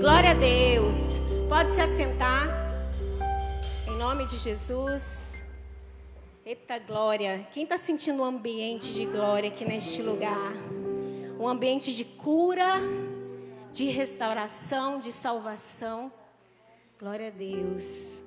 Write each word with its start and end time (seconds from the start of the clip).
Glória 0.00 0.30
a 0.30 0.34
Deus. 0.34 1.20
Pode 1.46 1.72
se 1.72 1.80
assentar. 1.82 2.48
Em 3.86 3.98
nome 3.98 4.24
de 4.24 4.38
Jesus. 4.38 5.44
Eita 6.42 6.78
glória. 6.78 7.46
Quem 7.52 7.64
está 7.64 7.76
sentindo 7.76 8.22
um 8.22 8.24
ambiente 8.24 8.94
de 8.94 9.04
glória 9.04 9.50
aqui 9.50 9.62
neste 9.62 10.00
lugar? 10.00 10.54
Um 11.38 11.46
ambiente 11.46 11.94
de 11.94 12.06
cura, 12.06 12.80
de 13.70 13.90
restauração, 13.90 14.98
de 14.98 15.12
salvação. 15.12 16.10
Glória 16.98 17.26
a 17.26 17.30
Deus. 17.30 18.22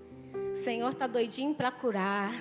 O 0.51 0.55
Senhor 0.55 0.91
está 0.91 1.07
doidinho 1.07 1.55
para 1.55 1.71
curar. 1.71 2.31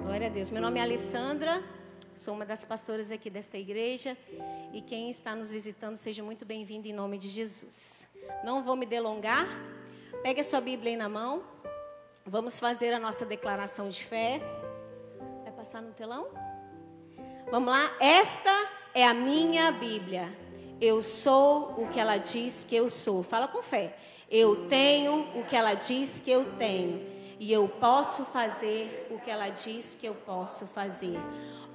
Glória 0.00 0.28
a 0.28 0.30
Deus. 0.30 0.48
Meu 0.48 0.62
nome 0.62 0.78
é 0.78 0.82
Alessandra. 0.84 1.60
Sou 2.14 2.32
uma 2.32 2.46
das 2.46 2.64
pastoras 2.64 3.10
aqui 3.10 3.28
desta 3.28 3.58
igreja 3.58 4.16
e 4.72 4.80
quem 4.80 5.10
está 5.10 5.34
nos 5.34 5.50
visitando 5.50 5.96
seja 5.96 6.22
muito 6.22 6.44
bem-vindo 6.44 6.86
em 6.86 6.92
nome 6.92 7.18
de 7.18 7.28
Jesus. 7.28 8.08
Não 8.44 8.62
vou 8.62 8.76
me 8.76 8.86
delongar. 8.86 9.44
Pegue 10.22 10.40
a 10.40 10.44
sua 10.44 10.60
Bíblia 10.60 10.92
aí 10.92 10.96
na 10.96 11.08
mão. 11.08 11.42
Vamos 12.24 12.60
fazer 12.60 12.94
a 12.94 13.00
nossa 13.00 13.26
declaração 13.26 13.88
de 13.88 14.04
fé. 14.04 14.40
Vai 15.42 15.52
passar 15.54 15.82
no 15.82 15.92
telão? 15.92 16.28
Vamos 17.50 17.68
lá. 17.68 17.92
Esta 17.98 18.70
é 18.94 19.04
a 19.04 19.12
minha 19.12 19.72
Bíblia. 19.72 20.32
Eu 20.80 21.02
sou 21.02 21.74
o 21.82 21.88
que 21.88 21.98
ela 21.98 22.16
diz 22.16 22.62
que 22.62 22.76
eu 22.76 22.88
sou. 22.88 23.24
Fala 23.24 23.48
com 23.48 23.60
fé. 23.60 23.96
Eu 24.30 24.68
tenho 24.68 25.36
o 25.36 25.44
que 25.44 25.56
ela 25.56 25.74
diz 25.74 26.20
que 26.20 26.30
eu 26.30 26.56
tenho. 26.58 27.12
E 27.40 27.52
eu 27.52 27.68
posso 27.68 28.24
fazer 28.24 29.08
o 29.10 29.18
que 29.18 29.28
ela 29.28 29.48
diz 29.48 29.96
que 29.96 30.06
eu 30.06 30.14
posso 30.14 30.66
fazer. 30.68 31.18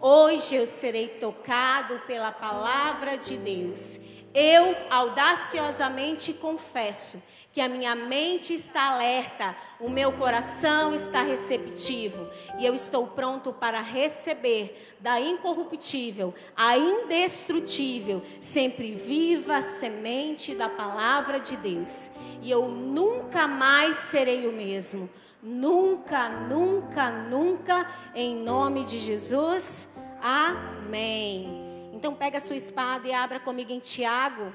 Hoje 0.01 0.55
eu 0.55 0.65
serei 0.65 1.09
tocado 1.09 1.99
pela 2.07 2.31
palavra 2.31 3.17
de 3.17 3.37
Deus. 3.37 3.99
Eu 4.33 4.73
audaciosamente 4.89 6.31
confesso 6.31 7.21
que 7.51 7.59
a 7.59 7.67
minha 7.67 7.95
mente 7.95 8.53
está 8.53 8.93
alerta, 8.93 9.57
o 9.77 9.89
meu 9.89 10.13
coração 10.13 10.95
está 10.95 11.21
receptivo 11.21 12.29
e 12.57 12.65
eu 12.65 12.73
estou 12.73 13.07
pronto 13.07 13.51
para 13.51 13.81
receber 13.81 14.95
da 15.01 15.19
incorruptível, 15.19 16.33
a 16.55 16.77
indestrutível, 16.77 18.21
sempre 18.39 18.93
viva 18.93 19.61
semente 19.61 20.55
da 20.55 20.69
palavra 20.69 21.41
de 21.41 21.57
Deus. 21.57 22.09
E 22.41 22.49
eu 22.49 22.69
nunca 22.69 23.49
mais 23.49 23.97
serei 23.97 24.47
o 24.47 24.53
mesmo. 24.53 25.09
Nunca, 25.41 26.27
nunca, 26.27 27.09
nunca, 27.09 27.89
em 28.13 28.35
nome 28.35 28.83
de 28.83 28.97
Jesus. 28.97 29.87
Amém. 30.21 31.91
Então 31.93 32.13
pega 32.13 32.39
a 32.39 32.41
sua 32.41 32.57
espada 32.57 33.07
e 33.07 33.13
abra 33.13 33.39
comigo 33.39 33.71
em 33.71 33.79
Tiago, 33.79 34.53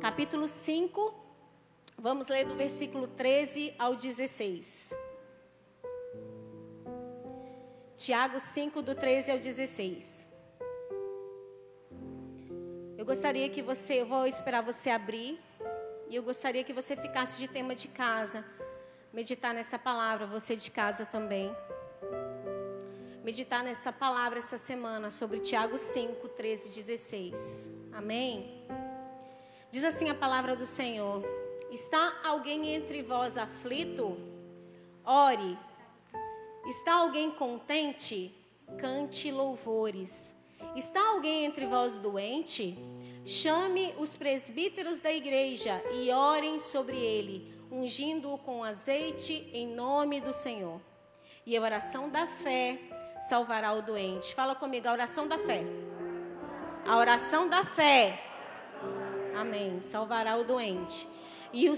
capítulo 0.00 0.48
5. 0.48 1.14
Vamos 1.98 2.28
ler 2.28 2.46
do 2.46 2.54
versículo 2.54 3.06
13 3.08 3.74
ao 3.78 3.94
16. 3.94 4.96
Tiago 7.94 8.40
5, 8.40 8.80
do 8.80 8.94
13 8.94 9.32
ao 9.32 9.38
16. 9.38 10.26
Eu 12.96 13.04
gostaria 13.04 13.48
que 13.50 13.60
você, 13.60 14.00
eu 14.00 14.06
vou 14.06 14.26
esperar 14.26 14.62
você 14.62 14.88
abrir, 14.88 15.38
e 16.08 16.16
eu 16.16 16.22
gostaria 16.22 16.64
que 16.64 16.72
você 16.72 16.96
ficasse 16.96 17.36
de 17.36 17.48
tema 17.48 17.74
de 17.74 17.88
casa 17.88 18.44
meditar 19.18 19.52
nesta 19.52 19.76
palavra, 19.76 20.28
você 20.28 20.54
de 20.54 20.70
casa 20.70 21.04
também. 21.04 21.52
Meditar 23.24 23.64
nesta 23.64 23.92
palavra 23.92 24.38
esta 24.38 24.56
semana 24.56 25.10
sobre 25.10 25.40
Tiago 25.40 25.76
5, 25.76 26.28
13 26.28 26.68
e 26.68 26.72
16. 26.72 27.72
Amém? 27.92 28.64
Diz 29.68 29.82
assim 29.82 30.08
a 30.08 30.14
palavra 30.14 30.54
do 30.54 30.64
Senhor: 30.64 31.24
Está 31.68 32.20
alguém 32.24 32.72
entre 32.72 33.02
vós 33.02 33.36
aflito? 33.36 34.16
Ore. 35.04 35.58
Está 36.64 36.94
alguém 36.94 37.28
contente? 37.32 38.32
Cante 38.78 39.32
louvores. 39.32 40.32
Está 40.76 41.08
alguém 41.08 41.44
entre 41.44 41.66
vós 41.66 41.98
doente? 41.98 42.78
Chame 43.24 43.92
os 43.98 44.16
presbíteros 44.16 45.00
da 45.00 45.12
igreja 45.12 45.82
e 45.92 46.08
orem 46.12 46.60
sobre 46.60 46.96
ele 46.96 47.57
ungindo-o 47.70 48.38
com 48.38 48.64
azeite 48.64 49.48
em 49.52 49.66
nome 49.66 50.20
do 50.20 50.32
Senhor. 50.32 50.80
E 51.44 51.56
a 51.56 51.60
oração 51.60 52.08
da 52.08 52.26
fé 52.26 52.78
salvará 53.20 53.72
o 53.72 53.82
doente. 53.82 54.34
Fala 54.34 54.54
comigo, 54.54 54.88
a 54.88 54.92
oração 54.92 55.26
da 55.26 55.38
fé. 55.38 55.64
A 56.86 56.96
oração 56.96 57.48
da 57.48 57.64
fé. 57.64 58.22
Amém. 59.34 59.80
Salvará 59.82 60.36
o 60.36 60.44
doente. 60.44 61.08
E 61.52 61.68
o 61.70 61.76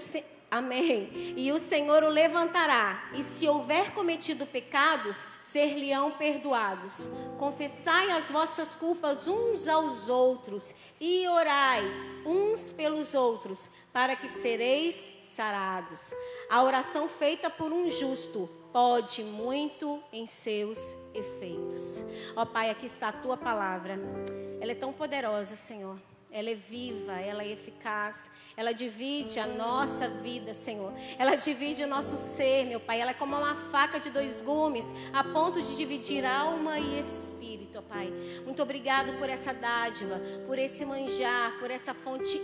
Amém. 0.50 1.34
E 1.36 1.52
o 1.52 1.60
Senhor 1.60 2.02
o 2.02 2.08
levantará, 2.08 3.08
e 3.14 3.22
se 3.22 3.48
houver 3.48 3.92
cometido 3.92 4.44
pecados, 4.44 5.28
ser-lhe-ão 5.40 6.10
perdoados. 6.10 7.08
Confessai 7.38 8.10
as 8.10 8.30
vossas 8.30 8.74
culpas 8.74 9.28
uns 9.28 9.68
aos 9.68 10.08
outros 10.08 10.74
e 11.00 11.28
orai 11.28 11.84
uns 12.26 12.72
pelos 12.72 13.14
outros, 13.14 13.70
para 13.92 14.16
que 14.16 14.26
sereis 14.26 15.14
sarados. 15.22 16.12
A 16.50 16.62
oração 16.64 17.08
feita 17.08 17.48
por 17.48 17.72
um 17.72 17.88
justo 17.88 18.50
pode 18.72 19.22
muito 19.22 20.02
em 20.12 20.26
seus 20.26 20.96
efeitos. 21.14 22.02
Ó 22.34 22.44
Pai, 22.44 22.70
aqui 22.70 22.86
está 22.86 23.08
a 23.08 23.12
tua 23.12 23.36
palavra. 23.36 24.00
Ela 24.60 24.72
é 24.72 24.74
tão 24.74 24.92
poderosa, 24.92 25.54
Senhor 25.54 26.09
ela 26.32 26.48
é 26.48 26.54
viva, 26.54 27.12
ela 27.12 27.42
é 27.42 27.48
eficaz, 27.48 28.30
ela 28.56 28.72
divide 28.72 29.40
a 29.40 29.46
nossa 29.46 30.08
vida, 30.08 30.54
Senhor. 30.54 30.92
Ela 31.18 31.34
divide 31.34 31.82
o 31.82 31.88
nosso 31.88 32.16
ser, 32.16 32.66
meu 32.66 32.78
Pai. 32.78 33.00
Ela 33.00 33.10
é 33.10 33.14
como 33.14 33.36
uma 33.36 33.56
faca 33.56 33.98
de 33.98 34.10
dois 34.10 34.40
gumes, 34.40 34.94
a 35.12 35.24
ponto 35.24 35.60
de 35.60 35.76
dividir 35.76 36.24
alma 36.24 36.78
e 36.78 37.00
espírito, 37.00 37.82
Pai. 37.82 38.12
Muito 38.44 38.62
obrigado 38.62 39.18
por 39.18 39.28
essa 39.28 39.52
dádiva, 39.52 40.20
por 40.46 40.56
esse 40.58 40.84
manjar, 40.84 41.58
por 41.58 41.70
essa 41.70 41.92
fonte 41.92 42.40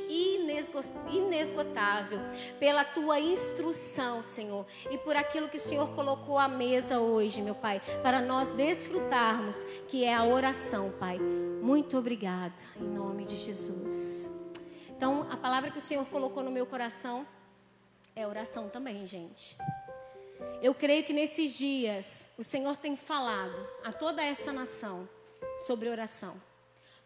inesgotável, 1.08 2.20
pela 2.58 2.82
tua 2.82 3.20
instrução, 3.20 4.20
Senhor, 4.20 4.66
e 4.90 4.98
por 4.98 5.14
aquilo 5.14 5.48
que 5.48 5.58
o 5.58 5.60
Senhor 5.60 5.94
colocou 5.94 6.38
à 6.38 6.48
mesa 6.48 6.98
hoje, 6.98 7.40
meu 7.40 7.54
Pai, 7.54 7.80
para 8.02 8.20
nós 8.20 8.50
desfrutarmos, 8.52 9.64
que 9.86 10.04
é 10.04 10.12
a 10.12 10.24
oração, 10.24 10.90
Pai. 10.98 11.18
Muito 11.18 11.96
obrigada, 11.96 12.54
em 12.80 12.84
nome 12.84 13.24
de 13.24 13.36
Jesus. 13.36 13.75
Então, 14.88 15.26
a 15.30 15.36
palavra 15.36 15.70
que 15.70 15.78
o 15.78 15.80
Senhor 15.80 16.06
colocou 16.06 16.42
no 16.42 16.50
meu 16.50 16.66
coração 16.66 17.26
é 18.14 18.26
oração 18.26 18.68
também, 18.68 19.06
gente. 19.06 19.56
Eu 20.62 20.74
creio 20.74 21.04
que 21.04 21.12
nesses 21.12 21.56
dias 21.56 22.30
o 22.38 22.42
Senhor 22.42 22.76
tem 22.76 22.96
falado 22.96 23.68
a 23.84 23.92
toda 23.92 24.24
essa 24.24 24.52
nação 24.52 25.08
sobre 25.58 25.88
oração. 25.88 26.40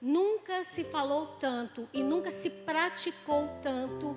Nunca 0.01 0.65
se 0.65 0.85
falou 0.85 1.27
tanto 1.39 1.89
e 1.93 2.03
nunca 2.03 2.31
se 2.31 2.49
praticou 2.49 3.49
tanto 3.61 4.17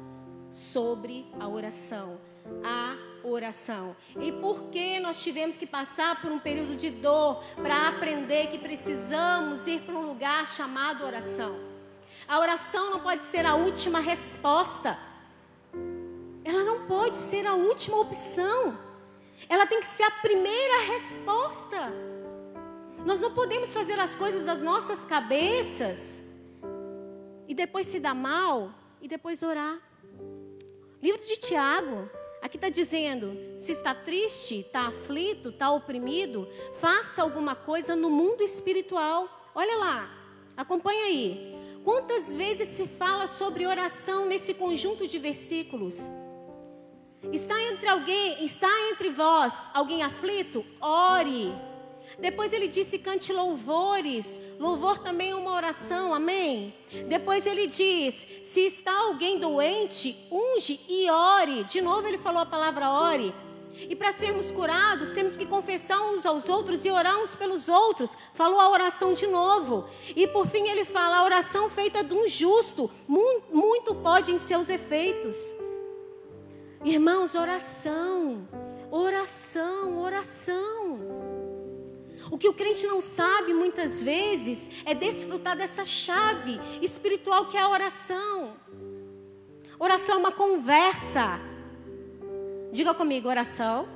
sobre 0.51 1.25
a 1.39 1.47
oração. 1.47 2.19
A 2.63 2.95
oração. 3.27 3.95
E 4.19 4.31
por 4.31 4.69
que 4.69 4.99
nós 4.99 5.23
tivemos 5.23 5.57
que 5.57 5.65
passar 5.65 6.21
por 6.21 6.31
um 6.31 6.39
período 6.39 6.75
de 6.75 6.89
dor 6.89 7.43
para 7.55 7.87
aprender 7.87 8.47
que 8.47 8.59
precisamos 8.59 9.65
ir 9.65 9.81
para 9.81 9.95
um 9.95 10.05
lugar 10.05 10.47
chamado 10.47 11.03
oração? 11.03 11.72
A 12.27 12.39
oração 12.39 12.91
não 12.91 12.99
pode 12.99 13.23
ser 13.23 13.45
a 13.45 13.55
última 13.55 13.99
resposta. 13.99 14.97
Ela 16.43 16.63
não 16.63 16.85
pode 16.87 17.15
ser 17.15 17.45
a 17.45 17.55
última 17.55 17.99
opção. 17.99 18.77
Ela 19.49 19.65
tem 19.65 19.79
que 19.79 19.87
ser 19.87 20.03
a 20.03 20.11
primeira 20.11 20.83
resposta. 20.93 21.77
Nós 23.05 23.21
não 23.21 23.33
podemos 23.33 23.73
fazer 23.73 23.99
as 23.99 24.15
coisas 24.15 24.43
das 24.43 24.59
nossas 24.59 25.05
cabeças 25.05 26.23
e 27.47 27.53
depois 27.53 27.87
se 27.87 27.99
dar 27.99 28.15
mal 28.15 28.73
e 29.01 29.07
depois 29.07 29.43
orar. 29.43 29.79
Livro 31.01 31.21
de 31.21 31.35
Tiago, 31.37 32.09
Aqui 32.43 32.57
está 32.57 32.67
dizendo: 32.67 33.37
se 33.57 33.71
está 33.71 33.95
triste, 33.95 34.59
está 34.59 34.87
aflito, 34.87 35.47
está 35.47 35.71
oprimido, 35.71 36.45
faça 36.73 37.21
alguma 37.21 37.55
coisa 37.55 37.95
no 37.95 38.09
mundo 38.09 38.43
espiritual. 38.43 39.49
Olha 39.55 39.77
lá, 39.77 40.11
acompanha 40.57 41.05
aí. 41.05 41.55
Quantas 41.83 42.35
vezes 42.35 42.69
se 42.69 42.87
fala 42.87 43.27
sobre 43.27 43.67
oração 43.67 44.25
nesse 44.25 44.53
conjunto 44.53 45.05
de 45.05 45.19
versículos? 45.19 46.09
Está 47.31 47.61
entre 47.61 47.87
alguém, 47.87 48.43
está 48.43 48.69
entre 48.91 49.09
vós 49.09 49.69
alguém 49.73 50.01
aflito? 50.01 50.65
Ore. 50.79 51.53
Depois 52.19 52.53
ele 52.53 52.67
disse: 52.67 52.99
cante 52.99 53.33
louvores. 53.33 54.39
Louvor 54.59 54.97
também 54.97 55.31
é 55.31 55.35
uma 55.35 55.51
oração, 55.51 56.13
amém? 56.13 56.73
Depois 57.07 57.45
ele 57.45 57.67
diz: 57.67 58.27
se 58.43 58.61
está 58.61 58.93
alguém 58.93 59.39
doente, 59.39 60.15
unge 60.31 60.79
e 60.87 61.09
ore. 61.09 61.63
De 61.65 61.81
novo 61.81 62.07
ele 62.07 62.17
falou 62.17 62.41
a 62.41 62.45
palavra 62.45 62.89
ore. 62.89 63.33
E 63.73 63.95
para 63.95 64.11
sermos 64.11 64.51
curados, 64.51 65.11
temos 65.11 65.35
que 65.35 65.45
confessar 65.45 65.99
uns 66.01 66.25
aos 66.25 66.47
outros 66.47 66.85
e 66.85 66.91
orar 66.91 67.19
uns 67.19 67.35
pelos 67.35 67.67
outros. 67.67 68.15
Falou 68.33 68.59
a 68.59 68.69
oração 68.69 69.13
de 69.13 69.25
novo. 69.25 69.85
E 70.15 70.27
por 70.27 70.45
fim 70.45 70.67
ele 70.67 70.85
fala: 70.85 71.17
a 71.17 71.23
oração 71.23 71.69
feita 71.69 72.03
de 72.03 72.13
um 72.13 72.27
justo, 72.27 72.89
muito 73.07 73.95
pode 73.95 74.31
em 74.31 74.37
seus 74.37 74.69
efeitos. 74.69 75.55
Irmãos, 76.83 77.33
oração, 77.33 78.47
oração, 78.91 80.01
oração. 80.01 80.99
O 82.29 82.37
que 82.37 82.47
o 82.47 82.53
crente 82.53 82.85
não 82.87 83.01
sabe 83.01 83.53
muitas 83.53 84.01
vezes 84.01 84.69
é 84.85 84.93
desfrutar 84.93 85.57
dessa 85.57 85.83
chave 85.83 86.59
espiritual 86.81 87.47
que 87.47 87.57
é 87.57 87.61
a 87.61 87.69
oração. 87.69 88.53
Oração 89.79 90.15
é 90.15 90.17
uma 90.19 90.31
conversa. 90.31 91.39
Diga 92.73 92.91
comigo, 92.91 93.29
oração 93.29 93.87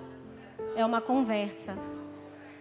é 0.75 0.85
uma 0.85 1.01
conversa. 1.01 1.75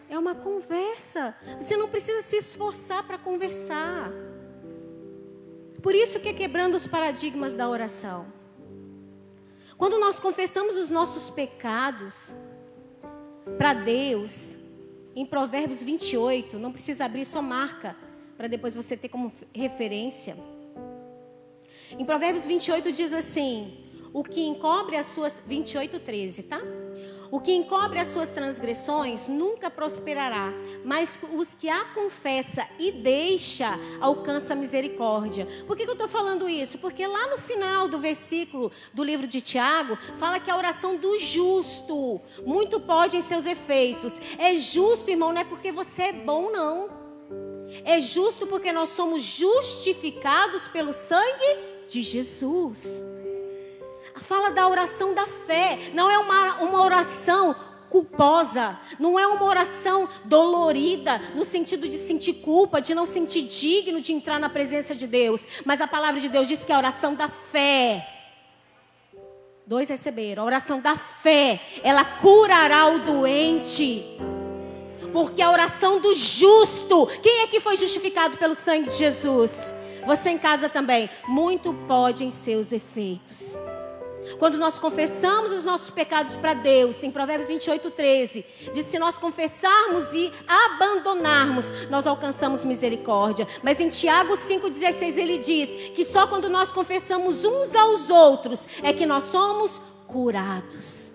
É 0.09 0.19
uma 0.19 0.35
conversa. 0.35 1.37
Você 1.61 1.77
não 1.77 1.91
precisa 1.91 2.23
se 2.23 2.39
esforçar 2.39 3.07
para 3.07 3.19
conversar. 3.19 4.11
Por 5.83 5.95
isso 5.95 6.19
que 6.19 6.29
é 6.29 6.33
quebrando 6.33 6.75
os 6.75 6.87
paradigmas 6.87 7.53
da 7.53 7.69
oração. 7.69 8.33
Quando 9.77 10.01
nós 10.01 10.19
confessamos 10.19 10.79
os 10.79 10.91
nossos 10.91 11.29
pecados 11.29 12.35
para 13.59 13.75
Deus, 13.75 14.57
em 15.15 15.27
Provérbios 15.27 15.83
28, 15.83 16.59
não 16.59 16.73
precisa 16.73 17.05
abrir, 17.05 17.27
só 17.27 17.43
marca, 17.43 17.95
para 18.39 18.49
depois 18.49 18.75
você 18.75 18.97
ter 18.97 19.11
como 19.11 19.31
referência. 19.55 20.35
Em 21.91 22.07
Provérbios 22.07 22.47
28 22.47 22.91
diz 22.91 23.13
assim: 23.13 23.86
o 24.13 24.23
que 24.23 24.41
encobre 24.43 24.97
as 24.97 25.07
suas 25.07 25.37
28, 25.47 26.01
13, 26.01 26.43
tá? 26.45 26.61
O 27.31 27.41
que 27.41 27.53
encobre 27.53 27.99
as 27.99 28.09
suas 28.09 28.31
transgressões 28.31 29.29
nunca 29.29 29.71
prosperará, 29.71 30.53
mas 30.85 31.19
os 31.35 31.55
que 31.55 31.69
a 31.69 31.85
confessa 31.87 32.67
e 32.79 32.93
deixa 32.93 33.79
alcança 34.01 34.55
misericórdia. 34.55 35.47
Por 35.67 35.77
que, 35.77 35.85
que 35.85 35.91
eu 35.91 35.95
estou 35.95 36.09
falando 36.09 36.49
isso? 36.49 36.79
Porque 36.79 37.07
lá 37.07 37.27
no 37.29 37.39
final 37.39 37.89
do 37.89 37.99
versículo 37.99 38.71
do 38.95 39.03
livro 39.03 39.27
de 39.27 39.41
Tiago, 39.41 39.97
fala 40.17 40.39
que 40.39 40.51
a 40.51 40.57
oração 40.57 40.97
do 40.97 41.19
justo 41.19 42.21
muito 42.45 42.81
pode 42.81 43.17
em 43.17 43.23
seus 43.23 43.47
efeitos. 43.47 44.21
É 44.39 44.55
justo, 44.55 45.11
irmão, 45.11 45.33
não 45.33 45.41
é 45.41 45.45
porque 45.45 45.73
você 45.73 46.05
é 46.05 46.13
bom, 46.13 46.51
não. 46.51 46.89
É 47.85 48.01
justo 48.01 48.47
porque 48.47 48.73
nós 48.73 48.91
somos 48.91 49.23
justificados 49.23 50.69
pelo 50.69 50.93
sangue 50.93 51.59
de 51.89 52.03
Jesus 52.03 53.05
fala 54.21 54.51
da 54.51 54.69
oração 54.69 55.15
da 55.15 55.27
fé. 55.27 55.91
Não 55.95 56.11
é 56.11 56.19
uma, 56.19 56.57
uma 56.63 56.83
oração 56.83 57.55
culposa, 57.89 58.79
não 58.99 59.19
é 59.19 59.27
uma 59.27 59.45
oração 59.45 60.09
dolorida, 60.25 61.19
no 61.35 61.45
sentido 61.45 61.89
de 61.89 61.97
sentir 61.97 62.35
culpa, 62.35 62.81
de 62.81 62.95
não 62.95 63.07
sentir 63.07 63.43
digno 63.43 64.01
de 64.01 64.13
entrar 64.13 64.39
na 64.39 64.49
presença 64.49 64.95
de 64.95 65.07
Deus. 65.07 65.47
Mas 65.65 65.81
a 65.81 65.87
palavra 65.87 66.21
de 66.21 66.29
Deus 66.29 66.49
diz 66.49 66.65
que 66.65 66.73
é 66.73 66.75
a 66.75 66.79
oração 66.79 67.15
da 67.15 67.29
fé. 67.29 68.07
Dois 69.67 69.89
receberam. 69.89 70.43
A 70.43 70.47
oração 70.47 70.81
da 70.81 70.95
fé, 70.95 71.61
ela 71.83 72.05
curará 72.05 72.87
o 72.87 73.01
doente. 73.01 74.05
Porque 75.13 75.43
a 75.43 75.51
oração 75.51 76.01
do 76.01 76.15
justo, 76.15 77.07
quem 77.23 77.43
é 77.43 77.47
que 77.47 77.61
foi 77.61 77.77
justificado 77.77 78.37
pelo 78.37 78.55
sangue 78.55 78.91
de 78.91 78.97
Jesus? 78.97 79.75
Você 80.07 80.31
em 80.31 80.39
casa 80.39 80.69
também. 80.69 81.11
Muito 81.27 81.75
pode 81.89 82.25
em 82.25 82.31
seus 82.31 82.71
efeitos. 82.71 83.57
Quando 84.39 84.59
nós 84.59 84.79
confessamos 84.79 85.53
os 85.53 85.65
nossos 85.65 85.91
pecados 85.91 86.37
para 86.37 86.55
Deus, 86.55 87.03
em 87.03 87.11
Provérbios 87.11 87.49
28, 87.49 87.91
13, 87.91 88.45
diz: 88.73 88.87
se 88.87 88.99
nós 88.99 89.19
confessarmos 89.19 90.13
e 90.13 90.33
abandonarmos, 90.47 91.71
nós 91.89 92.07
alcançamos 92.07 92.65
misericórdia. 92.65 93.47
Mas 93.63 93.81
em 93.81 93.89
Tiago 93.89 94.35
5,16 94.35 95.17
ele 95.19 95.39
diz 95.39 95.75
que 95.95 96.05
só 96.05 96.27
quando 96.27 96.49
nós 96.49 96.73
confessamos 96.73 97.45
uns 97.45 97.75
aos 97.75 98.11
outros 98.11 98.67
é 98.83 98.93
que 98.93 99.07
nós 99.07 99.25
somos 99.25 99.81
curados. 100.07 101.13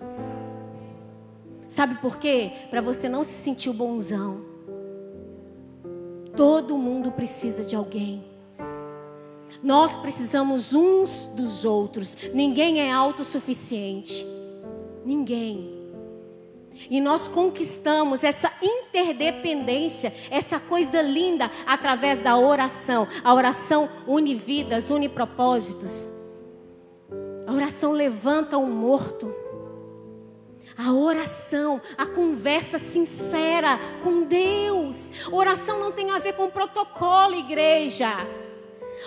Sabe 1.68 1.94
por 1.96 2.18
quê? 2.18 2.52
Para 2.70 2.80
você 2.80 3.08
não 3.08 3.24
se 3.24 3.32
sentir 3.32 3.72
bonzão. 3.72 4.44
Todo 6.36 6.78
mundo 6.78 7.12
precisa 7.12 7.64
de 7.64 7.76
alguém. 7.76 8.31
Nós 9.62 9.96
precisamos 9.96 10.74
uns 10.74 11.26
dos 11.26 11.64
outros. 11.64 12.16
Ninguém 12.34 12.80
é 12.80 12.90
autossuficiente. 12.90 14.26
Ninguém. 15.04 15.82
E 16.90 17.00
nós 17.00 17.28
conquistamos 17.28 18.24
essa 18.24 18.52
interdependência, 18.60 20.12
essa 20.30 20.58
coisa 20.58 21.00
linda, 21.00 21.50
através 21.66 22.20
da 22.20 22.36
oração. 22.36 23.06
A 23.22 23.32
oração 23.32 23.88
une 24.06 24.34
vidas, 24.34 24.90
une 24.90 25.08
propósitos. 25.08 26.08
A 27.46 27.52
oração 27.52 27.92
levanta 27.92 28.58
o 28.58 28.66
morto. 28.66 29.32
A 30.76 30.92
oração, 30.92 31.80
a 31.98 32.06
conversa 32.06 32.78
sincera 32.78 33.78
com 34.02 34.22
Deus. 34.22 35.12
Oração 35.30 35.78
não 35.78 35.92
tem 35.92 36.10
a 36.10 36.18
ver 36.18 36.32
com 36.32 36.50
protocolo, 36.50 37.34
igreja. 37.34 38.08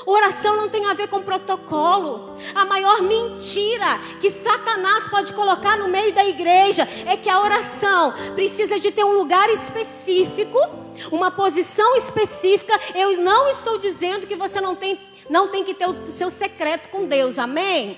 Oração 0.06 0.56
não 0.56 0.68
tem 0.68 0.86
a 0.86 0.94
ver 0.94 1.08
com 1.08 1.22
protocolo. 1.22 2.36
A 2.54 2.66
maior 2.66 3.02
mentira 3.02 4.00
que 4.20 4.30
Satanás 4.30 5.08
pode 5.08 5.34
colocar 5.34 5.78
no 5.78 5.88
meio 5.88 6.14
da 6.14 6.26
igreja 6.26 6.88
é 7.06 7.16
que 7.16 7.30
a 7.30 7.40
oração 7.40 8.14
precisa 8.34 8.80
de 8.80 8.92
ter 8.92 9.04
um 9.04 9.14
lugar 9.14 9.50
específico, 9.50 10.60
uma 11.12 11.32
posição 11.32 11.96
específica. 11.96 12.80
Eu 12.94 13.18
não 13.18 13.48
estou 13.48 13.78
dizendo 13.78 14.28
que 14.28 14.36
você 14.36 14.60
não 14.60 14.76
tem, 14.76 15.00
não 15.30 15.48
tem 15.48 15.64
que 15.64 15.74
ter 15.74 15.88
o 15.88 16.08
seu 16.08 16.30
secreto 16.30 16.90
com 16.90 17.06
Deus. 17.06 17.40
Amém? 17.40 17.98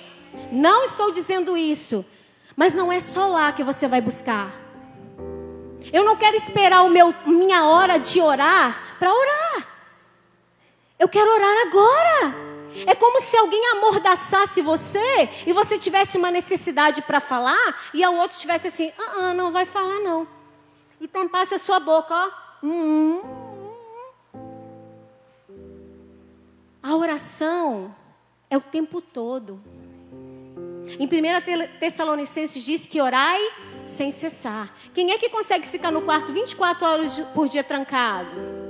Não 0.52 0.84
estou 0.84 1.12
dizendo 1.12 1.58
isso. 1.58 2.06
Mas 2.56 2.74
não 2.74 2.92
é 2.92 3.00
só 3.00 3.28
lá 3.28 3.52
que 3.52 3.64
você 3.64 3.88
vai 3.88 4.02
buscar. 4.02 4.52
Eu 5.92 6.04
não 6.04 6.16
quero 6.16 6.36
esperar 6.36 6.84
o 6.84 6.90
meu, 6.90 7.14
minha 7.26 7.66
hora 7.66 7.98
de 7.98 8.20
orar 8.20 8.98
para 9.00 9.14
orar. 9.14 9.77
Eu 11.00 11.08
quero 11.08 11.30
orar 11.32 11.68
agora. 11.68 12.48
É 12.86 12.94
como 12.94 13.22
se 13.22 13.36
alguém 13.38 13.66
amordaçasse 13.72 14.62
você 14.62 15.30
e 15.46 15.54
você 15.54 15.78
tivesse 15.78 16.18
uma 16.18 16.30
necessidade 16.30 17.02
para 17.02 17.20
falar 17.20 17.90
e 17.94 18.06
o 18.06 18.16
outro 18.16 18.38
tivesse 18.38 18.68
assim: 18.68 18.92
ah, 18.98 19.12
ah, 19.20 19.34
não 19.34 19.52
vai 19.52 19.66
falar 19.66 20.00
não. 20.00 20.28
E 21.00 21.08
tampasse 21.08 21.56
a 21.56 21.60
sua 21.60 21.80
boca, 21.80 22.14
ó. 22.14 22.30
Hum. 22.64 23.22
A 26.82 26.96
oração 26.96 27.96
é 28.50 28.58
o 28.58 28.62
tempo 28.62 29.02
todo. 29.02 29.62
Em 31.00 31.06
1 31.06 31.80
Tessalonicenses 31.80 32.64
diz 32.64 32.88
que 32.88 33.02
orai 33.02 33.42
sem 33.86 34.10
cessar. 34.10 34.74
Quem 34.94 35.12
é 35.12 35.18
que 35.18 35.30
consegue 35.30 35.68
ficar 35.68 35.92
no 35.92 36.02
quarto 36.02 36.32
24 36.32 36.86
horas 36.88 37.20
por 37.34 37.48
dia 37.48 37.64
trancado? 37.64 38.67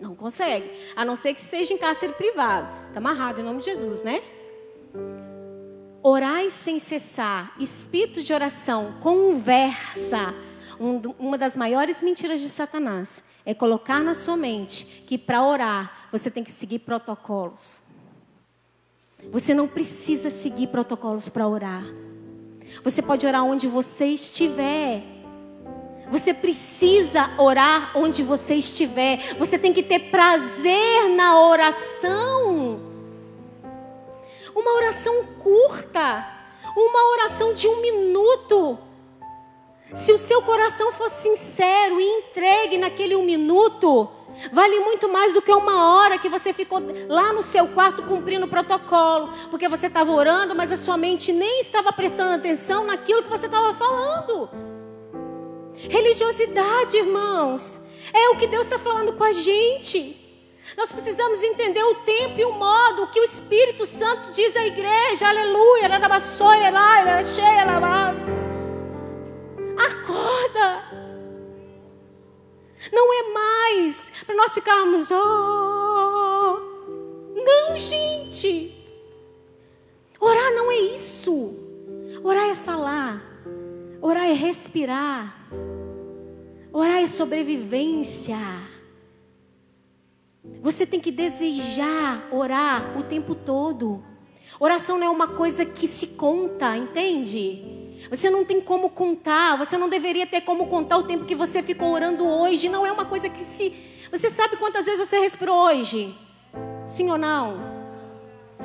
Não 0.00 0.14
consegue. 0.14 0.70
A 0.96 1.04
não 1.04 1.14
ser 1.14 1.34
que 1.34 1.40
esteja 1.40 1.74
em 1.74 1.78
cárcere 1.78 2.14
privado. 2.14 2.68
Está 2.88 2.98
amarrado 2.98 3.40
em 3.40 3.44
nome 3.44 3.58
de 3.58 3.66
Jesus, 3.66 4.02
né? 4.02 4.22
Orai 6.02 6.50
sem 6.50 6.78
cessar. 6.78 7.54
Espírito 7.60 8.22
de 8.22 8.32
oração. 8.32 8.94
Conversa. 9.00 10.34
Um, 10.80 11.00
uma 11.18 11.36
das 11.36 11.56
maiores 11.56 12.02
mentiras 12.02 12.40
de 12.40 12.48
Satanás 12.48 13.22
é 13.44 13.52
colocar 13.52 14.02
na 14.02 14.14
sua 14.14 14.36
mente 14.36 15.04
que 15.06 15.18
para 15.18 15.44
orar 15.44 16.08
você 16.10 16.30
tem 16.30 16.42
que 16.42 16.50
seguir 16.50 16.78
protocolos. 16.78 17.82
Você 19.30 19.52
não 19.52 19.68
precisa 19.68 20.30
seguir 20.30 20.68
protocolos 20.68 21.28
para 21.28 21.46
orar. 21.46 21.84
Você 22.82 23.02
pode 23.02 23.26
orar 23.26 23.44
onde 23.44 23.66
você 23.66 24.06
estiver. 24.06 25.19
Você 26.10 26.34
precisa 26.34 27.30
orar 27.38 27.92
onde 27.94 28.22
você 28.22 28.56
estiver. 28.56 29.36
Você 29.38 29.56
tem 29.56 29.72
que 29.72 29.82
ter 29.82 30.10
prazer 30.10 31.08
na 31.10 31.40
oração. 31.40 32.80
Uma 34.54 34.74
oração 34.74 35.24
curta. 35.38 36.26
Uma 36.76 37.12
oração 37.12 37.54
de 37.54 37.68
um 37.68 37.80
minuto. 37.80 38.76
Se 39.94 40.12
o 40.12 40.18
seu 40.18 40.42
coração 40.42 40.92
for 40.92 41.08
sincero 41.08 42.00
e 42.00 42.04
entregue 42.04 42.76
naquele 42.76 43.14
um 43.16 43.24
minuto, 43.24 44.08
vale 44.52 44.80
muito 44.80 45.08
mais 45.08 45.32
do 45.32 45.42
que 45.42 45.52
uma 45.52 45.94
hora 45.94 46.18
que 46.18 46.28
você 46.28 46.52
ficou 46.52 46.80
lá 47.08 47.32
no 47.32 47.42
seu 47.42 47.66
quarto 47.68 48.02
cumprindo 48.04 48.46
o 48.46 48.48
protocolo, 48.48 49.32
porque 49.50 49.68
você 49.68 49.88
estava 49.88 50.12
orando, 50.12 50.54
mas 50.54 50.70
a 50.70 50.76
sua 50.76 50.96
mente 50.96 51.32
nem 51.32 51.60
estava 51.60 51.92
prestando 51.92 52.34
atenção 52.34 52.84
naquilo 52.84 53.22
que 53.22 53.28
você 53.28 53.46
estava 53.46 53.74
falando. 53.74 54.48
Religiosidade, 55.88 56.96
irmãos, 56.96 57.80
é 58.12 58.28
o 58.30 58.36
que 58.36 58.46
Deus 58.46 58.66
está 58.66 58.78
falando 58.78 59.12
com 59.14 59.24
a 59.24 59.32
gente. 59.32 60.16
Nós 60.76 60.92
precisamos 60.92 61.42
entender 61.42 61.82
o 61.82 61.94
tempo 61.96 62.38
e 62.38 62.44
o 62.44 62.52
modo 62.52 63.06
que 63.08 63.20
o 63.20 63.24
Espírito 63.24 63.86
Santo 63.86 64.30
diz 64.30 64.56
à 64.56 64.66
igreja. 64.66 65.28
Aleluia. 65.28 65.88
Acorda. 69.76 70.84
Não 72.92 73.12
é 73.12 73.32
mais 73.32 74.12
para 74.24 74.34
nós 74.34 74.54
ficarmos, 74.54 75.10
oh. 75.10 76.60
Não, 77.34 77.78
gente. 77.78 78.74
Orar 80.18 80.52
não 80.52 80.70
é 80.70 80.76
isso. 80.76 81.56
Orar 82.22 82.48
é 82.50 82.54
falar. 82.54 83.22
Orar 84.00 84.26
é 84.26 84.32
respirar. 84.32 85.39
Orar 86.72 87.02
é 87.02 87.06
sobrevivência. 87.06 88.36
Você 90.62 90.86
tem 90.86 91.00
que 91.00 91.10
desejar 91.10 92.28
orar 92.32 92.96
o 92.98 93.02
tempo 93.02 93.34
todo. 93.34 94.02
Oração 94.58 94.98
não 94.98 95.06
é 95.06 95.10
uma 95.10 95.28
coisa 95.28 95.64
que 95.64 95.86
se 95.86 96.08
conta, 96.08 96.76
entende? 96.76 97.98
Você 98.08 98.30
não 98.30 98.44
tem 98.44 98.60
como 98.60 98.88
contar, 98.90 99.56
você 99.56 99.76
não 99.76 99.88
deveria 99.88 100.26
ter 100.26 100.40
como 100.42 100.66
contar 100.66 100.96
o 100.98 101.02
tempo 101.02 101.24
que 101.24 101.34
você 101.34 101.62
ficou 101.62 101.92
orando 101.92 102.26
hoje. 102.26 102.68
Não 102.68 102.86
é 102.86 102.92
uma 102.92 103.04
coisa 103.04 103.28
que 103.28 103.40
se. 103.40 103.74
Você 104.10 104.30
sabe 104.30 104.56
quantas 104.56 104.86
vezes 104.86 105.06
você 105.06 105.18
respirou 105.18 105.66
hoje? 105.66 106.14
Sim 106.86 107.10
ou 107.10 107.18
não? 107.18 107.70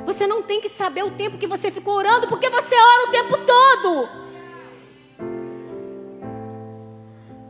Você 0.04 0.26
não 0.26 0.42
tem 0.42 0.60
que 0.60 0.68
saber 0.68 1.04
o 1.04 1.10
tempo 1.10 1.38
que 1.38 1.46
você 1.46 1.70
ficou 1.70 1.94
orando, 1.94 2.28
porque 2.28 2.48
você 2.48 2.74
ora 2.74 3.08
o 3.08 3.12
tempo 3.12 3.38
todo. 3.38 4.25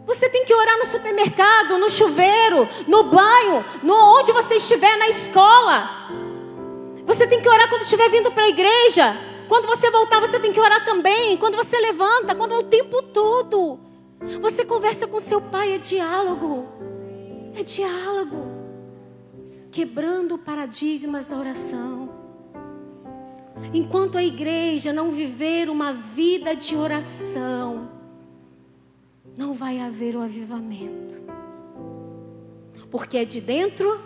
Você 0.06 0.28
tem 0.28 0.44
que 0.44 0.54
orar 0.54 0.78
no 0.78 0.86
supermercado, 0.86 1.78
no 1.78 1.90
chuveiro, 1.90 2.68
no 2.86 3.04
banho, 3.04 3.64
no 3.82 3.94
onde 4.16 4.32
você 4.32 4.54
estiver 4.54 4.96
na 4.96 5.08
escola. 5.08 5.90
Você 7.04 7.26
tem 7.26 7.40
que 7.40 7.48
orar 7.48 7.68
quando 7.68 7.82
estiver 7.82 8.08
vindo 8.08 8.30
para 8.30 8.44
a 8.44 8.48
igreja. 8.48 9.16
Quando 9.48 9.66
você 9.66 9.90
voltar, 9.90 10.20
você 10.20 10.38
tem 10.38 10.52
que 10.52 10.60
orar 10.60 10.84
também. 10.84 11.36
Quando 11.36 11.56
você 11.56 11.78
levanta, 11.78 12.34
quando 12.34 12.54
é 12.54 12.58
o 12.58 12.62
tempo 12.62 13.02
todo. 13.02 13.80
Você 14.40 14.64
conversa 14.64 15.08
com 15.08 15.18
seu 15.18 15.40
pai, 15.40 15.74
é 15.74 15.78
diálogo. 15.78 16.66
É 17.54 17.62
diálogo. 17.64 18.46
Quebrando 19.72 20.38
paradigmas 20.38 21.26
da 21.26 21.36
oração. 21.36 22.08
Enquanto 23.74 24.18
a 24.18 24.22
igreja 24.22 24.92
não 24.92 25.10
viver 25.10 25.68
uma 25.68 25.92
vida 25.92 26.54
de 26.54 26.76
oração, 26.76 27.95
não 29.36 29.52
vai 29.52 29.80
haver 29.80 30.16
o 30.16 30.22
avivamento. 30.22 31.14
Porque 32.90 33.18
é 33.18 33.24
de 33.24 33.40
dentro 33.40 33.98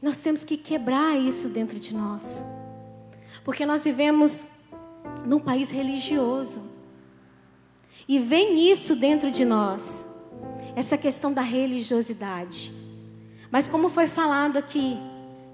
Nós 0.00 0.20
temos 0.20 0.44
que 0.44 0.56
quebrar 0.56 1.18
isso 1.18 1.48
dentro 1.48 1.78
de 1.78 1.94
nós. 1.94 2.44
Porque 3.44 3.66
nós 3.66 3.84
vivemos 3.84 4.46
num 5.26 5.40
país 5.40 5.70
religioso. 5.70 6.62
E 8.06 8.18
vem 8.18 8.70
isso 8.70 8.94
dentro 8.94 9.30
de 9.30 9.44
nós. 9.44 10.06
Essa 10.76 10.96
questão 10.96 11.32
da 11.32 11.42
religiosidade. 11.42 12.72
Mas 13.50 13.66
como 13.66 13.88
foi 13.88 14.06
falado 14.06 14.56
aqui 14.56 14.96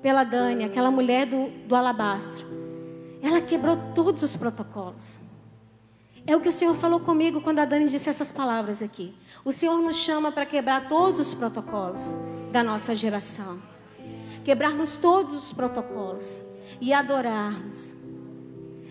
pela 0.02 0.25
Dani, 0.25 0.64
aquela 0.64 0.90
mulher 0.90 1.26
do, 1.26 1.49
do 1.66 1.75
alabastro, 1.75 2.47
ela 3.23 3.40
quebrou 3.40 3.76
todos 3.94 4.23
os 4.23 4.37
protocolos. 4.37 5.18
É 6.26 6.35
o 6.35 6.40
que 6.40 6.49
o 6.49 6.52
Senhor 6.52 6.75
falou 6.75 7.00
comigo 7.00 7.40
quando 7.40 7.59
a 7.59 7.64
Dani 7.64 7.88
disse 7.88 8.09
essas 8.09 8.33
palavras 8.33 8.83
aqui. 8.83 9.14
O 9.45 9.52
Senhor 9.52 9.78
nos 9.78 9.97
chama 9.97 10.33
para 10.33 10.47
quebrar 10.47 10.88
todos 10.88 11.21
os 11.21 11.35
protocolos 11.35 12.16
da 12.50 12.62
nossa 12.62 12.95
geração 12.95 13.75
quebrarmos 14.45 14.99
todos 14.99 15.35
os 15.35 15.52
protocolos 15.52 16.43
e 16.81 16.93
adorarmos. 16.93 17.95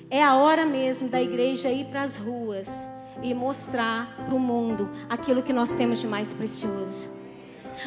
É 0.09 0.21
a 0.21 0.35
hora 0.35 0.65
mesmo 0.65 1.07
da 1.07 1.21
igreja 1.21 1.69
ir 1.69 1.85
para 1.85 2.01
as 2.01 2.15
ruas 2.15 2.87
e 3.21 3.33
mostrar 3.33 4.25
para 4.25 4.35
o 4.35 4.39
mundo 4.39 4.89
aquilo 5.07 5.43
que 5.43 5.53
nós 5.53 5.71
temos 5.73 5.99
de 5.99 6.07
mais 6.07 6.33
precioso. 6.33 7.09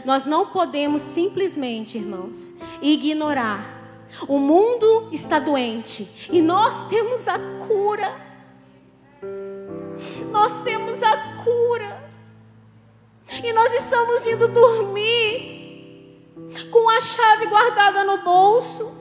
Nós 0.05 0.25
não 0.25 0.47
podemos 0.47 1.03
simplesmente, 1.03 1.99
irmãos, 1.99 2.55
ignorar. 2.81 3.75
O 4.29 4.39
mundo 4.39 5.09
está 5.13 5.39
doente 5.39 6.29
e 6.31 6.41
nós 6.41 6.87
temos 6.89 7.27
a 7.29 7.39
cura. 7.67 8.26
Nós 10.31 10.61
temos 10.61 11.03
a 11.03 11.17
cura. 11.43 12.11
E 13.43 13.53
nós 13.53 13.75
estamos 13.75 14.27
indo 14.27 14.49
dormir 14.49 15.57
com 16.71 16.89
a 16.91 17.01
chave 17.01 17.47
guardada 17.47 18.05
no 18.05 18.19
bolso. 18.19 18.95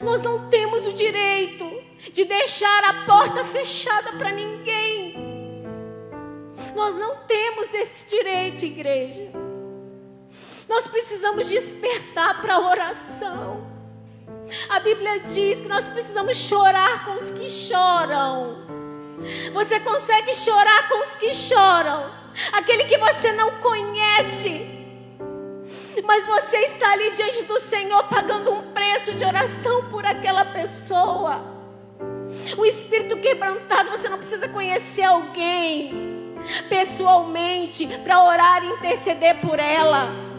Nós 0.00 0.22
não 0.22 0.48
temos 0.48 0.86
o 0.86 0.92
direito 0.92 1.64
de 2.12 2.24
deixar 2.24 2.84
a 2.84 3.04
porta 3.04 3.44
fechada 3.44 4.12
para 4.12 4.30
ninguém. 4.30 5.14
Nós 6.74 6.96
não 6.96 7.16
temos 7.26 7.74
esse 7.74 8.08
direito, 8.08 8.64
igreja. 8.64 9.30
Nós 10.68 10.86
precisamos 10.86 11.48
despertar 11.48 12.40
para 12.40 12.54
a 12.54 12.70
oração. 12.70 13.71
A 14.68 14.80
Bíblia 14.80 15.20
diz 15.20 15.60
que 15.60 15.68
nós 15.68 15.88
precisamos 15.90 16.36
chorar 16.36 17.04
com 17.04 17.12
os 17.12 17.30
que 17.30 17.48
choram. 17.48 18.58
Você 19.52 19.78
consegue 19.80 20.34
chorar 20.34 20.88
com 20.88 21.02
os 21.02 21.16
que 21.16 21.32
choram 21.32 22.10
aquele 22.52 22.84
que 22.84 22.98
você 22.98 23.32
não 23.32 23.52
conhece, 23.60 24.66
mas 26.04 26.26
você 26.26 26.56
está 26.58 26.92
ali 26.92 27.12
diante 27.12 27.44
do 27.44 27.60
Senhor 27.60 28.02
pagando 28.04 28.52
um 28.52 28.72
preço 28.72 29.14
de 29.14 29.24
oração 29.24 29.88
por 29.90 30.04
aquela 30.04 30.44
pessoa. 30.44 31.44
O 32.56 32.64
espírito 32.64 33.18
quebrantado, 33.18 33.90
você 33.90 34.08
não 34.08 34.16
precisa 34.16 34.48
conhecer 34.48 35.04
alguém 35.04 36.36
pessoalmente 36.68 37.86
para 37.98 38.24
orar 38.24 38.64
e 38.64 38.68
interceder 38.68 39.40
por 39.40 39.58
ela. 39.58 40.31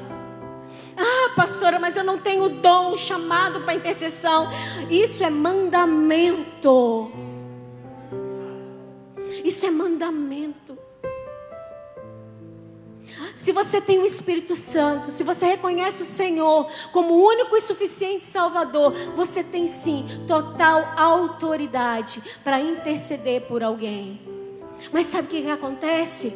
Ah, 0.97 1.33
pastora, 1.35 1.79
mas 1.79 1.97
eu 1.97 2.03
não 2.03 2.17
tenho 2.17 2.49
dom, 2.49 2.95
chamado 2.95 3.61
para 3.61 3.73
intercessão. 3.73 4.49
Isso 4.89 5.23
é 5.23 5.29
mandamento. 5.29 7.11
Isso 9.43 9.65
é 9.65 9.71
mandamento. 9.71 10.77
Se 13.35 13.51
você 13.51 13.81
tem 13.81 13.99
o 13.99 14.05
Espírito 14.05 14.55
Santo, 14.55 15.11
se 15.11 15.23
você 15.23 15.45
reconhece 15.45 16.01
o 16.01 16.05
Senhor 16.05 16.65
como 16.91 17.13
o 17.13 17.27
único 17.27 17.57
e 17.57 17.61
suficiente 17.61 18.23
Salvador, 18.23 18.93
você 19.15 19.43
tem 19.43 19.65
sim 19.65 20.05
total 20.25 20.93
autoridade 20.95 22.23
para 22.43 22.61
interceder 22.61 23.41
por 23.41 23.61
alguém. 23.61 24.21
Mas 24.91 25.07
sabe 25.07 25.27
o 25.27 25.31
que, 25.31 25.41
que 25.41 25.51
acontece? 25.51 26.33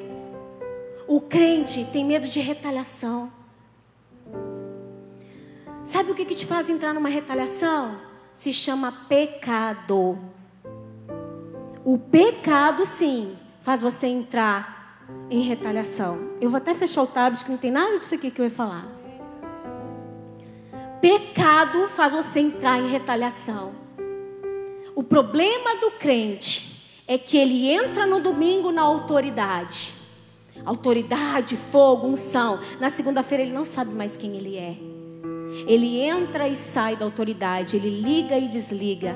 O 1.07 1.21
crente 1.21 1.85
tem 1.85 2.03
medo 2.03 2.27
de 2.27 2.41
retaliação. 2.41 3.31
Sabe 5.87 6.11
o 6.11 6.13
que, 6.13 6.25
que 6.25 6.35
te 6.35 6.45
faz 6.45 6.69
entrar 6.69 6.93
numa 6.93 7.07
retaliação? 7.07 7.97
Se 8.33 8.51
chama 8.51 8.91
pecado. 9.07 10.19
O 11.85 11.97
pecado, 11.97 12.85
sim, 12.85 13.37
faz 13.61 13.83
você 13.83 14.05
entrar 14.05 15.07
em 15.29 15.39
retaliação. 15.43 16.31
Eu 16.41 16.49
vou 16.49 16.57
até 16.57 16.73
fechar 16.73 17.03
o 17.03 17.07
tablet 17.07 17.45
que 17.45 17.49
não 17.49 17.57
tem 17.57 17.71
nada 17.71 17.97
disso 17.97 18.13
aqui 18.13 18.29
que 18.29 18.41
eu 18.41 18.43
ia 18.43 18.51
falar. 18.51 18.85
Pecado 20.99 21.87
faz 21.87 22.13
você 22.13 22.41
entrar 22.41 22.77
em 22.79 22.89
retaliação. 22.89 23.71
O 24.93 25.01
problema 25.01 25.77
do 25.79 25.91
crente 25.91 27.01
é 27.07 27.17
que 27.17 27.37
ele 27.37 27.69
entra 27.69 28.05
no 28.05 28.19
domingo 28.19 28.73
na 28.73 28.81
autoridade. 28.81 29.93
Autoridade, 30.65 31.55
fogo, 31.55 32.07
unção. 32.07 32.59
Na 32.77 32.89
segunda-feira 32.89 33.41
ele 33.41 33.53
não 33.53 33.63
sabe 33.63 33.93
mais 33.93 34.17
quem 34.17 34.35
ele 34.35 34.57
é. 34.57 34.96
Ele 35.67 36.01
entra 36.01 36.47
e 36.47 36.55
sai 36.55 36.95
da 36.95 37.05
autoridade, 37.05 37.75
ele 37.75 37.89
liga 37.89 38.37
e 38.37 38.47
desliga. 38.47 39.15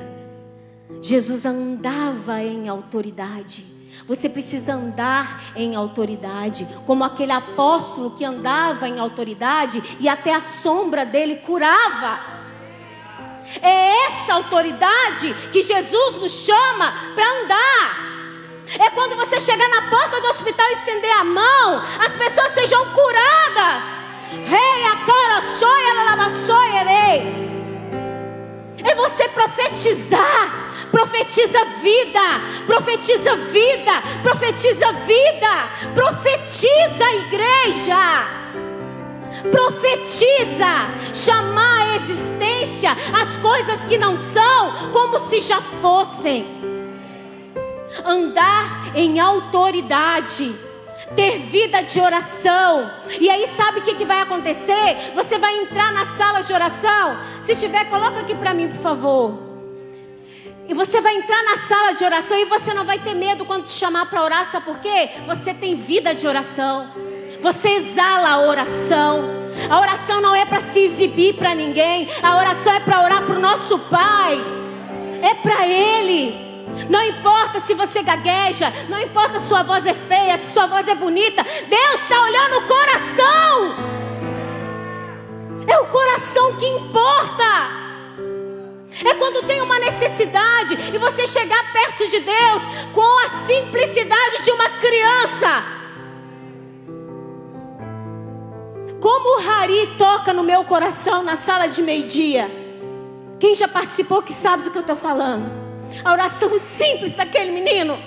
Jesus 1.02 1.46
andava 1.46 2.42
em 2.42 2.70
autoridade. 2.70 3.66
Você 4.08 4.30
precisa 4.30 4.74
andar 4.74 5.54
em 5.56 5.76
autoridade, 5.76 6.68
como 6.86 7.04
aquele 7.04 7.32
apóstolo 7.32 8.12
que 8.12 8.24
andava 8.24 8.88
em 8.88 9.00
autoridade 9.00 9.98
e 10.00 10.08
até 10.08 10.34
a 10.34 10.42
sombra 10.42 11.06
dele 11.06 11.38
curava. 11.38 12.20
É 13.62 14.06
essa 14.06 14.34
autoridade 14.34 15.34
que 15.52 15.62
Jesus 15.62 16.16
nos 16.16 16.32
chama 16.32 16.94
para 17.14 17.42
andar. 17.42 18.12
É 18.80 18.90
quando 18.92 19.16
você 19.16 19.40
chegar 19.40 19.68
na 19.68 19.90
porta 19.90 20.22
do 20.22 20.28
hospital 20.28 20.68
e 20.70 20.74
estender 20.74 21.12
a 21.18 21.24
mão, 21.24 21.82
as 22.00 22.16
pessoas 22.16 22.52
sejam 22.52 22.86
curadas. 22.94 24.08
Rei, 24.32 24.86
a 24.86 24.96
cara, 25.06 25.42
lalabaçoia, 25.94 26.84
É 28.84 28.96
você 28.96 29.28
profetizar. 29.28 30.62
Profetiza 30.90 31.60
vida, 31.82 32.20
profetiza 32.66 33.36
vida, 33.36 33.92
profetiza 34.24 34.94
vida, 34.94 35.70
profetiza 35.94 37.12
igreja. 37.26 38.26
Profetiza, 39.52 40.90
chamar 41.14 41.96
existência 41.96 42.96
as 43.14 43.38
coisas 43.38 43.84
que 43.84 43.98
não 43.98 44.18
são 44.18 44.92
como 44.94 45.20
se 45.20 45.42
já 45.42 45.60
fossem. 45.82 46.46
Andar 48.06 48.96
em 48.96 49.20
autoridade 49.20 50.71
ter 51.16 51.40
vida 51.40 51.82
de 51.82 52.00
oração. 52.00 52.92
E 53.20 53.30
aí 53.30 53.48
sabe 53.48 53.80
o 53.80 53.82
que, 53.82 53.96
que 53.96 54.06
vai 54.06 54.22
acontecer? 54.22 55.12
Você 55.16 55.38
vai 55.38 55.58
entrar 55.60 55.92
na 55.92 56.06
sala 56.06 56.42
de 56.42 56.54
oração. 56.54 57.18
Se 57.40 57.56
tiver, 57.56 57.86
coloca 57.86 58.20
aqui 58.20 58.36
para 58.36 58.54
mim, 58.54 58.68
por 58.68 58.78
favor. 58.78 59.52
E 60.68 60.74
você 60.74 61.02
vai 61.02 61.16
entrar 61.18 61.44
na 61.44 61.58
sala 61.58 61.94
de 61.94 62.04
oração 62.06 62.38
e 62.38 62.46
você 62.46 62.74
não 62.74 62.86
vai 62.86 62.98
ter 62.98 63.14
medo 63.14 63.46
quando 63.46 63.66
te 63.66 63.74
chamar 63.74 64.06
para 64.06 64.24
orar, 64.24 64.50
sabe 64.50 64.66
por 64.66 64.80
quê? 64.80 65.10
Você 65.28 65.54
tem 65.54 65.76
vida 65.76 66.16
de 66.16 66.26
oração. 66.26 66.90
Você 67.42 67.70
exala 67.70 68.30
a 68.30 68.40
oração. 68.40 69.42
A 69.70 69.80
oração 69.80 70.22
não 70.22 70.34
é 70.34 70.46
para 70.46 70.62
se 70.62 70.80
exibir 70.80 71.36
para 71.36 71.54
ninguém. 71.54 72.08
A 72.24 72.38
oração 72.38 72.74
é 72.74 72.80
para 72.80 73.04
orar 73.04 73.26
para 73.26 73.36
o 73.36 73.40
nosso 73.40 73.78
Pai. 73.80 74.40
É 75.22 75.34
para 75.34 75.68
Ele. 75.68 76.51
Não 76.90 77.04
importa 77.04 77.60
se 77.60 77.74
você 77.74 78.02
gagueja, 78.02 78.72
não 78.90 79.00
importa 79.00 79.40
se 79.40 79.48
sua 79.48 79.64
voz 79.64 79.86
é 79.86 79.94
feia, 79.94 80.38
se 80.38 80.54
sua 80.54 80.68
voz 80.68 80.88
é 80.88 80.96
bonita, 80.96 81.44
Deus 81.44 81.96
está 82.02 82.22
olhando 82.22 82.58
o 82.58 82.68
coração. 82.68 83.76
É 85.68 85.80
o 85.80 85.88
coração 85.88 86.56
que 86.56 86.66
importa. 86.66 87.82
É 89.06 89.16
quando 89.16 89.46
tem 89.46 89.62
uma 89.62 89.80
necessidade 89.80 90.78
e 90.94 90.98
você 90.98 91.26
chegar 91.26 91.72
perto 91.72 92.08
de 92.10 92.20
Deus 92.20 92.62
com 92.94 93.26
a 93.26 93.30
simplicidade 93.48 94.44
de 94.44 94.52
uma 94.52 94.70
criança. 94.70 95.64
Como 99.00 99.40
o 99.40 99.50
Hari 99.50 99.96
toca 99.98 100.34
no 100.34 100.44
meu 100.44 100.64
coração 100.66 101.24
na 101.24 101.36
sala 101.36 101.68
de 101.68 101.82
meio-dia. 101.82 102.50
Quem 103.40 103.56
já 103.56 103.68
participou 103.68 104.22
que 104.22 104.34
sabe 104.34 104.64
do 104.64 104.72
que 104.72 104.78
eu 104.78 104.82
estou 104.82 104.96
falando. 104.96 105.71
A 106.04 106.12
oração 106.12 106.58
simples 106.58 107.14
daquele 107.14 107.52
menino. 107.52 107.98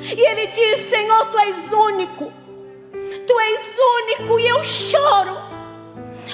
E 0.00 0.20
ele 0.20 0.46
diz: 0.46 0.80
Senhor, 0.88 1.26
tu 1.26 1.38
és 1.38 1.72
único. 1.72 2.32
Tu 3.26 3.40
és 3.40 3.78
único 3.78 4.38
e 4.40 4.48
eu 4.48 4.62
choro. 4.64 5.36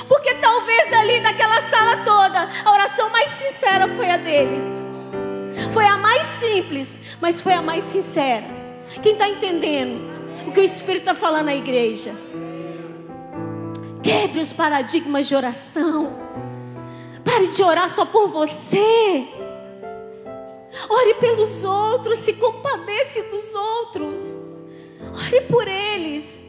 Porque 0.07 0.35
talvez 0.35 0.93
ali 0.93 1.21
naquela 1.21 1.61
sala 1.63 1.99
toda, 1.99 2.49
a 2.65 2.73
oração 2.73 3.11
mais 3.11 3.31
sincera 3.31 3.89
foi 3.89 4.11
a 4.11 4.17
dele. 4.17 4.59
Foi 5.73 5.85
a 5.85 5.97
mais 5.97 6.25
simples, 6.25 7.01
mas 7.21 7.43
foi 7.43 7.53
a 7.53 7.63
mais 7.63 7.85
sincera. 7.85 8.45
Quem 9.03 9.13
está 9.13 9.29
entendendo 9.29 10.01
o 10.47 10.53
que 10.53 10.61
o 10.61 10.65
Espírito 10.65 11.11
está 11.11 11.15
falando 11.15 11.47
na 11.47 11.55
igreja? 11.55 12.15
Quebre 14.03 14.41
os 14.41 14.53
paradigmas 14.53 15.29
de 15.29 15.35
oração. 15.35 16.13
Pare 17.25 17.49
de 17.49 17.63
orar 17.63 17.91
só 17.91 18.07
por 18.07 18.29
você. 18.29 19.29
Ore 20.89 21.15
pelos 21.15 21.65
outros, 21.65 22.19
se 22.19 22.35
compadece 22.35 23.23
dos 23.23 23.55
outros. 23.55 24.39
Ore 25.15 25.41
por 25.43 25.67
eles. 25.67 26.43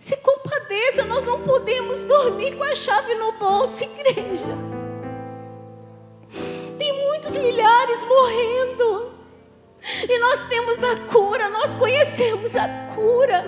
Se 0.00 0.16
compadeça, 0.16 1.04
nós 1.04 1.24
não 1.24 1.42
podemos 1.42 2.02
dormir 2.04 2.56
com 2.56 2.64
a 2.64 2.74
chave 2.74 3.14
no 3.14 3.32
bolso, 3.32 3.84
igreja. 3.84 4.52
Tem 6.76 7.06
muitos 7.06 7.36
milhares 7.36 8.04
morrendo. 8.04 9.12
E 10.08 10.18
nós 10.18 10.44
temos 10.46 10.82
a 10.82 10.96
cura, 11.12 11.48
nós 11.48 11.74
conhecemos 11.76 12.56
a 12.56 12.68
cura. 12.94 13.44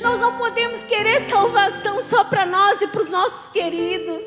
Nós 0.00 0.20
não 0.20 0.36
podemos 0.36 0.82
querer 0.82 1.20
salvação 1.20 2.00
só 2.00 2.24
para 2.24 2.44
nós 2.44 2.80
e 2.82 2.86
para 2.86 3.00
os 3.00 3.10
nossos 3.10 3.48
queridos. 3.48 4.24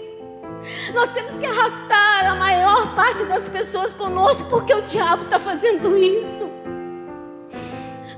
Nós 0.94 1.12
temos 1.14 1.38
que 1.38 1.46
arrastar 1.46 2.26
a 2.26 2.36
maior 2.36 2.96
parte 2.96 3.24
das 3.26 3.48
pessoas 3.48 3.94
conosco, 3.94 4.48
porque 4.50 4.74
o 4.74 4.82
diabo 4.82 5.24
está 5.24 5.40
fazendo 5.40 5.98
isso. 5.98 6.50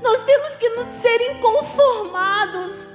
Nós 0.02 0.22
temos 0.24 0.56
que 0.56 0.68
nos 0.70 0.92
ser 0.92 1.20
inconformados. 1.32 2.94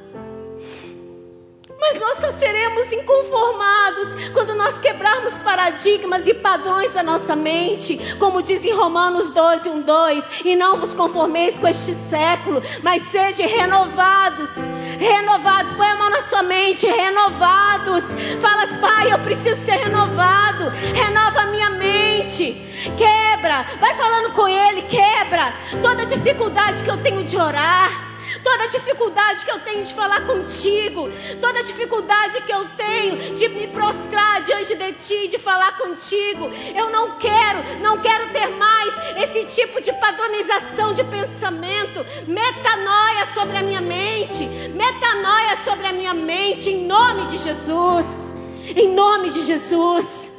Mas 1.88 2.00
nós 2.00 2.18
só 2.18 2.32
seremos 2.32 2.92
inconformados 2.92 4.32
quando 4.34 4.56
nós 4.56 4.80
quebrarmos 4.80 5.38
paradigmas 5.38 6.25
e 6.25 6.34
padrões 6.34 6.91
da 6.91 7.04
nossa 7.04 7.36
mente, 7.36 8.15
como 8.17 8.41
diz 8.41 8.65
em 8.65 8.74
Romanos 8.74 9.30
12, 9.30 9.69
1, 9.69 9.82
2: 9.82 10.30
E 10.45 10.56
não 10.56 10.80
vos 10.80 10.95
conformeis 10.95 11.60
com 11.60 11.67
este 11.67 11.93
século, 11.93 12.60
mas 12.82 13.04
sede 13.04 13.43
renovados. 13.43 14.56
Renovados, 14.98 15.74
põe 15.74 15.86
a 15.86 15.95
mão 15.95 16.10
na 16.10 16.21
sua 16.24 16.41
mente, 16.41 16.88
renovados. 16.88 18.15
Falas, 18.41 18.74
Pai, 18.82 19.13
eu 19.13 19.19
preciso 19.19 19.63
ser 19.63 19.76
renovado. 19.76 20.71
Renova 20.91 21.41
a 21.41 21.45
minha 21.45 21.69
mente. 21.69 22.54
Quebra, 22.98 23.63
vai 23.80 23.93
falando 23.93 24.32
com 24.32 24.48
Ele, 24.48 24.82
quebra 24.82 25.54
toda 25.84 26.04
dificuldade 26.04 26.82
que 26.82 26.89
eu 26.89 26.98
tenho 26.98 27.24
de 27.24 27.38
orar 27.38 28.05
toda 28.43 28.67
dificuldade 28.67 29.45
que 29.45 29.52
eu 29.52 29.60
tenho 29.60 29.84
de 29.84 29.93
falar 29.93 30.26
contigo, 30.26 31.10
toda 31.39 31.63
dificuldade 31.63 32.41
que 32.41 32.52
eu 32.52 32.65
tenho 32.76 33.34
de 33.34 33.48
me 33.50 33.67
prostrar 33.67 34.41
diante 34.41 34.76
de 34.76 34.91
ti, 34.93 35.28
de 35.28 35.38
falar 35.38 35.78
contigo. 35.78 36.52
Eu 36.76 36.89
não 36.89 37.17
quero, 37.17 37.80
não 37.82 37.98
quero 37.98 38.32
ter 38.32 38.48
mais 38.48 38.93
esse 39.17 39.45
tipo 39.45 39.82
de 39.82 39.91
padronização 39.93 40.93
de 40.93 41.04
pensamento, 41.04 42.06
metanoia 42.28 43.26
sobre 43.34 43.58
a 43.58 43.63
minha 43.63 43.82
mente, 43.82 44.45
metanoia 44.45 45.56
sobre 45.63 45.88
a 45.88 45.93
minha 45.93 46.13
mente, 46.13 46.69
em 46.69 46.86
nome 46.86 47.26
de 47.26 47.38
Jesus. 47.38 48.34
Em 48.76 48.89
nome 48.93 49.30
de 49.30 49.41
Jesus. 49.43 50.32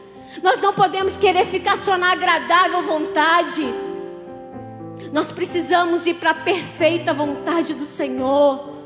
Nós 0.43 0.61
não 0.61 0.73
podemos 0.75 1.17
querer 1.17 1.47
ficar 1.47 1.79
só 1.79 1.97
na 1.97 2.13
agradável 2.13 2.83
vontade. 2.83 3.86
Nós 5.13 5.33
precisamos 5.33 6.07
ir 6.07 6.15
para 6.15 6.31
a 6.31 6.35
perfeita 6.35 7.13
vontade 7.13 7.75
do 7.75 7.85
Senhor. 7.85 8.77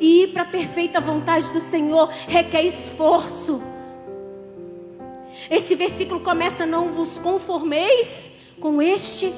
E 0.00 0.24
ir 0.24 0.28
para 0.28 0.42
a 0.42 0.46
perfeita 0.46 1.00
vontade 1.00 1.50
do 1.52 1.60
Senhor 1.60 2.08
requer 2.26 2.62
esforço. 2.62 3.62
Esse 5.50 5.74
versículo 5.74 6.20
começa: 6.20 6.66
Não 6.66 6.88
vos 6.88 7.18
conformeis 7.18 8.30
com 8.60 8.82
este 8.82 9.32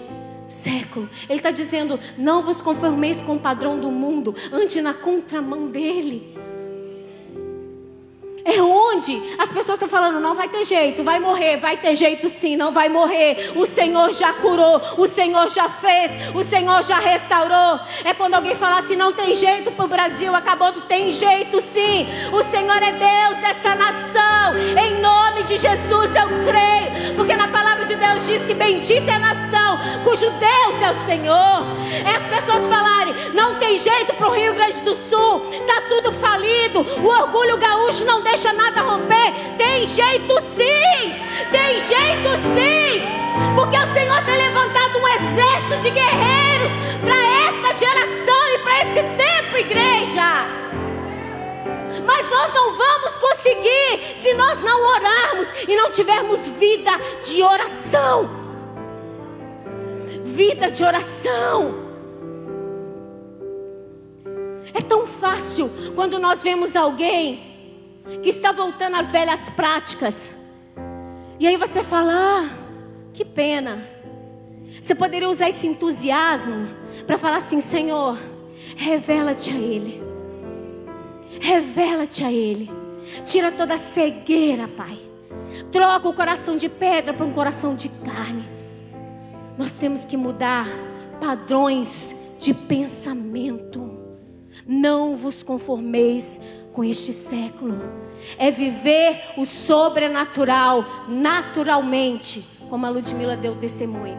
século. 0.48 1.08
Ele 1.28 1.38
está 1.38 1.50
dizendo: 1.50 1.98
Não 2.18 2.42
vos 2.42 2.60
conformeis 2.60 3.22
com 3.22 3.36
o 3.36 3.40
padrão 3.40 3.78
do 3.78 3.90
mundo, 3.90 4.34
ande 4.52 4.80
na 4.80 4.94
contramão 4.94 5.68
dele. 5.68 6.36
É 8.44 8.61
onde 8.62 9.20
as 9.38 9.53
pessoas 9.53 9.76
estão 9.76 9.88
falando, 9.88 10.20
não 10.20 10.35
vai 10.35 10.48
ter 10.48 10.64
jeito, 10.64 11.03
vai 11.03 11.18
morrer, 11.18 11.57
vai 11.57 11.76
ter 11.76 11.94
jeito 11.94 12.29
sim, 12.29 12.57
não 12.57 12.72
vai 12.72 12.88
morrer. 12.88 13.53
O 13.57 13.66
Senhor 13.66 14.12
já 14.12 14.33
curou, 14.35 14.81
o 14.96 15.07
Senhor 15.07 15.48
já 15.48 15.68
fez, 15.68 16.12
o 16.35 16.42
Senhor 16.42 16.83
já 16.83 16.98
restaurou. 16.98 17.81
É 18.05 18.14
quando 18.14 18.35
alguém 18.35 18.55
fala 18.55 18.79
assim, 18.79 18.96
não 18.96 19.12
tem 19.12 19.35
jeito 19.35 19.70
para 19.72 19.85
o 19.85 19.88
Brasil, 19.88 20.35
acabou, 20.35 20.72
tem 20.72 21.11
jeito 21.11 21.61
sim. 21.61 22.07
O 22.33 22.42
Senhor 22.42 22.83
é 22.83 22.92
Deus 22.92 23.38
dessa 23.38 23.74
nação. 23.74 24.57
Em 24.57 25.00
nome 25.00 25.42
de 25.42 25.57
Jesus 25.57 26.16
eu 26.16 26.29
creio, 26.46 27.14
porque 27.16 27.37
na 27.37 27.48
palavra 27.48 27.85
de 27.85 27.96
Deus 27.96 28.26
diz 28.26 28.44
que 28.44 28.55
bendita 28.55 29.11
é 29.11 29.14
a 29.14 29.18
nação 29.18 29.79
cujo 30.05 30.31
Deus 30.31 30.83
é 30.83 30.90
o 30.90 31.05
Senhor. 31.05 31.66
É 32.05 32.16
as 32.16 32.26
pessoas 32.26 32.66
falarem, 32.66 33.14
não 33.35 33.59
tem 33.59 33.76
jeito 33.76 34.14
para 34.14 34.29
o 34.29 34.33
Rio 34.33 34.55
Grande 34.55 34.81
do 34.83 34.94
Sul, 34.94 35.42
está 35.50 35.83
tudo 35.83 36.12
falido, 36.12 36.81
o 36.81 37.07
orgulho 37.07 37.57
gaúcho 37.57 38.05
não 38.05 38.22
deixa 38.30 38.52
nada 38.52 38.80
romper. 38.82 39.32
Tem 39.56 39.86
jeito 39.86 40.40
sim, 40.42 41.14
tem 41.50 41.80
jeito 41.80 42.30
sim, 42.54 43.02
porque 43.54 43.76
o 43.76 43.92
Senhor 43.92 44.24
tem 44.24 44.36
levantado 44.36 44.98
um 44.98 45.08
exército 45.08 45.80
de 45.82 45.90
guerreiros 45.90 46.70
para 47.00 47.16
esta 47.48 47.84
geração 47.84 48.48
e 48.54 48.58
para 48.58 48.82
esse 48.82 49.02
tempo, 49.16 49.56
igreja. 49.56 50.46
Mas 52.06 52.30
nós 52.30 52.54
não 52.54 52.72
vamos 52.74 53.18
conseguir 53.18 54.12
se 54.14 54.32
nós 54.34 54.62
não 54.62 54.80
orarmos 54.94 55.48
e 55.66 55.76
não 55.76 55.90
tivermos 55.90 56.48
vida 56.48 56.92
de 57.26 57.42
oração. 57.42 58.30
Vida 60.22 60.70
de 60.70 60.84
oração. 60.84 61.90
É 64.72 64.80
tão 64.80 65.04
fácil 65.04 65.68
quando 65.96 66.18
nós 66.18 66.42
vemos 66.42 66.76
alguém 66.76 67.49
que 68.22 68.28
está 68.28 68.52
voltando 68.52 68.96
às 68.96 69.10
velhas 69.10 69.50
práticas. 69.50 70.32
E 71.38 71.46
aí 71.46 71.56
você 71.56 71.82
fala: 71.82 72.12
ah, 72.12 72.48
que 73.12 73.24
pena. 73.24 73.82
Você 74.80 74.94
poderia 74.94 75.28
usar 75.28 75.48
esse 75.48 75.66
entusiasmo 75.66 76.66
para 77.06 77.18
falar 77.18 77.38
assim: 77.38 77.60
Senhor, 77.60 78.18
revela-te 78.76 79.50
a 79.50 79.56
Ele. 79.56 80.02
Revela-te 81.40 82.24
a 82.24 82.32
Ele. 82.32 82.70
Tira 83.24 83.50
toda 83.50 83.74
a 83.74 83.78
cegueira, 83.78 84.68
Pai. 84.68 84.98
Troca 85.72 86.08
o 86.08 86.14
coração 86.14 86.56
de 86.56 86.68
pedra 86.68 87.12
para 87.12 87.26
um 87.26 87.32
coração 87.32 87.74
de 87.74 87.88
carne. 87.88 88.48
Nós 89.58 89.74
temos 89.74 90.04
que 90.04 90.16
mudar 90.16 90.66
padrões 91.20 92.14
de 92.38 92.54
pensamento. 92.54 93.90
Não 94.66 95.16
vos 95.16 95.42
conformeis 95.42 96.40
com 96.72 96.85
este 96.85 97.12
século. 97.12 97.78
É 98.38 98.50
viver 98.50 99.33
o 99.37 99.44
sobrenatural 99.44 100.85
naturalmente, 101.09 102.46
como 102.68 102.87
a 102.87 102.90
Ludmila 102.90 103.37
deu 103.37 103.56
testemunho. 103.56 104.18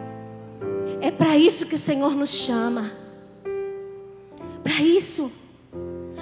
É 1.00 1.10
para 1.10 1.36
isso 1.36 1.66
que 1.66 1.74
o 1.74 1.78
Senhor 1.78 2.14
nos 2.14 2.30
chama. 2.30 2.92
Para 4.62 4.80
isso. 4.80 5.32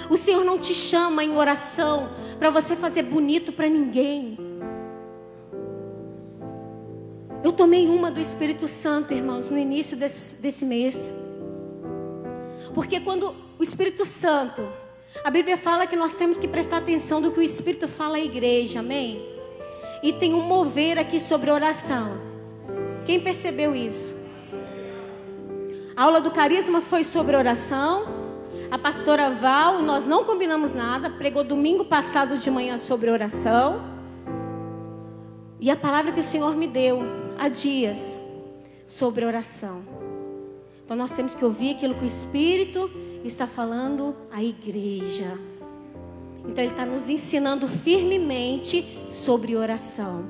O 0.08 0.16
Senhor 0.16 0.44
não 0.44 0.58
te 0.58 0.74
chama 0.74 1.22
em 1.22 1.36
oração 1.36 2.08
para 2.38 2.50
você 2.50 2.74
fazer 2.74 3.02
bonito 3.02 3.52
para 3.52 3.68
ninguém. 3.68 4.38
Eu 7.42 7.52
tomei 7.52 7.88
uma 7.88 8.10
do 8.10 8.20
Espírito 8.20 8.68
Santo, 8.68 9.14
irmãos, 9.14 9.50
no 9.50 9.58
início 9.58 9.96
desse, 9.96 10.36
desse 10.36 10.64
mês. 10.64 11.12
Porque 12.74 13.00
quando 13.00 13.34
o 13.58 13.62
Espírito 13.62 14.04
Santo, 14.04 14.66
a 15.24 15.30
Bíblia 15.30 15.56
fala 15.56 15.86
que 15.86 15.96
nós 15.96 16.16
temos 16.16 16.38
que 16.38 16.48
prestar 16.48 16.78
atenção 16.78 17.20
do 17.20 17.32
que 17.32 17.40
o 17.40 17.42
Espírito 17.42 17.88
fala 17.88 18.16
à 18.16 18.20
igreja, 18.20 18.80
amém? 18.80 19.20
E 20.02 20.12
tem 20.12 20.34
um 20.34 20.40
mover 20.40 20.98
aqui 20.98 21.18
sobre 21.18 21.50
oração. 21.50 22.16
Quem 23.04 23.20
percebeu 23.20 23.74
isso? 23.74 24.16
A 25.96 26.04
aula 26.04 26.20
do 26.20 26.30
carisma 26.30 26.80
foi 26.80 27.04
sobre 27.04 27.36
oração. 27.36 28.20
A 28.70 28.78
pastora 28.78 29.30
Val, 29.30 29.82
nós 29.82 30.06
não 30.06 30.24
combinamos 30.24 30.72
nada, 30.72 31.10
pregou 31.10 31.42
domingo 31.42 31.84
passado 31.84 32.38
de 32.38 32.50
manhã 32.50 32.78
sobre 32.78 33.10
oração. 33.10 33.82
E 35.58 35.70
a 35.70 35.76
palavra 35.76 36.12
que 36.12 36.20
o 36.20 36.22
Senhor 36.22 36.56
me 36.56 36.66
deu 36.66 37.00
há 37.38 37.48
dias 37.48 38.20
sobre 38.86 39.24
oração. 39.24 39.82
Então 40.90 40.98
nós 40.98 41.12
temos 41.12 41.36
que 41.36 41.44
ouvir 41.44 41.76
aquilo 41.76 41.94
que 41.94 42.02
o 42.02 42.04
Espírito 42.04 42.90
está 43.22 43.46
falando 43.46 44.16
à 44.28 44.42
igreja. 44.42 45.38
Então 46.44 46.64
ele 46.64 46.72
está 46.72 46.84
nos 46.84 47.08
ensinando 47.08 47.68
firmemente 47.68 48.98
sobre 49.08 49.54
oração. 49.54 50.28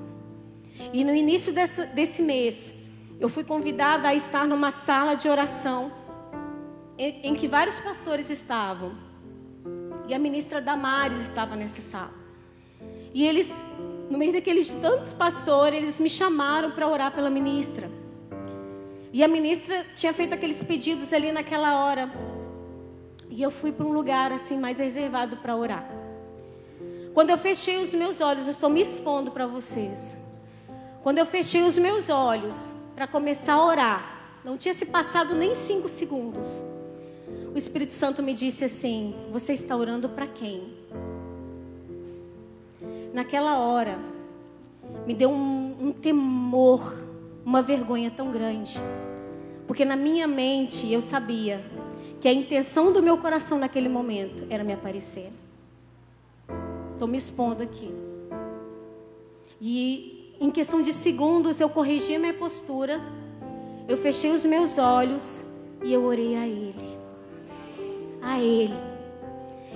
E 0.92 1.02
no 1.02 1.14
início 1.14 1.50
desse, 1.50 1.86
desse 1.86 2.20
mês, 2.20 2.74
eu 3.18 3.26
fui 3.26 3.42
convidada 3.42 4.08
a 4.08 4.14
estar 4.14 4.46
numa 4.46 4.70
sala 4.70 5.14
de 5.14 5.30
oração 5.30 5.90
em, 6.98 7.20
em 7.22 7.34
que 7.34 7.48
vários 7.48 7.80
pastores 7.80 8.28
estavam. 8.28 8.92
E 10.08 10.12
a 10.12 10.18
ministra 10.18 10.60
Damares 10.60 11.22
estava 11.22 11.56
nessa 11.56 11.80
sala. 11.80 12.12
E 13.14 13.26
eles 13.26 13.64
no 14.10 14.18
meio 14.18 14.34
daqueles 14.34 14.68
tantos 14.72 15.14
pastores, 15.14 15.80
eles 15.80 16.00
me 16.00 16.10
chamaram 16.10 16.70
para 16.70 16.86
orar 16.86 17.14
pela 17.14 17.30
ministra. 17.30 17.99
E 19.12 19.24
a 19.24 19.28
ministra 19.28 19.84
tinha 19.94 20.12
feito 20.12 20.34
aqueles 20.34 20.62
pedidos 20.62 21.12
ali 21.12 21.32
naquela 21.32 21.84
hora. 21.84 22.10
E 23.28 23.42
eu 23.42 23.50
fui 23.50 23.72
para 23.72 23.86
um 23.86 23.92
lugar 23.92 24.32
assim 24.32 24.58
mais 24.58 24.78
reservado 24.78 25.36
para 25.38 25.56
orar. 25.56 25.88
Quando 27.14 27.30
eu 27.30 27.38
fechei 27.38 27.78
os 27.78 27.92
meus 27.92 28.20
olhos, 28.20 28.46
eu 28.46 28.52
estou 28.52 28.70
me 28.70 28.80
expondo 28.80 29.30
para 29.30 29.46
vocês. 29.46 30.16
Quando 31.02 31.18
eu 31.18 31.26
fechei 31.26 31.62
os 31.62 31.76
meus 31.76 32.08
olhos 32.08 32.72
para 32.94 33.06
começar 33.06 33.54
a 33.54 33.64
orar, 33.64 34.40
não 34.44 34.56
tinha 34.56 34.74
se 34.74 34.86
passado 34.86 35.34
nem 35.34 35.54
cinco 35.54 35.88
segundos. 35.88 36.62
O 37.52 37.58
Espírito 37.58 37.92
Santo 37.92 38.22
me 38.22 38.32
disse 38.32 38.64
assim: 38.64 39.14
Você 39.32 39.52
está 39.52 39.76
orando 39.76 40.08
para 40.08 40.26
quem? 40.26 40.80
naquela 43.12 43.58
hora, 43.58 43.98
me 45.06 45.14
deu 45.14 45.30
um, 45.30 45.76
um 45.80 45.92
temor, 45.92 46.80
uma 47.44 47.62
vergonha 47.62 48.11
tão 48.11 48.31
grande. 48.31 48.79
Porque 49.66 49.85
na 49.85 49.96
minha 49.96 50.26
mente 50.26 50.92
eu 50.92 51.00
sabia 51.00 51.64
que 52.20 52.29
a 52.29 52.33
intenção 52.33 52.92
do 52.92 53.03
meu 53.03 53.16
coração 53.18 53.59
naquele 53.59 53.88
momento 53.88 54.46
era 54.50 54.62
me 54.64 54.72
aparecer. 54.72 55.33
Estou 56.92 57.09
me 57.09 57.16
expondo 57.16 57.62
aqui. 57.62 57.90
E 59.61 60.37
em 60.40 60.50
questão 60.50 60.83
de 60.83 60.92
segundos 60.92 61.61
eu 61.61 61.68
corrigi 61.68 62.14
a 62.14 62.18
minha 62.18 62.35
postura, 62.35 63.00
eu 63.88 63.96
fechei 63.96 64.31
os 64.31 64.44
meus 64.44 64.79
olhos 64.79 65.44
e 65.83 65.92
eu 65.92 66.05
orei 66.05 66.37
a 66.37 66.46
Ele. 66.46 66.98
A 68.20 68.38
Ele. 68.38 68.74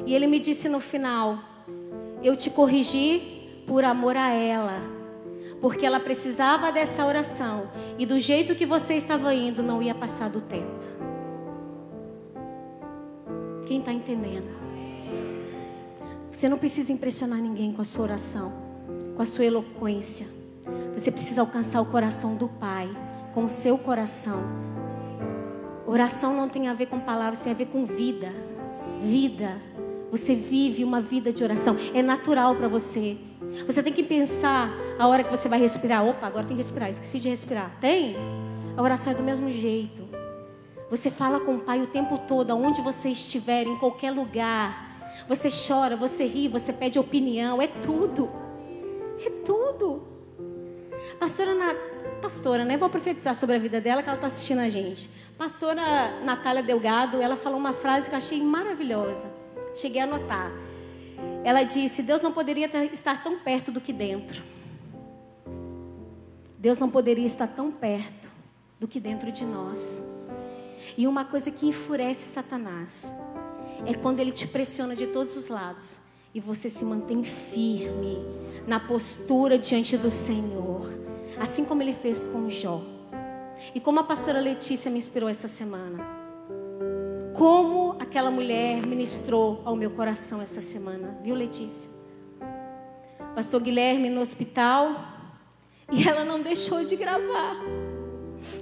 E 0.07 0.15
Ele 0.15 0.27
me 0.27 0.39
disse 0.39 0.69
no 0.69 0.81
final: 0.81 1.39
eu 2.23 2.35
te 2.35 2.49
corrigi 2.49 3.63
por 3.67 3.85
amor 3.85 4.17
a 4.17 4.31
ela, 4.31 4.81
porque 5.65 5.87
ela 5.87 5.99
precisava 5.99 6.71
dessa 6.71 7.07
oração 7.07 7.71
e 7.99 8.05
do 8.05 8.21
jeito 8.21 8.55
que 8.55 8.67
você 8.67 8.97
estava 8.97 9.35
indo 9.35 9.63
não 9.63 9.83
ia 9.83 9.95
passar 9.95 10.29
do 10.29 10.39
teto. 10.39 10.87
Quem 13.67 13.79
está 13.79 13.91
entendendo? 13.91 14.45
Você 16.31 16.51
não 16.51 16.59
precisa 16.59 16.93
impressionar 16.93 17.39
ninguém 17.39 17.73
com 17.73 17.81
a 17.81 17.85
sua 17.87 18.05
oração, 18.05 18.53
com 19.17 19.23
a 19.23 19.25
sua 19.25 19.47
eloquência. 19.47 20.27
Você 20.93 21.11
precisa 21.11 21.41
alcançar 21.41 21.81
o 21.81 21.87
coração 21.87 22.37
do 22.37 22.47
Pai, 22.47 22.95
com 23.33 23.45
o 23.45 23.49
seu 23.49 23.79
coração. 23.79 24.43
Oração 25.87 26.37
não 26.37 26.47
tem 26.47 26.69
a 26.69 26.75
ver 26.75 26.89
com 26.89 27.01
palavras, 27.01 27.41
tem 27.41 27.53
a 27.53 27.57
ver 27.57 27.69
com 27.69 27.87
vida. 27.87 28.31
Vida. 29.01 29.57
Você 30.11 30.35
vive 30.35 30.85
uma 30.85 31.01
vida 31.01 31.33
de 31.33 31.43
oração. 31.43 31.75
É 31.95 32.03
natural 32.03 32.55
para 32.55 32.69
você. 32.69 33.17
Você 33.67 33.83
tem 33.83 33.93
que 33.93 34.03
pensar 34.03 34.71
a 34.99 35.07
hora 35.07 35.23
que 35.23 35.31
você 35.31 35.49
vai 35.49 35.59
respirar. 35.59 36.05
Opa, 36.05 36.27
agora 36.27 36.47
tem 36.47 36.57
que 36.57 36.63
respirar. 36.63 36.91
Esqueci 36.91 37.21
de 37.21 37.29
respirar. 37.29 37.71
Tem? 37.81 38.17
A 38.77 38.83
oração 38.83 39.13
é 39.13 39.17
do 39.17 39.23
mesmo 39.23 39.51
jeito. 39.51 40.09
Você 40.91 41.11
fala 41.11 41.41
com 41.41 41.57
o 41.57 41.61
Pai 41.61 41.81
o 41.81 41.87
tempo 41.87 42.19
todo, 42.19 42.51
aonde 42.51 42.81
você 42.81 43.09
estiver, 43.09 43.67
em 43.67 43.77
qualquer 43.77 44.11
lugar. 44.11 45.25
Você 45.29 45.49
chora, 45.49 45.97
você 45.97 46.27
ri, 46.27 46.49
você 46.49 46.73
pede 46.73 46.99
opinião. 46.99 47.63
É 47.63 47.67
tudo. 47.67 48.29
É 49.25 49.31
tudo. 49.45 50.03
Pastora, 51.19 51.55
Na... 51.55 51.75
Pastora, 52.21 52.65
né? 52.65 52.77
Vou 52.77 52.89
profetizar 52.89 53.35
sobre 53.35 53.57
a 53.57 53.59
vida 53.59 53.81
dela, 53.81 54.03
que 54.03 54.09
ela 54.09 54.17
está 54.17 54.27
assistindo 54.27 54.61
a 54.61 54.69
gente. 54.69 55.09
Pastora 55.37 56.21
Natália 56.25 56.63
Delgado, 56.63 57.21
ela 57.21 57.37
falou 57.37 57.59
uma 57.59 57.73
frase 57.73 58.09
que 58.09 58.15
eu 58.15 58.19
achei 58.19 58.43
maravilhosa. 58.43 59.31
Cheguei 59.75 60.01
a 60.01 60.05
anotar. 60.05 60.51
Ela 61.45 61.63
disse: 61.63 62.03
Deus 62.03 62.23
não 62.23 62.33
poderia 62.33 62.69
estar 62.87 63.23
tão 63.23 63.39
perto 63.39 63.71
do 63.71 63.81
que 63.81 63.93
dentro. 63.93 64.43
Deus 66.59 66.79
não 66.79 66.89
poderia 66.89 67.27
estar 67.27 67.47
tão 67.47 67.71
perto 67.71 68.31
do 68.81 68.89
que 68.89 68.99
dentro 68.99 69.31
de 69.31 69.45
nós. 69.45 70.03
E 70.97 71.07
uma 71.07 71.25
coisa 71.25 71.51
que 71.51 71.67
enfurece 71.67 72.33
Satanás 72.33 73.15
é 73.85 73.93
quando 73.93 74.21
ele 74.21 74.33
te 74.33 74.47
pressiona 74.47 74.97
de 74.97 75.07
todos 75.07 75.37
os 75.37 75.49
lados 75.49 76.01
e 76.35 76.41
você 76.41 76.71
se 76.71 76.85
mantém 76.85 77.23
firme 77.23 78.19
na 78.67 78.81
postura 78.81 79.59
diante 79.59 79.97
do 79.99 80.11
Senhor, 80.11 80.89
assim 81.39 81.65
como 81.65 81.83
ele 81.83 81.93
fez 81.93 82.27
com 82.27 82.49
Jó. 82.49 82.83
E 83.75 83.81
como 83.81 84.01
a 84.01 84.05
pastora 84.05 84.41
Letícia 84.41 84.91
me 84.91 84.99
inspirou 84.99 85.29
essa 85.29 85.47
semana 85.47 86.24
como 87.35 87.97
aquela 87.99 88.31
mulher 88.31 88.87
ministrou 88.87 89.61
ao 89.65 89.75
meu 89.75 89.91
coração 89.91 90.41
essa 90.41 90.61
semana, 90.61 91.19
viu, 91.23 91.35
Letícia? 91.35 91.91
Pastor 93.35 93.61
Guilherme 93.61 94.09
no 94.09 94.21
hospital 94.21 94.97
e 95.91 96.09
ela 96.09 96.25
não 96.25 96.41
deixou 96.41 96.85
de 96.85 96.95
gravar 96.95 97.57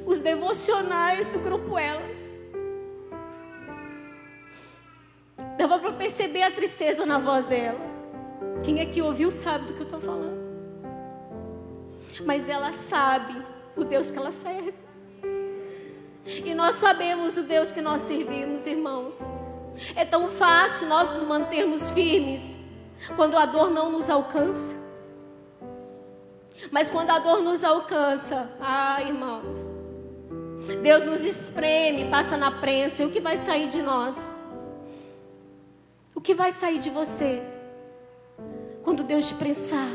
os 0.07 0.21
devocionais 0.21 1.29
do 1.29 1.39
grupo 1.39 1.79
Elas. 1.79 2.35
Dava 5.59 5.79
para 5.79 5.93
perceber 5.93 6.43
a 6.43 6.51
tristeza 6.51 7.05
na 7.05 7.19
voz 7.19 7.45
dela. 7.45 7.81
Quem 8.65 8.81
é 8.81 8.87
que 8.87 9.03
ouviu 9.03 9.31
sabe 9.31 9.67
do 9.67 9.75
que 9.75 9.81
eu 9.81 9.85
estou 9.85 10.01
falando. 10.01 10.41
Mas 12.25 12.49
ela 12.49 12.73
sabe 12.73 13.43
o 13.77 13.85
Deus 13.85 14.11
que 14.11 14.19
ela 14.19 14.33
serve. 14.33 14.73
E 16.27 16.55
nós 16.55 16.77
sabemos 16.77 17.37
o 17.37 17.43
Deus 17.43 17.73
que 17.73 17.81
nós 17.81 18.03
servimos, 18.03 18.67
irmãos. 18.67 19.19
É 19.97 20.05
tão 20.05 20.29
fácil 20.29 20.87
nós 20.87 21.13
nos 21.13 21.23
mantermos 21.25 21.91
firmes 21.91 22.59
quando 23.17 23.37
a 23.37 23.47
dor 23.47 23.71
não 23.71 23.91
nos 23.91 24.09
alcança. 24.09 24.77
Mas 26.71 26.91
quando 26.91 27.11
a 27.11 27.19
dor 27.19 27.43
nos 27.43 27.65
alcança, 27.65 28.49
ah, 28.61 29.03
irmãos, 29.03 29.67
Deus 30.81 31.05
nos 31.05 31.25
espreme, 31.25 32.09
passa 32.09 32.37
na 32.37 32.51
prensa, 32.51 33.03
e 33.03 33.07
o 33.07 33.11
que 33.11 33.21
vai 33.21 33.37
sair 33.37 33.69
de 33.69 33.83
nós? 33.83 34.37
O 36.15 36.21
que 36.21 36.35
vai 36.35 36.53
sair 36.53 36.79
de 36.79 36.89
você 36.89 37.43
quando 38.83 39.03
Deus 39.03 39.27
te 39.27 39.35
prensar? 39.35 39.91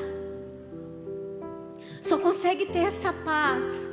Só 2.01 2.17
consegue 2.17 2.65
ter 2.65 2.79
essa 2.79 3.13
paz 3.13 3.89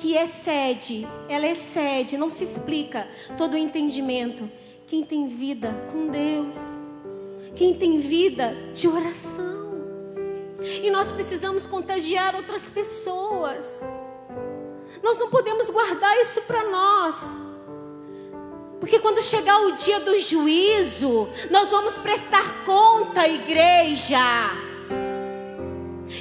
que 0.00 0.16
excede, 0.16 1.06
ela 1.28 1.46
excede, 1.46 2.16
não 2.16 2.30
se 2.30 2.42
explica 2.42 3.06
todo 3.36 3.52
o 3.52 3.56
entendimento. 3.56 4.50
Quem 4.86 5.04
tem 5.04 5.26
vida 5.26 5.72
com 5.92 6.08
Deus, 6.08 6.56
quem 7.54 7.74
tem 7.74 7.98
vida 7.98 8.56
de 8.72 8.88
oração. 8.88 9.60
E 10.82 10.90
nós 10.90 11.12
precisamos 11.12 11.66
contagiar 11.66 12.34
outras 12.34 12.68
pessoas. 12.68 13.84
Nós 15.02 15.18
não 15.18 15.28
podemos 15.28 15.68
guardar 15.68 16.16
isso 16.18 16.40
para 16.42 16.64
nós. 16.64 17.36
Porque 18.80 18.98
quando 18.98 19.22
chegar 19.22 19.60
o 19.66 19.72
dia 19.72 20.00
do 20.00 20.18
juízo, 20.18 21.28
nós 21.50 21.70
vamos 21.70 21.98
prestar 21.98 22.64
conta, 22.64 23.28
igreja. 23.28 24.16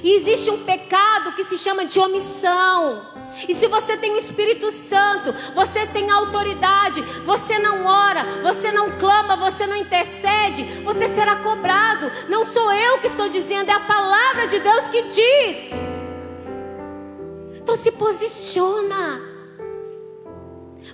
E 0.03 0.11
existe 0.11 0.51
um 0.51 0.65
pecado 0.65 1.33
que 1.33 1.45
se 1.45 1.57
chama 1.57 1.85
de 1.85 1.97
omissão. 1.97 3.18
E 3.47 3.53
se 3.53 3.67
você 3.67 3.95
tem 3.95 4.11
o 4.11 4.17
Espírito 4.17 4.71
Santo, 4.71 5.33
você 5.53 5.85
tem 5.87 6.09
autoridade, 6.09 7.01
você 7.25 7.57
não 7.59 7.85
ora, 7.85 8.41
você 8.41 8.71
não 8.71 8.97
clama, 8.97 9.35
você 9.35 9.65
não 9.67 9.75
intercede, 9.75 10.63
você 10.83 11.07
será 11.07 11.37
cobrado. 11.37 12.11
Não 12.27 12.43
sou 12.43 12.71
eu 12.73 12.99
que 12.99 13.07
estou 13.07 13.29
dizendo, 13.29 13.69
é 13.69 13.73
a 13.73 13.79
palavra 13.79 14.47
de 14.47 14.59
Deus 14.59 14.89
que 14.89 15.03
diz. 15.03 15.71
Então 17.55 17.75
se 17.75 17.91
posiciona. 17.91 19.21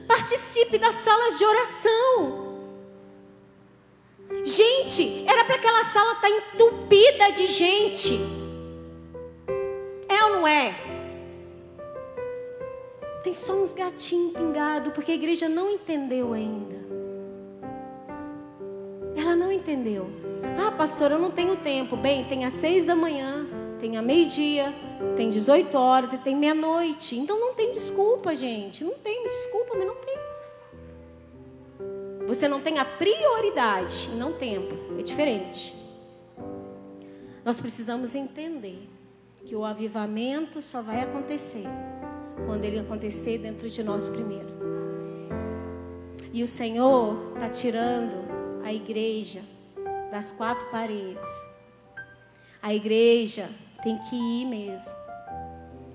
Participe 0.08 0.78
das 0.78 0.96
salas 0.96 1.38
de 1.38 1.46
oração. 1.46 2.46
Gente, 4.44 5.26
era 5.28 5.46
para 5.46 5.56
aquela 5.56 5.84
sala 5.86 6.14
estar 6.14 6.28
tá 6.28 6.30
entupida 6.30 7.32
de 7.32 7.46
gente. 7.48 8.20
É 10.10 10.24
ou 10.26 10.32
não 10.32 10.48
é? 10.48 10.95
Tem 13.26 13.34
só 13.34 13.54
uns 13.54 13.74
gatinhos 13.74 14.34
pingados, 14.34 14.94
porque 14.94 15.12
a 15.12 15.16
igreja 15.16 15.50
não 15.50 15.68
entendeu 15.68 16.32
ainda. 16.32 16.76
Ela 19.18 19.36
não 19.36 19.52
entendeu. 19.52 20.08
Ah, 20.64 20.72
pastor, 20.72 21.10
eu 21.10 21.18
não 21.18 21.32
tenho 21.32 21.58
tempo. 21.58 21.98
Bem, 21.98 22.24
tem 22.26 22.46
às 22.46 22.54
seis 22.54 22.86
da 22.86 22.96
manhã, 22.96 23.48
tem 23.80 23.98
a 23.98 24.02
meio-dia, 24.04 24.72
tem 25.18 25.28
18 25.28 25.76
horas 25.76 26.14
e 26.14 26.20
tem 26.20 26.36
meia-noite. 26.36 27.18
Então 27.18 27.40
não 27.40 27.56
tem 27.56 27.72
desculpa, 27.72 28.36
gente. 28.36 28.84
Não 28.84 28.94
tem, 28.94 29.24
me 29.24 29.30
desculpa, 29.30 29.74
mas 29.76 29.88
não 29.88 29.96
tem. 29.96 30.18
Você 32.28 32.48
não 32.48 32.62
tem 32.62 32.78
a 32.78 32.86
prioridade 32.86 34.08
e 34.14 34.16
não 34.16 34.34
tempo. 34.34 34.76
É 35.00 35.02
diferente. 35.02 35.74
Nós 37.44 37.60
precisamos 37.60 38.14
entender 38.14 38.88
que 39.44 39.56
o 39.56 39.66
avivamento 39.66 40.62
só 40.62 40.84
vai 40.84 41.02
acontecer 41.02 41.66
quando 42.46 42.66
ele 42.66 42.80
acontecer 42.80 43.38
dentro 43.38 43.70
de 43.70 43.84
nós 43.84 44.10
primeiro. 44.10 44.48
E 46.34 46.44
o 46.44 46.48
Senhor 46.48 47.32
está 47.34 47.50
tirando 47.50 48.14
a 48.64 48.74
igreja 48.74 49.42
das 50.12 50.32
quatro 50.32 50.66
paredes. 50.70 51.30
A 52.62 52.74
igreja 52.74 53.50
tem 53.84 53.98
que 53.98 54.16
ir 54.16 54.46
mesmo. 54.46 54.94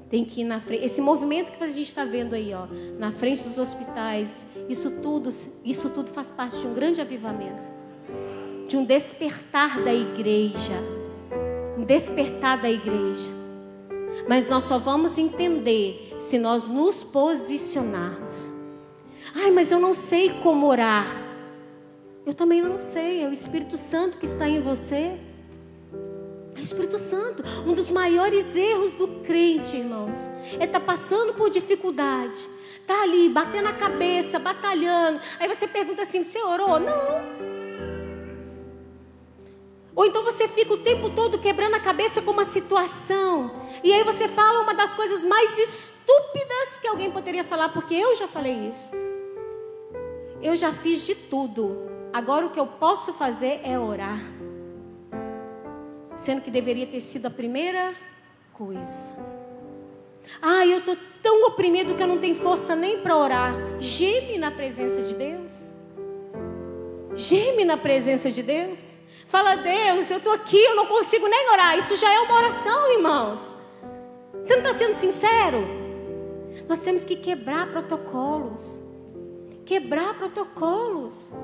Tem 0.08 0.24
que 0.24 0.40
ir 0.40 0.44
na 0.44 0.58
frente. 0.60 0.84
Esse 0.84 1.00
movimento 1.00 1.50
que 1.50 1.62
a 1.62 1.66
gente 1.66 1.86
está 1.86 2.04
vendo 2.04 2.34
aí, 2.34 2.54
ó, 2.54 2.66
na 2.98 3.10
frente 3.10 3.42
dos 3.42 3.58
hospitais, 3.58 4.46
isso 4.68 5.02
tudo, 5.02 5.28
isso 5.64 5.90
tudo 5.90 6.10
faz 6.10 6.32
parte 6.32 6.58
de 6.58 6.66
um 6.66 6.74
grande 6.74 7.00
avivamento, 7.00 7.68
de 8.66 8.76
um 8.76 8.84
despertar 8.84 9.82
da 9.82 9.92
igreja, 9.92 10.72
um 11.76 11.84
despertar 11.84 12.60
da 12.60 12.70
igreja. 12.70 13.39
Mas 14.28 14.48
nós 14.48 14.64
só 14.64 14.78
vamos 14.78 15.18
entender 15.18 16.16
se 16.18 16.38
nós 16.38 16.64
nos 16.64 17.02
posicionarmos. 17.02 18.50
Ai, 19.34 19.50
mas 19.50 19.70
eu 19.70 19.78
não 19.78 19.94
sei 19.94 20.30
como 20.42 20.66
orar. 20.66 21.06
Eu 22.26 22.34
também 22.34 22.62
não 22.62 22.78
sei, 22.78 23.22
é 23.22 23.28
o 23.28 23.32
Espírito 23.32 23.76
Santo 23.76 24.18
que 24.18 24.24
está 24.24 24.48
em 24.48 24.60
você. 24.60 25.18
É 26.54 26.60
o 26.60 26.62
Espírito 26.62 26.98
Santo. 26.98 27.42
Um 27.66 27.72
dos 27.72 27.90
maiores 27.90 28.54
erros 28.54 28.94
do 28.94 29.08
crente, 29.22 29.76
irmãos, 29.76 30.30
é 30.58 30.64
estar 30.64 30.80
tá 30.80 30.80
passando 30.80 31.34
por 31.34 31.50
dificuldade. 31.50 32.48
Tá 32.86 33.02
ali, 33.02 33.28
batendo 33.28 33.68
a 33.68 33.72
cabeça, 33.72 34.38
batalhando. 34.38 35.20
Aí 35.38 35.48
você 35.48 35.66
pergunta 35.66 36.02
assim: 36.02 36.22
você 36.22 36.42
orou? 36.42 36.78
Não. 36.78 37.49
Ou 39.94 40.04
então 40.04 40.24
você 40.24 40.46
fica 40.46 40.72
o 40.72 40.78
tempo 40.78 41.10
todo 41.10 41.38
quebrando 41.38 41.74
a 41.74 41.80
cabeça 41.80 42.22
com 42.22 42.30
uma 42.30 42.44
situação. 42.44 43.50
E 43.82 43.92
aí 43.92 44.02
você 44.04 44.28
fala 44.28 44.60
uma 44.60 44.74
das 44.74 44.94
coisas 44.94 45.24
mais 45.24 45.58
estúpidas 45.58 46.78
que 46.80 46.86
alguém 46.86 47.10
poderia 47.10 47.44
falar, 47.44 47.70
porque 47.70 47.94
eu 47.94 48.14
já 48.14 48.28
falei 48.28 48.68
isso. 48.68 48.92
Eu 50.40 50.54
já 50.56 50.72
fiz 50.72 51.04
de 51.04 51.14
tudo. 51.14 51.90
Agora 52.12 52.46
o 52.46 52.50
que 52.50 52.58
eu 52.58 52.66
posso 52.66 53.12
fazer 53.12 53.60
é 53.64 53.78
orar 53.78 54.18
sendo 56.20 56.42
que 56.42 56.50
deveria 56.50 56.86
ter 56.86 57.00
sido 57.00 57.26
a 57.26 57.30
primeira 57.30 57.94
coisa. 58.52 59.16
Ah, 60.40 60.66
eu 60.66 60.78
estou 60.78 60.96
tão 61.22 61.46
oprimido 61.46 61.94
que 61.94 62.02
eu 62.02 62.06
não 62.06 62.18
tenho 62.18 62.34
força 62.34 62.76
nem 62.76 63.00
para 63.00 63.16
orar. 63.16 63.54
Geme 63.78 64.36
na 64.36 64.50
presença 64.50 65.00
de 65.00 65.14
Deus. 65.14 65.72
Geme 67.14 67.64
na 67.64 67.78
presença 67.78 68.30
de 68.30 68.42
Deus. 68.42 68.98
Fala, 69.30 69.54
Deus, 69.54 70.10
eu 70.10 70.18
estou 70.18 70.32
aqui, 70.32 70.60
eu 70.60 70.74
não 70.74 70.86
consigo 70.86 71.28
nem 71.28 71.50
orar. 71.50 71.78
Isso 71.78 71.94
já 71.94 72.12
é 72.12 72.18
uma 72.18 72.34
oração, 72.34 72.92
irmãos. 72.94 73.54
Você 74.42 74.56
não 74.56 74.62
está 74.62 74.72
sendo 74.72 74.94
sincero? 74.94 75.64
Nós 76.68 76.80
temos 76.80 77.04
que 77.04 77.14
quebrar 77.14 77.70
protocolos. 77.70 78.80
Quebrar 79.64 80.14
protocolos. 80.14 81.36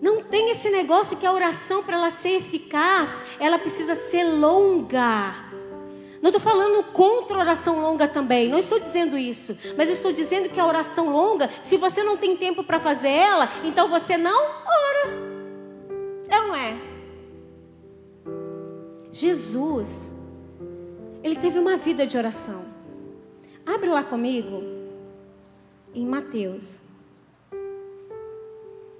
Não 0.00 0.24
tem 0.24 0.50
esse 0.50 0.68
negócio 0.70 1.16
que 1.16 1.24
a 1.24 1.32
oração, 1.32 1.84
para 1.84 1.96
ela 1.96 2.10
ser 2.10 2.30
eficaz, 2.30 3.22
ela 3.38 3.56
precisa 3.56 3.94
ser 3.94 4.24
longa. 4.24 5.32
Não 6.20 6.30
estou 6.30 6.40
falando 6.40 6.82
contra 6.92 7.36
a 7.36 7.42
oração 7.42 7.80
longa 7.80 8.08
também, 8.08 8.48
não 8.48 8.58
estou 8.58 8.80
dizendo 8.80 9.16
isso. 9.16 9.56
Mas 9.76 9.88
estou 9.88 10.12
dizendo 10.12 10.48
que 10.48 10.58
a 10.58 10.66
oração 10.66 11.10
longa, 11.10 11.48
se 11.60 11.76
você 11.76 12.02
não 12.02 12.16
tem 12.16 12.36
tempo 12.36 12.64
para 12.64 12.80
fazer 12.80 13.10
ela, 13.10 13.48
então 13.62 13.86
você 13.86 14.16
não 14.16 14.42
ora. 14.42 15.31
É 16.32 16.40
ou 16.40 16.46
não 16.46 16.56
é? 16.56 16.78
Jesus, 19.12 20.14
ele 21.22 21.36
teve 21.36 21.58
uma 21.58 21.76
vida 21.76 22.06
de 22.06 22.16
oração. 22.16 22.64
Abre 23.66 23.90
lá 23.90 24.02
comigo, 24.02 24.62
em 25.94 26.06
Mateus. 26.06 26.80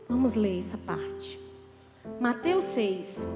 Vamos 0.06 0.34
ler 0.34 0.58
essa 0.58 0.76
parte. 0.76 1.40
Mateus 2.20 2.64
6. 2.64 3.26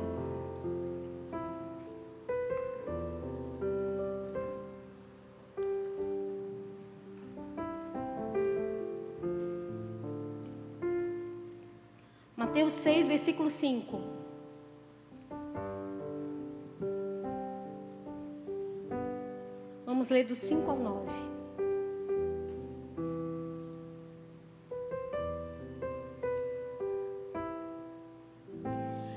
Mateus 12.56 12.72
6, 12.72 13.08
versículo 13.08 13.50
5. 13.50 14.00
Vamos 19.84 20.08
ler 20.08 20.24
do 20.24 20.34
5 20.34 20.70
ao 20.70 20.78
9. 20.78 21.06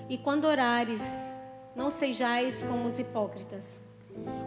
E 0.10 0.18
quando 0.18 0.44
orares, 0.44 1.34
não 1.74 1.90
sejais 1.90 2.62
como 2.64 2.88
os 2.88 3.00
hipócritas, 3.00 3.82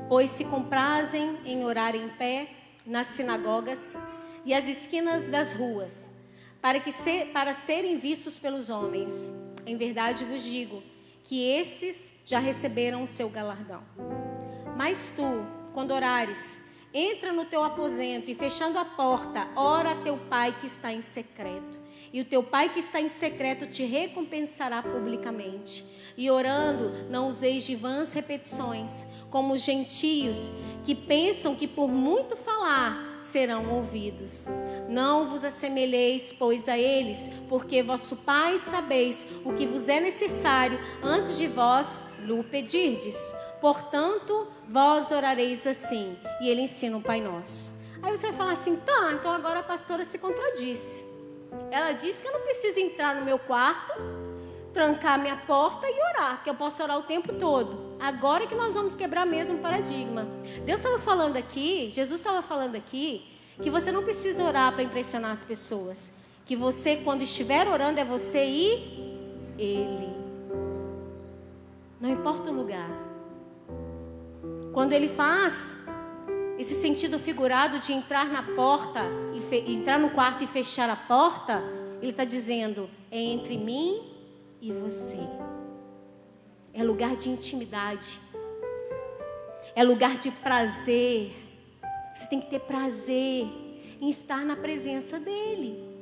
pois 0.07 0.31
se 0.31 0.45
comprazem 0.45 1.39
em 1.47 1.65
orar 1.65 1.95
em 1.97 2.11
pé 2.11 2.51
nas 2.85 3.07
sinagogas 3.07 3.97
e 4.45 4.53
as 4.53 4.67
esquinas 4.67 5.27
das 5.27 5.55
ruas, 5.55 6.12
para, 6.63 6.79
que 6.79 6.93
se, 6.93 7.27
para 7.27 7.53
serem 7.53 7.99
vistos 7.99 8.39
pelos 8.39 8.71
homens. 8.71 9.35
Em 9.67 9.77
verdade 9.77 10.25
vos 10.25 10.45
digo 10.45 10.83
que 11.25 11.43
esses 11.45 12.15
já 12.25 12.39
receberam 12.39 13.03
o 13.03 13.07
seu 13.07 13.29
galardão. 13.29 13.83
Mas 14.77 15.13
tu, 15.15 15.45
quando 15.75 15.91
orares, 15.91 16.61
entra 16.95 17.33
no 17.33 17.45
teu 17.45 17.65
aposento 17.65 18.31
e 18.31 18.35
fechando 18.35 18.79
a 18.79 18.85
porta, 18.85 19.49
ora 19.57 19.91
a 19.91 19.97
teu 19.97 20.17
pai 20.17 20.57
que 20.61 20.67
está 20.67 20.93
em 20.93 21.01
secreto 21.01 21.81
e 22.13 22.21
o 22.21 22.25
teu 22.25 22.43
pai 22.43 22.69
que 22.69 22.79
está 22.79 23.01
em 23.01 23.09
secreto 23.09 23.67
te 23.67 23.85
recompensará 23.85 24.83
publicamente. 24.83 25.85
E 26.17 26.31
orando, 26.31 27.09
não 27.09 27.29
useis 27.29 27.65
de 27.65 27.75
vãs 27.75 28.13
repetições, 28.13 29.07
como 29.31 29.55
os 29.55 29.63
gentios 29.63 30.53
que 30.85 30.95
pensam 30.95 31.57
que 31.57 31.67
por 31.67 31.89
muito 31.89 32.37
falar 32.37 33.12
serão 33.23 33.75
ouvidos. 33.75 34.47
Não 34.89 35.27
vos 35.27 35.45
assemelheis, 35.45 36.33
pois, 36.33 36.69
a 36.69 36.77
eles, 36.77 37.31
porque 37.49 37.83
vosso 37.83 38.17
Pai 38.17 38.59
sabeis 38.59 39.27
o 39.45 39.53
que 39.53 39.67
vos 39.67 39.89
é 39.89 40.01
necessário 40.01 40.79
antes 41.03 41.37
de 41.37 41.47
vós 41.47 42.03
lhe 42.21 42.43
pedirdes. 42.45 43.17
Portanto, 43.61 44.49
vós 44.69 45.11
orareis 45.11 45.67
assim. 45.67 46.17
E 46.41 46.49
ele 46.49 46.63
ensina 46.63 46.97
o 46.97 47.03
Pai 47.03 47.21
Nosso. 47.21 47.73
Aí 48.03 48.17
você 48.17 48.29
vai 48.29 48.37
falar 48.37 48.53
assim, 48.53 48.77
tá, 48.77 49.13
então 49.13 49.31
agora 49.33 49.61
a 49.61 49.63
pastora 49.63 50.05
se 50.05 50.19
contradisse. 50.19 51.05
Ela 51.71 51.93
disse 51.93 52.21
que 52.21 52.29
eu 52.29 52.33
não 52.33 52.41
preciso 52.41 52.81
entrar 52.81 53.15
no 53.15 53.25
meu 53.25 53.39
quarto, 53.39 53.93
trancar 54.73 55.19
minha 55.19 55.37
porta 55.37 55.87
e 55.89 56.01
orar, 56.11 56.43
que 56.43 56.51
eu 56.51 56.55
posso 56.55 56.83
orar 56.83 56.99
o 56.99 57.03
tempo 57.03 57.33
todo. 57.35 57.92
Agora 58.03 58.49
que 58.49 58.55
nós 58.57 58.75
vamos 58.75 58.97
quebrar 58.97 59.25
mesmo 59.25 59.59
o 59.59 59.61
paradigma. 59.61 60.27
Deus 60.67 60.81
estava 60.81 60.99
falando 60.99 61.37
aqui, 61.37 61.89
Jesus 61.89 62.19
estava 62.19 62.43
falando 62.43 62.75
aqui, 62.75 63.25
que 63.63 63.71
você 63.71 63.93
não 63.93 64.03
precisa 64.03 64.43
orar 64.43 64.73
para 64.73 64.83
impressionar 64.83 65.31
as 65.31 65.45
pessoas, 65.45 66.13
que 66.45 66.57
você, 66.57 66.97
quando 66.97 67.23
estiver 67.23 67.69
orando, 67.69 68.01
é 68.01 68.05
você 68.05 68.45
e 68.45 69.55
Ele. 69.57 70.11
Não 72.01 72.11
importa 72.11 72.51
o 72.51 72.53
lugar. 72.53 72.91
Quando 74.73 74.95
Ele 74.95 75.07
faz 75.07 75.79
esse 76.59 76.75
sentido 76.75 77.21
figurado 77.21 77.79
de 77.79 77.93
entrar 77.93 78.25
na 78.25 78.43
porta, 78.43 79.03
e 79.33 79.75
entrar 79.77 80.01
no 80.01 80.11
quarto 80.11 80.43
e 80.43 80.49
fechar 80.49 80.91
a 80.91 80.97
porta, 80.97 81.63
Ele 82.01 82.11
está 82.11 82.25
dizendo: 82.25 82.91
é 83.13 83.21
entre 83.21 83.57
mim 83.57 84.03
e 84.61 84.73
você. 84.73 85.21
É 86.75 86.83
lugar 86.83 87.17
de 87.17 87.29
intimidade. 87.29 88.21
É 89.75 89.83
lugar 89.85 90.17
de 90.17 90.31
prazer. 90.31 91.33
Você 92.15 92.27
tem 92.27 92.41
que 92.41 92.51
ter 92.51 92.61
prazer 92.61 93.47
em 94.01 94.09
estar 94.11 94.45
na 94.45 94.57
presença 94.57 95.19
dEle. 95.21 95.93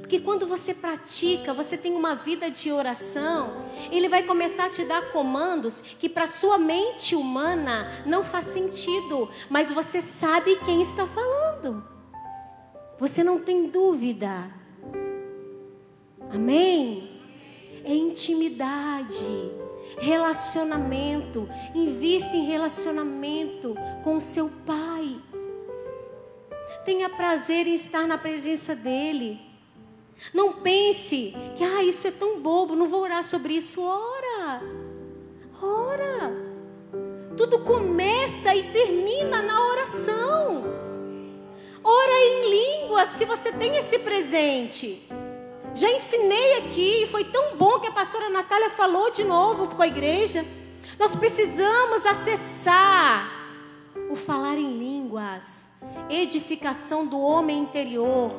Porque 0.00 0.20
quando 0.20 0.46
você 0.46 0.72
pratica, 0.72 1.52
você 1.52 1.76
tem 1.76 1.94
uma 1.94 2.14
vida 2.14 2.50
de 2.50 2.72
oração, 2.72 3.52
ele 3.90 4.08
vai 4.08 4.22
começar 4.22 4.66
a 4.66 4.70
te 4.70 4.84
dar 4.84 5.12
comandos 5.12 5.80
que 5.80 6.08
para 6.08 6.26
sua 6.26 6.56
mente 6.56 7.14
humana 7.14 8.02
não 8.06 8.22
faz 8.24 8.46
sentido, 8.46 9.28
mas 9.50 9.70
você 9.70 10.00
sabe 10.00 10.56
quem 10.64 10.80
está 10.80 11.06
falando. 11.06 11.84
Você 12.98 13.22
não 13.22 13.38
tem 13.38 13.68
dúvida. 13.68 14.50
Amém? 16.30 17.20
É 17.84 17.94
intimidade, 17.94 19.52
relacionamento. 19.98 21.48
Invista 21.74 22.36
em 22.36 22.44
relacionamento 22.44 23.74
com 24.02 24.16
o 24.16 24.20
seu 24.20 24.48
pai. 24.66 25.20
Tenha 26.84 27.08
prazer 27.08 27.66
em 27.66 27.74
estar 27.74 28.06
na 28.06 28.18
presença 28.18 28.74
dele. 28.74 29.40
Não 30.32 30.52
pense 30.52 31.34
que 31.56 31.64
ah, 31.64 31.82
isso 31.82 32.06
é 32.06 32.10
tão 32.10 32.40
bobo, 32.40 32.76
não 32.76 32.88
vou 32.88 33.02
orar 33.02 33.24
sobre 33.24 33.54
isso. 33.54 33.82
Ora, 33.82 34.62
ora. 35.60 36.52
Tudo 37.36 37.60
começa 37.60 38.54
e 38.54 38.70
termina 38.72 39.40
na 39.42 39.66
oração. 39.68 40.64
Ora 41.82 42.12
em 42.12 42.50
língua, 42.50 43.06
se 43.06 43.24
você 43.24 43.50
tem 43.50 43.76
esse 43.76 43.98
presente. 43.98 45.02
Já 45.74 45.90
ensinei 45.90 46.58
aqui, 46.58 47.06
foi 47.10 47.24
tão 47.24 47.56
bom 47.56 47.78
que 47.80 47.86
a 47.86 47.92
pastora 47.92 48.28
Natália 48.28 48.70
falou 48.70 49.10
de 49.10 49.24
novo 49.24 49.68
com 49.68 49.82
a 49.82 49.86
igreja. 49.86 50.44
Nós 50.98 51.16
precisamos 51.16 52.04
acessar 52.04 53.30
o 54.10 54.14
falar 54.14 54.56
em 54.56 54.78
línguas, 54.78 55.68
edificação 56.10 57.06
do 57.06 57.20
homem 57.20 57.58
interior 57.58 58.32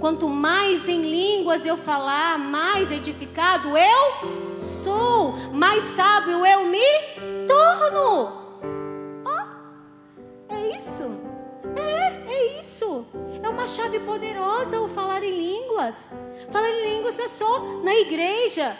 Quanto 0.00 0.28
mais 0.28 0.88
em 0.88 1.02
línguas 1.02 1.66
eu 1.66 1.76
falar, 1.76 2.38
mais 2.38 2.90
edificado 2.90 3.76
eu 3.76 4.56
sou, 4.56 5.32
mais 5.52 5.82
sábio 5.82 6.44
eu 6.46 6.66
me 6.66 7.46
torno. 7.46 8.32
Oh, 9.24 10.54
é 10.54 10.78
isso. 10.78 11.35
É, 11.76 12.32
é 12.32 12.60
isso. 12.60 13.06
É 13.42 13.48
uma 13.48 13.66
chave 13.66 13.98
poderosa 14.00 14.80
o 14.80 14.88
falar 14.88 15.22
em 15.22 15.30
línguas. 15.30 16.10
Falar 16.50 16.70
em 16.70 16.94
línguas 16.94 17.16
não 17.16 17.24
é 17.24 17.28
só 17.28 17.58
na 17.82 17.94
igreja. 17.94 18.76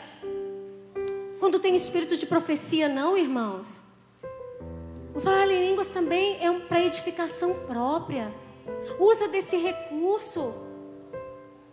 Quando 1.38 1.59
tem 1.59 1.75
espírito 1.75 2.16
de 2.16 2.27
profecia, 2.27 2.88
não, 2.88 3.16
irmãos. 3.16 3.83
O 5.14 5.20
falar 5.20 5.46
em 5.46 5.68
línguas 5.68 5.90
também 5.90 6.37
é 6.44 6.53
para 6.61 6.83
edificação 6.83 7.55
própria. 7.66 8.33
Usa 8.99 9.29
desse 9.29 9.57
recurso. 9.57 10.53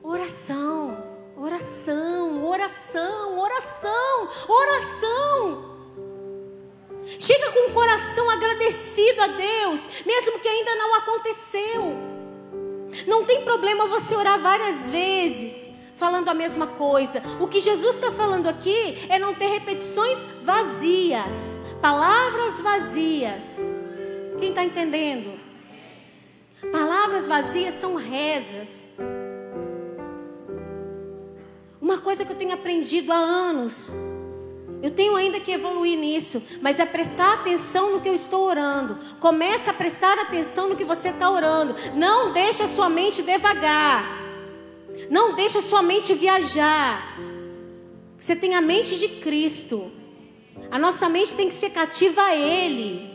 Oração, 0.02 0.98
oração, 1.38 2.46
oração, 2.46 3.40
oração, 3.40 4.30
oração. 4.48 5.73
Chega 7.20 7.52
com 7.52 7.70
o 7.70 7.74
coração 7.74 8.30
agradecido 8.30 9.22
a 9.22 9.28
Deus, 9.28 9.90
mesmo 10.06 10.40
que 10.40 10.48
ainda 10.48 10.76
não 10.76 10.96
aconteceu. 10.96 11.96
Não 13.08 13.26
tem 13.26 13.44
problema 13.44 13.88
você 13.88 14.16
orar 14.16 14.40
várias 14.40 14.90
vezes, 14.90 15.70
falando 15.96 16.30
a 16.30 16.34
mesma 16.34 16.68
coisa. 16.68 17.22
O 17.40 17.48
que 17.48 17.60
Jesus 17.60 17.96
está 17.96 18.12
falando 18.12 18.48
aqui 18.48 19.06
é 19.10 19.18
não 19.18 19.34
ter 19.34 19.48
repetições 19.48 20.26
vazias, 20.44 21.58
palavras 21.82 22.62
vazias. 22.62 23.66
Quem 24.40 24.50
está 24.50 24.64
entendendo? 24.64 25.40
Palavras 26.72 27.28
vazias 27.28 27.74
são 27.74 27.96
rezas. 27.96 28.88
Uma 31.82 32.00
coisa 32.00 32.24
que 32.24 32.32
eu 32.32 32.38
tenho 32.38 32.54
aprendido 32.54 33.12
há 33.12 33.18
anos. 33.18 33.94
Eu 34.84 34.92
tenho 34.92 35.16
ainda 35.16 35.40
que 35.40 35.50
evoluir 35.50 35.98
nisso, 35.98 36.44
mas 36.62 36.78
é 36.78 36.86
prestar 36.86 37.36
atenção 37.36 37.94
no 37.94 38.02
que 38.02 38.10
eu 38.10 38.14
estou 38.14 38.44
orando. 38.46 39.00
Começa 39.18 39.72
a 39.72 39.74
prestar 39.74 40.20
atenção 40.20 40.68
no 40.68 40.76
que 40.76 40.84
você 40.84 41.08
está 41.08 41.30
orando. 41.30 41.74
Não 41.96 42.34
deixa 42.34 42.66
a 42.66 42.68
sua 42.68 42.90
mente 42.90 43.22
devagar. 43.22 44.04
Não 45.10 45.36
deixa 45.36 45.60
a 45.60 45.62
sua 45.62 45.82
mente 45.82 46.14
viajar. 46.14 47.18
Você 48.20 48.36
tem 48.36 48.56
a 48.56 48.62
mente 48.62 48.98
de 48.98 49.08
Cristo. 49.08 49.90
A 50.70 50.78
nossa 50.78 51.08
mente 51.08 51.34
tem 51.34 51.48
que 51.48 51.54
ser 51.54 51.70
cativa 51.70 52.22
a 52.22 52.36
Ele. 52.36 53.10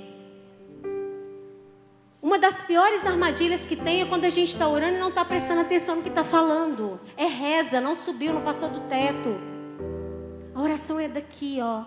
Uma 2.22 2.38
das 2.38 2.62
piores 2.62 3.04
armadilhas 3.04 3.66
que 3.66 3.76
tem 3.76 4.00
é 4.00 4.06
quando 4.06 4.24
a 4.24 4.30
gente 4.30 4.48
está 4.48 4.66
orando 4.66 4.96
e 4.96 5.00
não 5.00 5.10
está 5.10 5.22
prestando 5.22 5.60
atenção 5.60 5.96
no 5.96 6.02
que 6.02 6.08
está 6.08 6.24
falando. 6.24 6.98
É 7.14 7.26
reza, 7.26 7.78
não 7.78 7.94
subiu, 7.94 8.32
não 8.32 8.40
passou 8.40 8.70
do 8.70 8.80
teto. 8.88 9.57
A 10.58 10.60
oração 10.60 10.98
é 10.98 11.06
daqui, 11.06 11.60
ó. 11.62 11.84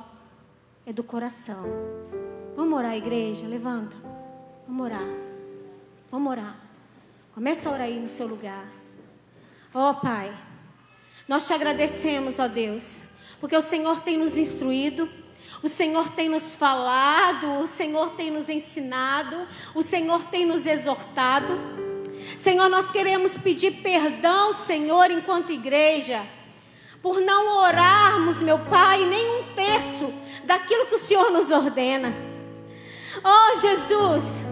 É 0.86 0.94
do 0.94 1.04
coração. 1.04 1.66
Vamos 2.56 2.80
orar, 2.80 2.96
igreja? 2.96 3.46
Levanta. 3.46 3.98
Vamos 4.66 4.86
orar. 4.86 5.08
Vamos 6.10 6.32
orar. 6.32 6.58
Começa 7.36 7.68
a 7.68 7.74
orar 7.74 7.88
aí 7.88 8.00
no 8.00 8.08
seu 8.08 8.26
lugar. 8.26 8.66
Ó 9.74 9.94
Pai, 9.96 10.34
nós 11.28 11.46
te 11.46 11.52
agradecemos, 11.52 12.40
ó 12.40 12.48
Deus, 12.48 13.04
porque 13.42 13.58
o 13.58 13.62
Senhor 13.62 14.00
tem 14.00 14.16
nos 14.16 14.38
instruído. 14.38 15.10
O 15.62 15.68
Senhor 15.68 16.08
tem 16.12 16.30
nos 16.30 16.56
falado, 16.56 17.60
o 17.60 17.68
Senhor 17.68 18.12
tem 18.12 18.32
nos 18.32 18.48
ensinado, 18.48 19.50
o 19.76 19.84
Senhor 19.84 20.24
tem 20.24 20.46
nos 20.46 20.66
exortado. 20.66 21.60
Senhor, 22.38 22.70
nós 22.70 22.90
queremos 22.90 23.38
pedir 23.38 23.82
perdão, 23.82 24.54
Senhor, 24.54 25.12
enquanto 25.12 25.52
igreja, 25.52 26.26
por 27.02 27.20
não 27.20 27.62
orarmos, 27.64 28.42
meu 28.42 28.60
Pai, 28.60 29.04
nem 29.06 29.40
um 29.40 29.44
terço 29.56 30.14
daquilo 30.44 30.86
que 30.86 30.96
o 30.96 31.00
Senhor 31.00 31.32
nos 31.32 31.50
ordena. 31.50 32.14
Oh, 33.24 33.58
Jesus, 33.58 34.44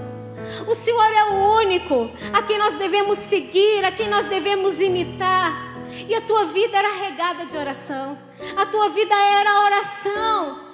o 0.68 0.74
Senhor 0.74 1.14
é 1.14 1.24
o 1.26 1.34
único 1.58 2.10
a 2.34 2.42
quem 2.42 2.58
nós 2.58 2.76
devemos 2.76 3.20
seguir, 3.20 3.86
a 3.86 3.92
quem 3.92 4.08
nós 4.08 4.26
devemos 4.26 4.82
imitar. 4.82 5.70
E 6.08 6.14
a 6.14 6.22
tua 6.22 6.46
vida 6.46 6.78
era 6.78 6.92
regada 6.92 7.46
de 7.46 7.58
oração, 7.58 8.18
a 8.56 8.66
tua 8.66 8.90
vida 8.90 9.16
era 9.16 9.62
oração. 9.62 10.70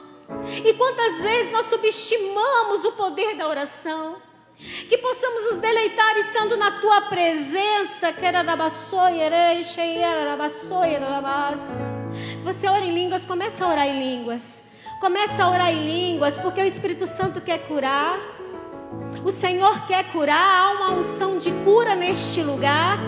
E 0.63 0.73
quantas 0.73 1.23
vezes 1.23 1.51
nós 1.51 1.67
subestimamos 1.67 2.83
o 2.85 2.91
poder 2.93 3.35
da 3.35 3.47
oração? 3.47 4.17
Que 4.57 4.97
possamos 4.97 5.43
nos 5.51 5.57
deleitar 5.57 6.17
estando 6.17 6.55
na 6.57 6.71
tua 6.79 7.01
presença. 7.01 8.13
Se 12.37 12.43
você 12.43 12.67
ora 12.67 12.85
em 12.85 12.93
línguas, 12.93 13.25
comece 13.25 13.61
a 13.61 13.67
orar 13.67 13.87
em 13.87 13.99
línguas. 13.99 14.63
Comece 14.99 15.41
a 15.41 15.49
orar 15.49 15.71
em 15.71 15.85
línguas, 15.85 16.37
porque 16.37 16.61
o 16.61 16.65
Espírito 16.65 17.05
Santo 17.05 17.41
quer 17.41 17.59
curar. 17.67 18.17
O 19.23 19.31
Senhor 19.31 19.85
quer 19.85 20.05
curar, 20.11 20.37
há 20.37 20.71
uma 20.71 20.91
unção 20.99 21.37
de 21.37 21.51
cura 21.63 21.95
neste 21.95 22.41
lugar 22.41 22.99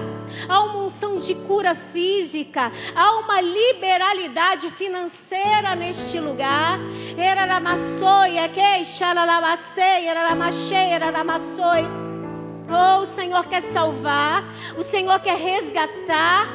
há 0.48 0.60
uma 0.62 0.80
unção 0.84 1.18
de 1.18 1.36
cura 1.36 1.76
física, 1.76 2.72
há 2.96 3.20
uma 3.20 3.42
liberalidade 3.42 4.70
financeira 4.70 5.76
neste 5.76 6.20
lugar. 6.20 6.80
Oh, 12.70 13.02
o 13.02 13.06
Senhor 13.06 13.46
quer 13.46 13.62
salvar, 13.62 14.44
o 14.78 14.84
Senhor 14.84 15.20
quer 15.20 15.38
resgatar. 15.38 16.48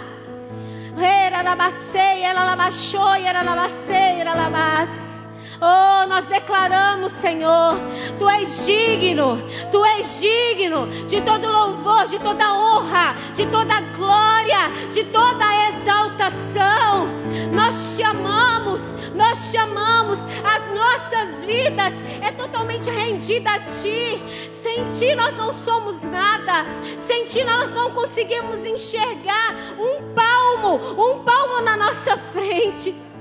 Oh, 5.64 6.04
nós 6.08 6.26
declaramos, 6.26 7.12
Senhor, 7.12 7.76
Tu 8.18 8.28
és 8.28 8.66
digno, 8.66 9.38
Tu 9.70 9.84
és 9.84 10.20
digno 10.20 10.88
de 11.06 11.20
todo 11.20 11.46
louvor, 11.46 12.04
de 12.04 12.18
toda 12.18 12.52
honra, 12.52 13.14
de 13.32 13.46
toda 13.46 13.80
glória, 13.96 14.72
de 14.90 15.04
toda 15.04 15.68
exaltação. 15.68 17.06
Nós 17.52 17.94
te 17.94 18.02
amamos, 18.02 18.96
nós 19.14 19.52
te 19.52 19.56
amamos, 19.56 20.18
as 20.42 20.68
nossas 20.74 21.44
vidas 21.44 21.92
é 22.20 22.32
totalmente 22.32 22.90
rendida 22.90 23.52
a 23.52 23.60
Ti. 23.60 24.20
Sem 24.50 24.84
Ti 24.86 25.14
nós 25.14 25.36
não 25.36 25.52
somos 25.52 26.02
nada, 26.02 26.66
sem 26.98 27.24
Ti 27.24 27.44
nós 27.44 27.72
não 27.72 27.92
conseguimos 27.92 28.66
enxergar 28.66 29.54
um 29.78 30.12
palmo, 30.12 30.74
um 31.00 31.22
palmo 31.22 31.60
na 31.60 31.76
nossa 31.76 32.16
frente. 32.16 33.11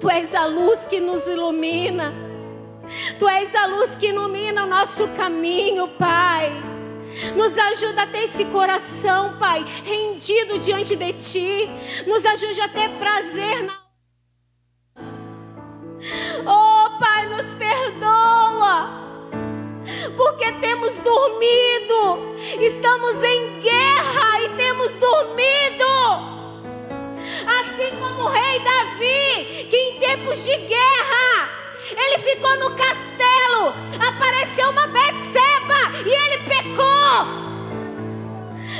Tu 0.00 0.08
és 0.08 0.34
a 0.34 0.46
luz 0.46 0.86
que 0.86 1.00
nos 1.00 1.26
ilumina. 1.26 2.12
Tu 3.18 3.28
és 3.28 3.54
a 3.54 3.66
luz 3.66 3.96
que 3.96 4.06
ilumina 4.06 4.62
o 4.62 4.66
nosso 4.66 5.08
caminho, 5.08 5.88
Pai. 5.88 6.52
Nos 7.36 7.58
ajuda 7.58 8.02
a 8.02 8.06
ter 8.06 8.24
esse 8.24 8.44
coração, 8.46 9.36
Pai, 9.38 9.64
rendido 9.84 10.58
diante 10.58 10.94
de 10.94 11.12
Ti. 11.14 11.68
Nos 12.06 12.24
ajude 12.24 12.60
a 12.60 12.68
ter 12.68 12.90
prazer 12.90 13.64
na. 13.64 13.72
Oh, 16.46 16.98
Pai, 17.00 17.26
nos 17.26 17.46
perdoa. 17.54 18.90
Porque 20.16 20.52
temos 20.60 20.96
dormido. 20.98 22.36
Estamos 22.60 23.22
em 23.24 23.58
guerra 23.60 24.42
e 24.42 24.48
temos 24.50 24.96
dormido. 24.96 26.37
Assim 27.48 27.90
como 27.98 28.24
o 28.24 28.28
rei 28.28 28.60
Davi, 28.60 29.66
que 29.70 29.76
em 29.76 29.98
tempos 29.98 30.44
de 30.44 30.56
guerra, 30.56 31.48
ele 31.96 32.18
ficou 32.18 32.56
no 32.58 32.70
castelo, 32.76 33.72
apareceu 34.06 34.70
uma 34.70 34.86
Betseba 34.86 35.92
e 36.04 36.10
ele 36.10 36.38
pecou. 36.44 37.48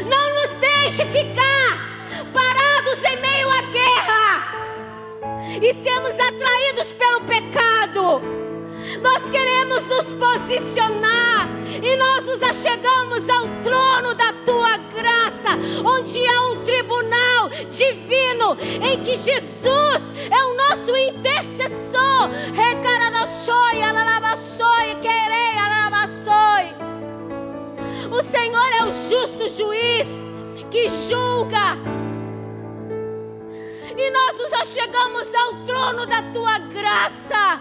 Não 0.07 0.35
nos 0.35 0.51
deixe 0.61 1.05
ficar 1.07 1.89
parados 2.33 3.05
em 3.05 3.17
meio 3.21 3.51
à 3.51 3.63
guerra 3.63 4.59
e 5.63 5.73
sermos 5.73 6.19
atraídos 6.21 6.93
pelo 6.93 7.23
pecado. 7.23 8.48
Nós 9.03 9.29
queremos 9.31 9.87
nos 9.87 10.07
posicionar 10.15 11.49
e 11.83 11.97
nós 11.97 12.25
nos 12.25 12.43
achegamos 12.43 13.29
ao 13.29 13.47
trono 13.63 14.15
da 14.15 14.33
tua 14.45 14.77
graça, 14.77 15.51
onde 15.85 16.27
há 16.27 16.41
um 16.51 16.65
tribunal 16.65 17.49
divino 17.71 18.57
em 18.83 19.03
que 19.03 19.17
Jesus 19.17 20.15
é 20.31 20.45
o 20.45 20.55
nosso 20.55 20.97
intercessor. 20.97 21.89
O 28.11 28.23
Senhor 28.23 28.69
é 28.81 28.85
o 28.85 28.93
justo 28.93 29.49
juiz 29.49 30.09
que 30.73 30.89
julga. 30.89 31.77
E 33.97 34.11
nós 34.11 34.39
nos 34.39 34.53
achegamos 34.55 35.35
ao 35.35 35.65
trono 35.65 36.05
da 36.05 36.23
tua 36.33 36.59
graça. 36.59 37.61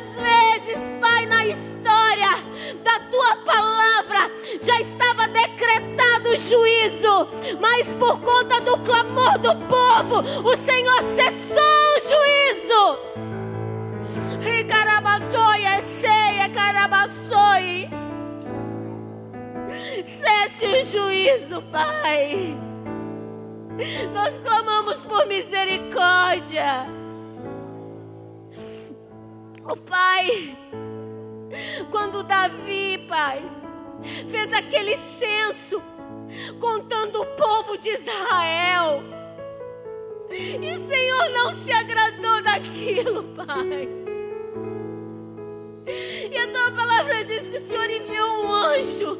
vezes, 0.17 0.91
Pai, 0.99 1.25
na 1.25 1.45
história 1.45 2.29
da 2.83 2.99
tua 3.09 3.35
palavra 3.37 4.31
já 4.61 4.79
estava 4.79 5.27
decretado 5.27 6.29
o 6.29 6.37
juízo, 6.37 7.27
mas 7.59 7.91
por 7.91 8.19
conta 8.21 8.61
do 8.61 8.77
clamor 8.79 9.37
do 9.39 9.55
povo, 9.67 10.19
o 10.47 10.55
Senhor 10.55 11.01
cessou 11.15 11.61
o 11.61 11.99
juízo. 12.09 13.11
E 14.45 14.63
carabatoia 14.63 15.81
cheia, 15.81 16.49
carabaçoi. 16.49 17.89
Cesse 20.03 20.65
o 20.65 20.83
juízo, 20.83 21.61
Pai. 21.71 22.57
Nós 24.13 24.39
clamamos 24.39 25.03
por 25.03 25.25
misericórdia. 25.27 27.00
O 29.63 29.77
Pai, 29.77 30.57
quando 31.91 32.23
Davi, 32.23 32.97
Pai, 33.07 33.41
fez 34.27 34.51
aquele 34.53 34.97
censo 34.97 35.81
contando 36.59 37.21
o 37.21 37.25
povo 37.35 37.77
de 37.77 37.89
Israel, 37.89 39.03
e 40.31 40.71
o 40.71 40.87
Senhor 40.87 41.29
não 41.29 41.53
se 41.53 41.71
agradou 41.71 42.41
daquilo, 42.41 43.23
Pai. 43.35 43.87
E 46.31 46.37
a 46.37 46.47
tua 46.51 46.71
palavra 46.71 47.23
diz 47.23 47.47
que 47.47 47.57
o 47.57 47.59
Senhor 47.59 47.89
enviou 47.89 48.45
um 48.45 48.53
anjo, 48.53 49.19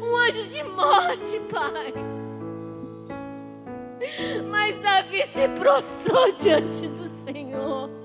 um 0.00 0.16
anjo 0.16 0.46
de 0.46 0.62
morte, 0.64 1.40
Pai. 1.50 1.94
Mas 4.50 4.78
Davi 4.78 5.26
se 5.26 5.48
prostrou 5.48 6.30
diante 6.36 6.86
do 6.88 7.08
Senhor. 7.24 8.01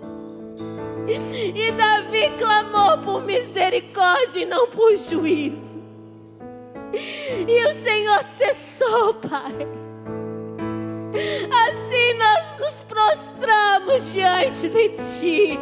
E 1.07 1.71
Davi 1.71 2.31
clamou 2.37 2.97
por 2.97 3.23
misericórdia 3.23 4.41
e 4.41 4.45
não 4.45 4.67
por 4.67 4.97
juízo. 4.97 5.81
E 6.93 7.65
o 7.65 7.73
Senhor 7.73 8.21
cessou, 8.23 9.13
Pai. 9.13 9.67
Assim 11.69 12.13
nós 12.15 12.59
nos 12.59 12.81
prostramos 12.81 14.13
diante 14.13 14.67
de 14.67 14.89
Ti. 14.89 15.59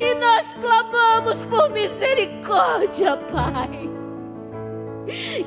E 0.00 0.14
nós 0.14 0.54
clamamos 0.54 1.42
por 1.42 1.70
misericórdia, 1.70 3.18
Pai. 3.30 3.90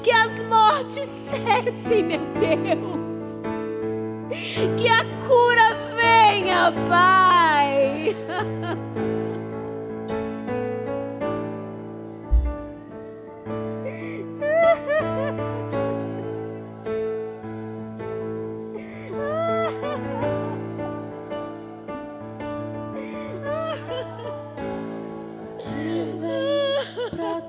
Que 0.04 0.12
as 0.12 0.42
mortes 0.44 1.08
cessem, 1.08 2.04
meu 2.04 2.20
Deus. 2.20 3.06
Que 4.80 4.88
a 4.88 5.04
cura 5.28 5.76
venha, 5.96 6.72
Pai. 6.88 7.35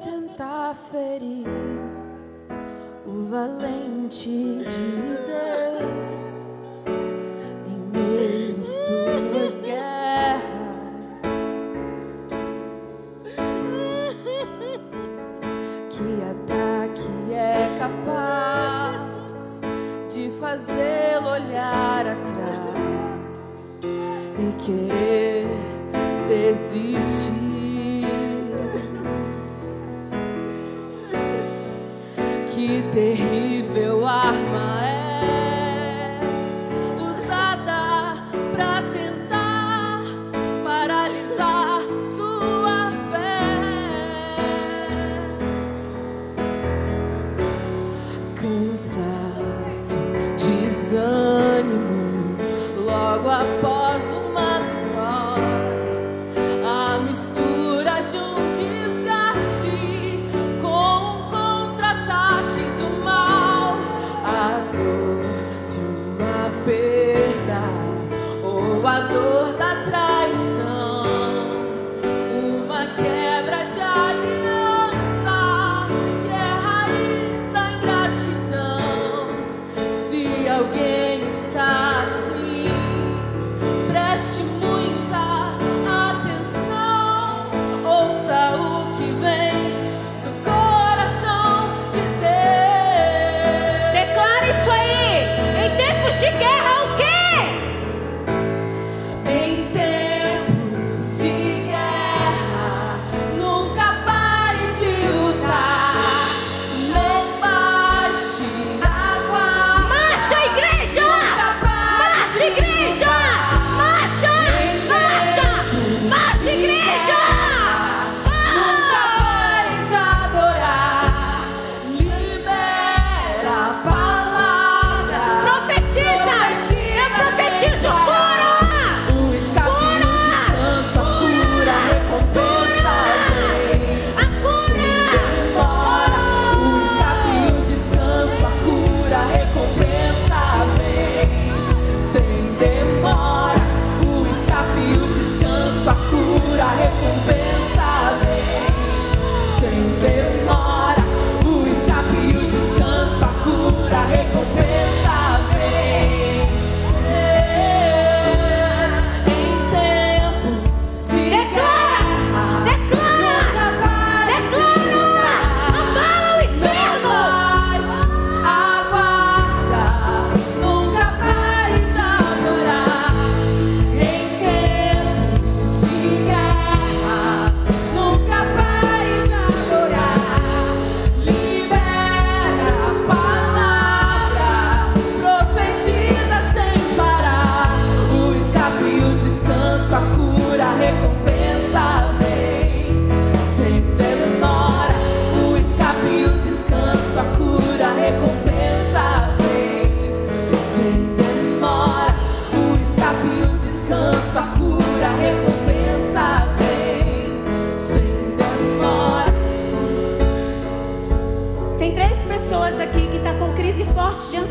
Tentar 0.02 0.74
ferir 0.90 1.46
o 3.06 3.30
valente 3.30 3.75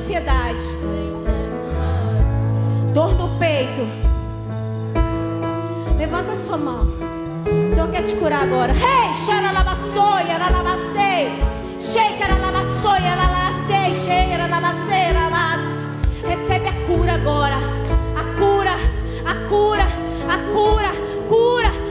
ansiedade, 0.05 0.61
dor 2.93 3.15
no 3.15 3.39
peito. 3.39 3.81
Levanta 5.97 6.33
a 6.33 6.35
sua 6.35 6.57
mão. 6.57 6.85
O 7.63 7.67
Senhor 7.67 7.89
quer 7.89 8.03
te 8.03 8.15
curar 8.15 8.43
agora. 8.43 8.71
Hey, 8.71 9.13
xaralabassoi, 9.15 10.29
aralabacei. 10.29 11.31
Shake, 11.79 12.21
aralabassoi, 12.21 12.99
aralabacei. 12.99 13.93
Shake, 13.95 14.33
aralabacei, 14.33 15.13
mas 15.31 15.89
Recebe 16.27 16.67
a 16.67 16.85
cura 16.85 17.15
agora. 17.15 17.57
A 18.15 18.23
cura, 18.37 18.75
a 19.25 19.47
cura, 19.49 19.87
a 20.29 20.37
cura, 20.53 20.91
cura. 21.27 21.84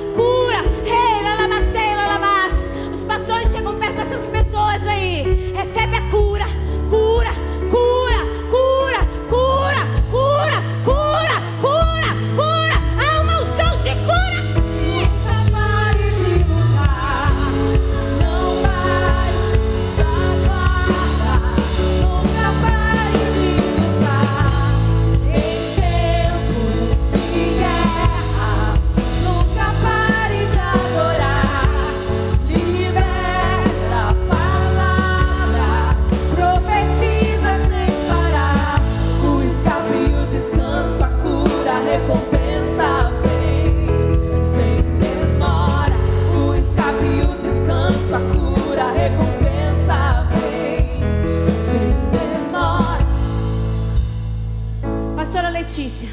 notícia. 55.75 56.09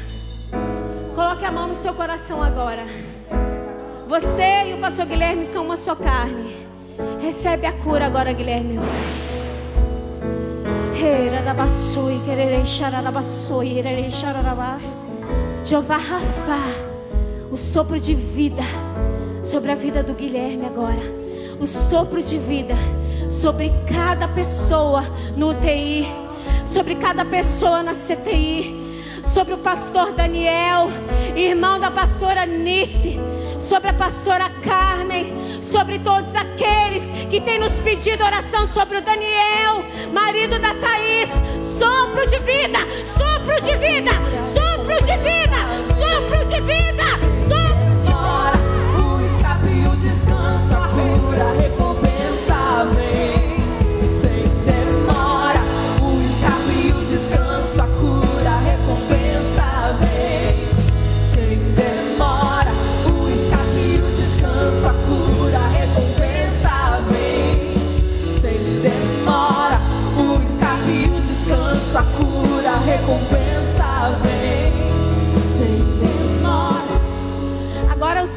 Coloque 1.14 1.44
a 1.44 1.52
mão 1.52 1.68
no 1.68 1.74
seu 1.74 1.94
coração 1.94 2.42
agora. 2.42 2.82
Você 4.08 4.64
e 4.66 4.74
o 4.74 4.78
pastor 4.78 5.06
Guilherme 5.06 5.44
são 5.44 5.64
uma 5.64 5.76
só 5.76 5.94
carne. 5.94 6.56
Recebe 7.20 7.64
a 7.64 7.72
cura 7.72 8.06
agora, 8.06 8.32
Guilherme. 8.32 8.80
Jeová 15.64 15.96
Rafa, 15.96 16.58
o 17.44 17.56
sopro 17.56 18.00
de 18.00 18.14
vida 18.14 18.64
sobre 19.44 19.70
a 19.70 19.76
vida 19.76 20.02
do 20.02 20.12
Guilherme 20.12 20.66
agora. 20.66 21.02
O 21.60 21.66
sopro 21.68 22.20
de 22.20 22.36
vida 22.36 22.74
sobre 23.30 23.70
cada 23.86 24.26
pessoa 24.26 25.04
no 25.36 25.50
UTI, 25.50 26.04
sobre 26.66 26.96
cada 26.96 27.24
pessoa 27.24 27.84
na 27.84 27.92
CTI 27.92 28.81
sobre 29.32 29.54
o 29.54 29.58
pastor 29.58 30.12
Daniel, 30.12 30.90
irmão 31.34 31.80
da 31.80 31.90
pastora 31.90 32.44
Nice, 32.44 33.18
sobre 33.58 33.88
a 33.88 33.94
pastora 33.94 34.50
Carmen, 34.62 35.34
sobre 35.62 35.98
todos 35.98 36.36
aqueles 36.36 37.02
que 37.30 37.40
têm 37.40 37.58
nos 37.58 37.72
pedido 37.80 38.22
oração 38.22 38.66
sobre 38.66 38.98
o 38.98 39.02
Daniel, 39.02 39.84
marido 40.12 40.58
da 40.58 40.74
Thaís. 40.74 41.30
Sopro 41.78 42.28
de 42.28 42.38
vida, 42.40 42.78
sopro 43.02 43.60
de 43.62 43.76
vida, 43.78 44.10
sopro 44.42 44.96
de 45.02 45.16
vida, 45.16 45.56
sopro 45.96 46.44
de 46.48 46.60
vida. 46.60 47.11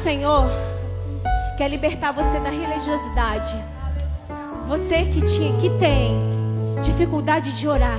Senhor 0.06 0.48
quer 1.58 1.68
libertar 1.68 2.12
você 2.12 2.38
da 2.38 2.48
religiosidade. 2.48 3.52
Você 4.68 5.02
que 5.06 5.20
tinha, 5.20 5.58
que 5.58 5.68
tem 5.80 6.14
dificuldade 6.80 7.58
de 7.58 7.66
orar. 7.66 7.98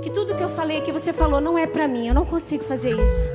Que 0.00 0.08
tudo 0.08 0.36
que 0.36 0.42
eu 0.44 0.48
falei 0.48 0.80
que 0.80 0.92
você 0.92 1.12
falou 1.12 1.40
não 1.40 1.58
é 1.58 1.66
para 1.66 1.88
mim, 1.88 2.06
eu 2.06 2.14
não 2.14 2.24
consigo 2.24 2.62
fazer 2.62 2.96
isso. 2.96 3.28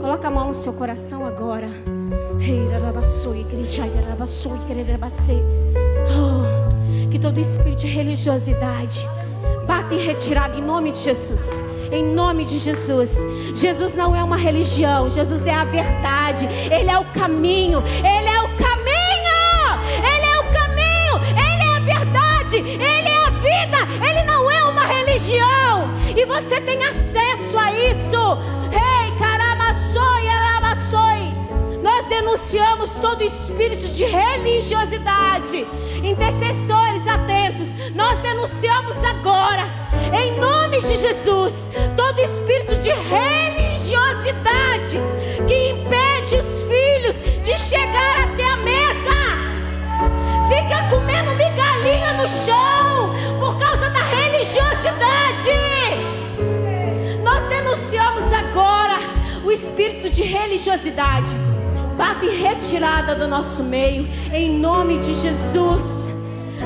Coloca 0.00 0.26
a 0.26 0.30
mão 0.30 0.46
no 0.46 0.54
seu 0.54 0.72
coração 0.72 1.26
agora. 1.26 1.68
Oh, 6.08 7.10
que 7.10 7.18
todo 7.18 7.38
espírito 7.38 7.80
de 7.80 7.88
religiosidade 7.88 9.06
bata 9.66 9.94
em 9.94 9.98
retirada 9.98 10.56
em 10.56 10.62
nome 10.62 10.90
de 10.92 10.98
Jesus. 10.98 11.64
Em 11.90 12.04
nome 12.04 12.44
de 12.44 12.58
Jesus. 12.58 13.16
Jesus 13.54 13.94
não 13.94 14.14
é 14.14 14.22
uma 14.22 14.36
religião, 14.36 15.08
Jesus 15.08 15.46
é 15.46 15.54
a 15.54 15.64
verdade. 15.64 16.46
Ele 16.46 16.90
é 16.90 16.98
o 16.98 17.04
caminho. 17.06 17.82
Ele 17.98 18.28
é 18.28 18.40
o 18.40 18.48
caminho. 18.56 19.04
Ele 20.02 20.26
é 20.26 20.40
o 20.40 20.44
caminho. 20.52 21.14
Ele 21.30 21.62
é 21.62 21.76
a 21.76 21.80
verdade. 21.80 22.56
Ele 22.56 23.08
é 23.08 23.16
a 23.16 23.30
vida. 23.30 24.08
Ele 24.08 24.22
não 24.24 24.50
é 24.50 24.64
uma 24.64 24.84
religião. 24.84 25.90
E 26.16 26.24
você 26.24 26.60
tem 26.60 26.82
acesso 26.84 27.58
a 27.58 27.72
isso. 27.72 28.38
Ei, 28.72 29.10
caramassoi, 29.18 30.28
arabassoi. 30.28 30.43
Nós 31.84 32.08
denunciamos 32.08 32.94
todo 32.94 33.22
espírito 33.22 33.86
de 33.92 34.06
religiosidade. 34.06 35.66
Intercessores 36.02 37.06
atentos, 37.06 37.74
nós 37.94 38.18
denunciamos 38.20 38.96
agora, 39.04 39.66
em 40.18 40.40
nome 40.40 40.80
de 40.80 40.96
Jesus, 40.96 41.70
todo 41.94 42.18
espírito 42.20 42.76
de 42.76 42.88
religiosidade 42.88 44.98
que 45.46 45.72
impede 45.72 46.36
os 46.36 46.62
filhos 46.62 47.16
de 47.44 47.58
chegar 47.58 48.30
até 48.30 48.44
a 48.44 48.56
mesa. 48.56 49.12
Fica 50.48 50.88
comendo 50.88 51.32
migalhinha 51.32 52.14
no 52.14 52.26
chão 52.26 53.14
por 53.38 53.58
causa 53.58 53.90
da 53.90 54.00
religiosidade. 54.00 55.50
Nós 57.22 57.46
denunciamos 57.46 58.32
agora 58.32 58.96
o 59.44 59.52
espírito 59.52 60.08
de 60.08 60.22
religiosidade 60.22 61.36
bata 61.96 62.24
em 62.24 62.36
retirada 62.36 63.14
do 63.14 63.26
nosso 63.26 63.62
meio, 63.62 64.08
em 64.32 64.58
nome 64.58 64.98
de 64.98 65.14
Jesus. 65.14 66.12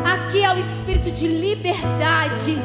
Aqui 0.05 0.45
é 0.45 0.53
o 0.53 0.59
espírito 0.59 1.11
de 1.11 1.26
liberdade, 1.26 2.57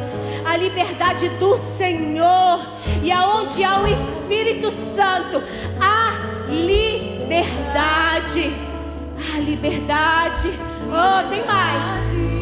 a 0.45 0.55
liberdade 0.55 1.29
do 1.29 1.57
Senhor, 1.57 2.59
e 3.01 3.11
aonde 3.11 3.63
há 3.63 3.81
o 3.81 3.87
Espírito 3.87 4.71
Santo, 4.95 5.41
há 5.79 6.49
liberdade. 6.49 8.53
A 9.35 9.39
liberdade. 9.39 10.49
Oh. 10.89 11.29
Tem 11.29 11.45
mais. 11.45 12.32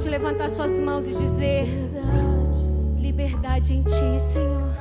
Pode 0.00 0.08
levantar 0.08 0.48
suas 0.48 0.80
mãos 0.80 1.06
e 1.06 1.14
dizer: 1.14 1.68
Liberdade 2.98 3.74
em 3.74 3.82
ti, 3.82 4.18
Senhor. 4.18 4.72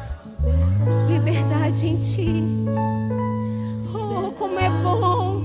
Liberdade 1.10 1.88
em 1.88 1.98
ti. 1.98 2.46
Oh, 3.94 4.32
como 4.32 4.58
é 4.58 4.70
bom, 4.70 5.44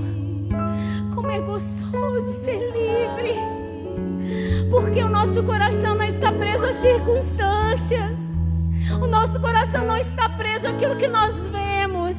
como 1.13 1.29
é 1.29 1.41
gostoso 1.41 2.33
ser 2.41 2.71
livre. 2.71 3.35
Porque 4.71 5.03
o 5.03 5.09
nosso 5.09 5.43
coração 5.43 5.95
não 5.95 6.05
está 6.05 6.31
preso 6.31 6.67
às 6.67 6.75
circunstâncias. 6.75 8.19
O 8.93 9.07
nosso 9.07 9.41
coração 9.41 9.85
não 9.85 9.97
está 9.97 10.29
preso 10.29 10.69
àquilo 10.69 10.95
que 10.95 11.07
nós 11.09 11.49
vemos. 11.49 12.15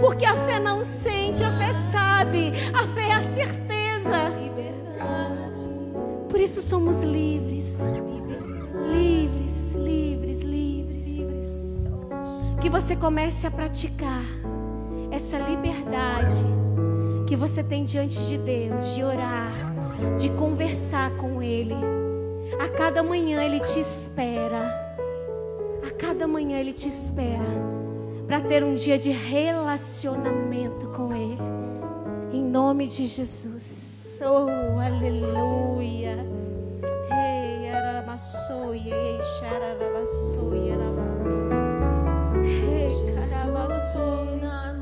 Porque 0.00 0.24
a 0.24 0.34
fé 0.34 0.58
não 0.58 0.82
sente, 0.82 1.44
a 1.44 1.52
fé 1.52 1.72
sabe, 1.92 2.52
a 2.74 2.84
fé 2.88 3.10
é. 3.10 3.65
Por 6.36 6.42
isso 6.42 6.60
somos 6.60 7.00
livres. 7.00 7.78
Livres, 8.90 9.74
livres, 9.74 10.40
livres. 10.42 11.88
Que 12.60 12.68
você 12.68 12.94
comece 12.94 13.46
a 13.46 13.50
praticar 13.50 14.22
essa 15.10 15.38
liberdade 15.38 16.44
que 17.26 17.34
você 17.34 17.62
tem 17.64 17.84
diante 17.84 18.18
de 18.26 18.36
Deus, 18.36 18.94
de 18.94 19.02
orar, 19.02 19.50
de 20.18 20.28
conversar 20.32 21.10
com 21.16 21.42
Ele. 21.42 21.72
A 22.60 22.68
cada 22.68 23.02
manhã 23.02 23.42
Ele 23.42 23.58
te 23.58 23.80
espera. 23.80 24.60
A 25.88 25.90
cada 25.92 26.26
manhã 26.26 26.58
Ele 26.58 26.74
te 26.74 26.86
espera 26.86 27.48
para 28.26 28.42
ter 28.42 28.62
um 28.62 28.74
dia 28.74 28.98
de 28.98 29.10
relacionamento 29.10 30.86
com 30.88 31.14
Ele. 31.14 31.38
Em 32.30 32.42
nome 32.44 32.86
de 32.86 33.06
Jesus. 33.06 33.85
Oh, 34.22 34.78
aleluia. 34.80 36.16
Hey, 37.10 37.70
aramassoi, 37.70 38.90
ei, 38.90 39.20
arabas. 39.44 40.36
Hey, 42.44 42.88
carabassoi. 43.28 44.40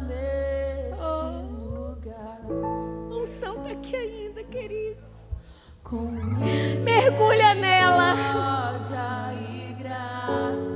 nesse 0.09 1.05
lugar. 1.75 2.41
Unção 3.11 3.57
está 3.57 3.71
aqui 3.71 3.97
ainda, 3.97 4.45
queridos. 4.45 5.27
Mergulha 6.85 7.55
nela. 7.55 8.15
E 9.41 9.73
graça. 9.75 10.74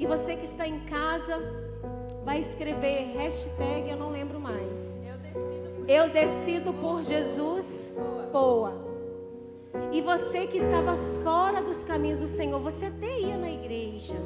E 0.00 0.06
você 0.06 0.34
que 0.34 0.46
está 0.46 0.66
em 0.66 0.80
casa 0.86 1.38
vai 2.24 2.40
escrever 2.40 3.12
hashtag, 3.18 3.90
eu 3.90 3.98
não 3.98 4.10
lembro 4.10 4.40
mais. 4.40 4.98
Eu 5.04 5.18
decido 5.18 5.70
por, 5.76 5.90
eu 5.90 6.08
decido 6.08 6.72
por 6.72 7.02
Jesus, 7.04 7.92
boa. 8.32 8.72
E 9.92 10.00
você 10.00 10.46
que 10.46 10.56
estava 10.56 10.96
fora 11.22 11.62
dos 11.62 11.84
caminhos 11.84 12.20
do 12.20 12.28
Senhor, 12.28 12.58
você 12.60 12.86
até 12.86 13.20
ia 13.20 13.36
na 13.36 13.50
igreja, 13.50 14.16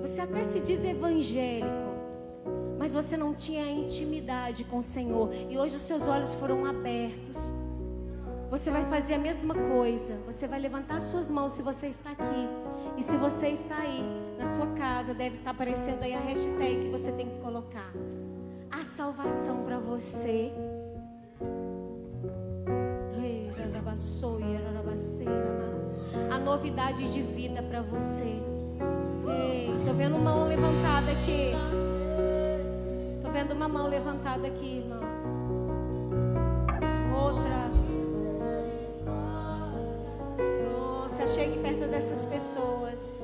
você 0.00 0.20
até 0.20 0.44
se 0.44 0.60
diz 0.60 0.84
evangélico, 0.84 1.68
mas 2.78 2.94
você 2.94 3.16
não 3.16 3.34
tinha 3.34 3.68
intimidade 3.68 4.62
com 4.62 4.78
o 4.78 4.82
Senhor, 4.82 5.28
e 5.50 5.58
hoje 5.58 5.74
os 5.74 5.82
seus 5.82 6.06
olhos 6.06 6.36
foram 6.36 6.64
abertos. 6.64 7.52
Você 8.48 8.70
vai 8.70 8.84
fazer 8.84 9.14
a 9.14 9.18
mesma 9.18 9.54
coisa, 9.54 10.14
você 10.24 10.46
vai 10.46 10.60
levantar 10.60 11.00
suas 11.00 11.32
mãos 11.32 11.50
se 11.50 11.62
você 11.62 11.88
está 11.88 12.12
aqui, 12.12 12.48
e 12.96 13.02
se 13.02 13.16
você 13.16 13.48
está 13.48 13.76
aí, 13.76 14.23
sua 14.46 14.66
casa, 14.74 15.14
deve 15.14 15.36
estar 15.36 15.50
aparecendo 15.50 16.02
aí 16.02 16.14
a 16.14 16.20
hashtag 16.20 16.84
que 16.84 16.90
você 16.90 17.12
tem 17.12 17.28
que 17.28 17.40
colocar. 17.40 17.92
A 18.70 18.84
salvação 18.84 19.62
para 19.62 19.78
você. 19.78 20.52
A 26.30 26.38
novidade 26.38 27.12
de 27.12 27.22
vida 27.22 27.62
para 27.62 27.82
você. 27.82 28.42
Ei, 29.28 29.72
tô 29.84 29.92
vendo 29.92 30.16
uma 30.16 30.32
mão 30.32 30.48
levantada 30.48 31.12
aqui. 31.12 31.52
Tô 33.22 33.30
vendo 33.30 33.52
uma 33.52 33.68
mão 33.68 33.88
levantada 33.88 34.46
aqui, 34.46 34.78
irmãos. 34.78 35.18
Outra. 37.16 37.70
Se 41.14 41.22
achegue 41.22 41.58
perto 41.60 41.88
dessas 41.88 42.24
pessoas. 42.24 43.22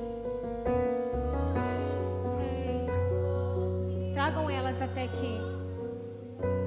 Elas 4.61 4.79
até 4.79 5.05
aqui. 5.05 5.39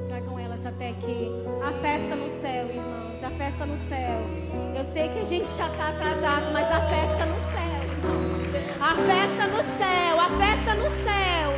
Tragam 0.09 0.37
elas 0.39 0.67
até 0.67 0.91
aqui. 0.91 1.31
A 1.65 1.73
festa 1.75 2.17
no 2.17 2.29
céu, 2.29 2.69
irmão 2.69 3.05
a 3.25 3.31
festa 3.31 3.65
no 3.65 3.77
céu. 3.77 4.21
Eu 4.77 4.85
sei 4.85 5.09
que 5.09 5.21
a 5.21 5.25
gente 5.25 5.49
já 5.51 5.69
está 5.69 5.89
atrasado, 5.91 6.53
mas 6.53 6.71
a 6.71 6.81
festa 6.81 7.25
no 7.25 7.39
céu. 7.53 7.75
A 8.81 8.95
festa 8.97 9.47
no 9.47 9.63
céu, 9.79 10.21
a 10.21 10.29
festa 10.29 10.75
no 10.75 10.91
céu, 11.05 11.51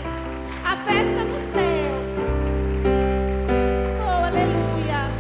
a 0.64 0.76
festa 0.76 1.24
no 1.24 1.39
céu. 1.53 1.93
Oh, 4.05 4.24
aleluia. 4.26 5.11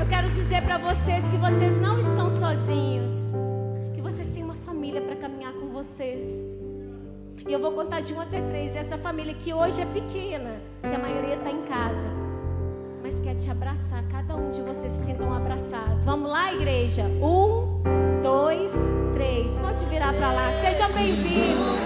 Eu 0.00 0.06
quero 0.06 0.30
dizer 0.30 0.62
para 0.62 0.78
vocês 0.78 1.28
que 1.28 1.36
vocês 1.36 1.76
não 1.76 1.98
estão 1.98 2.30
sozinhos, 2.30 3.32
que 3.94 4.00
vocês 4.00 4.30
têm 4.30 4.44
uma 4.44 4.54
família 4.54 5.02
para 5.02 5.16
caminhar 5.16 5.52
com 5.54 5.68
vocês. 5.68 6.46
E 7.48 7.52
eu 7.52 7.58
vou 7.58 7.72
contar 7.72 8.00
de 8.02 8.12
um 8.12 8.20
até 8.20 8.40
três. 8.42 8.76
Essa 8.76 8.96
família 8.98 9.34
que 9.34 9.52
hoje 9.52 9.80
é 9.80 9.86
pequena, 9.86 10.60
que 10.82 10.94
a 10.94 10.98
maioria 10.98 11.34
está 11.34 11.50
em 11.50 11.62
casa 11.62 12.28
mas 13.08 13.20
quer 13.20 13.34
te 13.36 13.50
abraçar. 13.50 14.04
Cada 14.10 14.36
um 14.36 14.50
de 14.50 14.60
vocês 14.60 14.92
se 14.92 15.06
sintam 15.06 15.32
abraçados. 15.32 16.04
Vamos 16.04 16.28
lá, 16.30 16.52
igreja? 16.52 17.04
Um, 17.04 17.80
dois, 18.22 18.70
três. 19.14 19.50
Pode 19.58 19.84
virar 19.86 20.12
para 20.12 20.30
lá. 20.30 20.52
Sejam 20.60 20.92
bem-vindos. 20.92 21.78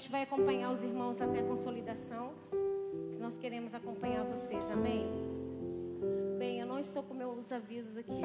Frente 0.00 0.10
vai 0.10 0.22
acompanhar 0.22 0.70
os 0.70 0.82
irmãos 0.82 1.20
até 1.20 1.40
a 1.40 1.42
consolidação. 1.42 2.32
Nós 3.18 3.36
queremos 3.36 3.74
acompanhar 3.74 4.24
vocês, 4.24 4.64
amém? 4.70 5.06
Bem, 6.38 6.58
eu 6.58 6.66
não 6.66 6.78
estou 6.78 7.02
com 7.02 7.12
meus 7.12 7.52
avisos 7.52 7.98
aqui. 7.98 8.22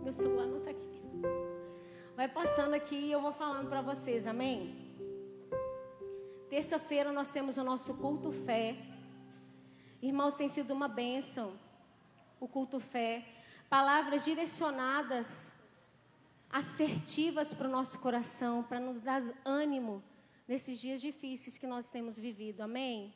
Meu 0.00 0.12
celular 0.12 0.46
não 0.46 0.58
está 0.58 0.70
aqui. 0.70 1.02
Vai 2.14 2.28
passando 2.28 2.74
aqui 2.74 2.94
e 2.94 3.10
eu 3.10 3.20
vou 3.20 3.32
falando 3.32 3.68
para 3.68 3.80
vocês, 3.80 4.28
amém? 4.28 4.94
Terça-feira 6.48 7.10
nós 7.10 7.32
temos 7.32 7.56
o 7.56 7.64
nosso 7.64 7.94
culto 7.94 8.30
fé. 8.30 8.76
Irmãos, 10.00 10.36
tem 10.36 10.46
sido 10.46 10.72
uma 10.72 10.86
bênção 10.86 11.58
o 12.38 12.46
culto 12.46 12.78
fé 12.78 13.24
palavras 13.68 14.24
direcionadas, 14.24 15.52
assertivas 16.48 17.52
para 17.52 17.66
o 17.66 17.70
nosso 17.72 17.98
coração, 17.98 18.62
para 18.62 18.78
nos 18.78 19.00
dar 19.00 19.20
ânimo 19.44 20.00
nesses 20.46 20.80
dias 20.80 21.00
difíceis 21.00 21.58
que 21.58 21.66
nós 21.66 21.90
temos 21.90 22.18
vivido. 22.18 22.60
Amém? 22.60 23.14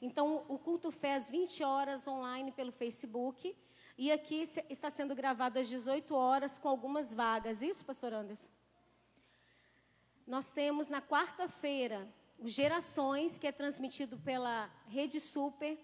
Então, 0.00 0.44
o 0.48 0.58
culto 0.58 0.90
fé 0.90 1.14
às 1.14 1.28
20 1.28 1.62
horas 1.64 2.06
online 2.06 2.52
pelo 2.52 2.72
Facebook. 2.72 3.56
E 3.96 4.12
aqui 4.12 4.44
está 4.70 4.90
sendo 4.90 5.14
gravado 5.14 5.58
às 5.58 5.68
18 5.68 6.14
horas 6.14 6.58
com 6.58 6.68
algumas 6.68 7.12
vagas. 7.12 7.62
Isso, 7.62 7.84
pastor 7.84 8.12
Anderson? 8.12 8.50
Nós 10.26 10.52
temos 10.52 10.88
na 10.88 11.02
quarta-feira 11.02 12.08
o 12.38 12.48
Gerações, 12.48 13.38
que 13.38 13.46
é 13.46 13.52
transmitido 13.52 14.16
pela 14.18 14.70
Rede 14.86 15.20
Super 15.20 15.76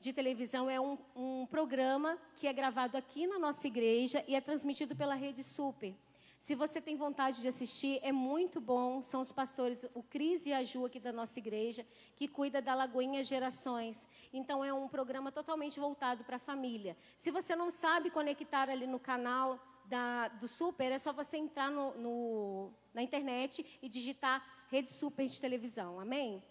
de 0.00 0.14
televisão 0.14 0.70
é 0.70 0.80
um, 0.80 0.96
um 1.14 1.46
programa 1.46 2.18
que 2.36 2.46
é 2.46 2.52
gravado 2.54 2.96
aqui 2.96 3.26
na 3.26 3.38
nossa 3.38 3.66
igreja 3.66 4.24
e 4.26 4.34
é 4.34 4.40
transmitido 4.40 4.96
pela 4.96 5.14
Rede 5.14 5.44
Super. 5.44 5.94
Se 6.40 6.54
você 6.54 6.80
tem 6.80 6.96
vontade 6.96 7.42
de 7.42 7.48
assistir, 7.48 8.00
é 8.02 8.10
muito 8.10 8.62
bom. 8.62 9.02
São 9.02 9.20
os 9.20 9.30
pastores, 9.30 9.84
o 9.92 10.02
Cris 10.02 10.46
e 10.46 10.54
a 10.54 10.64
Ju 10.64 10.86
aqui 10.86 10.98
da 10.98 11.12
nossa 11.12 11.38
igreja, 11.38 11.86
que 12.16 12.26
cuida 12.26 12.62
da 12.62 12.74
Lagoinha 12.74 13.22
Gerações. 13.22 14.08
Então, 14.32 14.64
é 14.64 14.72
um 14.72 14.88
programa 14.88 15.30
totalmente 15.30 15.78
voltado 15.78 16.24
para 16.24 16.36
a 16.36 16.38
família. 16.38 16.96
Se 17.18 17.30
você 17.30 17.54
não 17.54 17.70
sabe 17.70 18.08
conectar 18.08 18.70
ali 18.70 18.86
no 18.86 18.98
canal 18.98 19.60
da, 19.84 20.28
do 20.28 20.48
Super, 20.48 20.90
é 20.90 20.98
só 20.98 21.12
você 21.12 21.36
entrar 21.36 21.70
no, 21.70 21.92
no, 21.98 22.72
na 22.94 23.02
internet 23.02 23.78
e 23.82 23.86
digitar 23.86 24.42
Rede 24.70 24.88
Super 24.88 25.26
de 25.26 25.38
televisão. 25.38 26.00
Amém? 26.00 26.42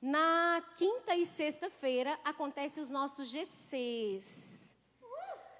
Na 0.00 0.62
quinta 0.76 1.16
e 1.16 1.26
sexta-feira 1.26 2.16
acontecem 2.24 2.80
os 2.80 2.90
nossos 2.90 3.26
GCs. 3.26 4.61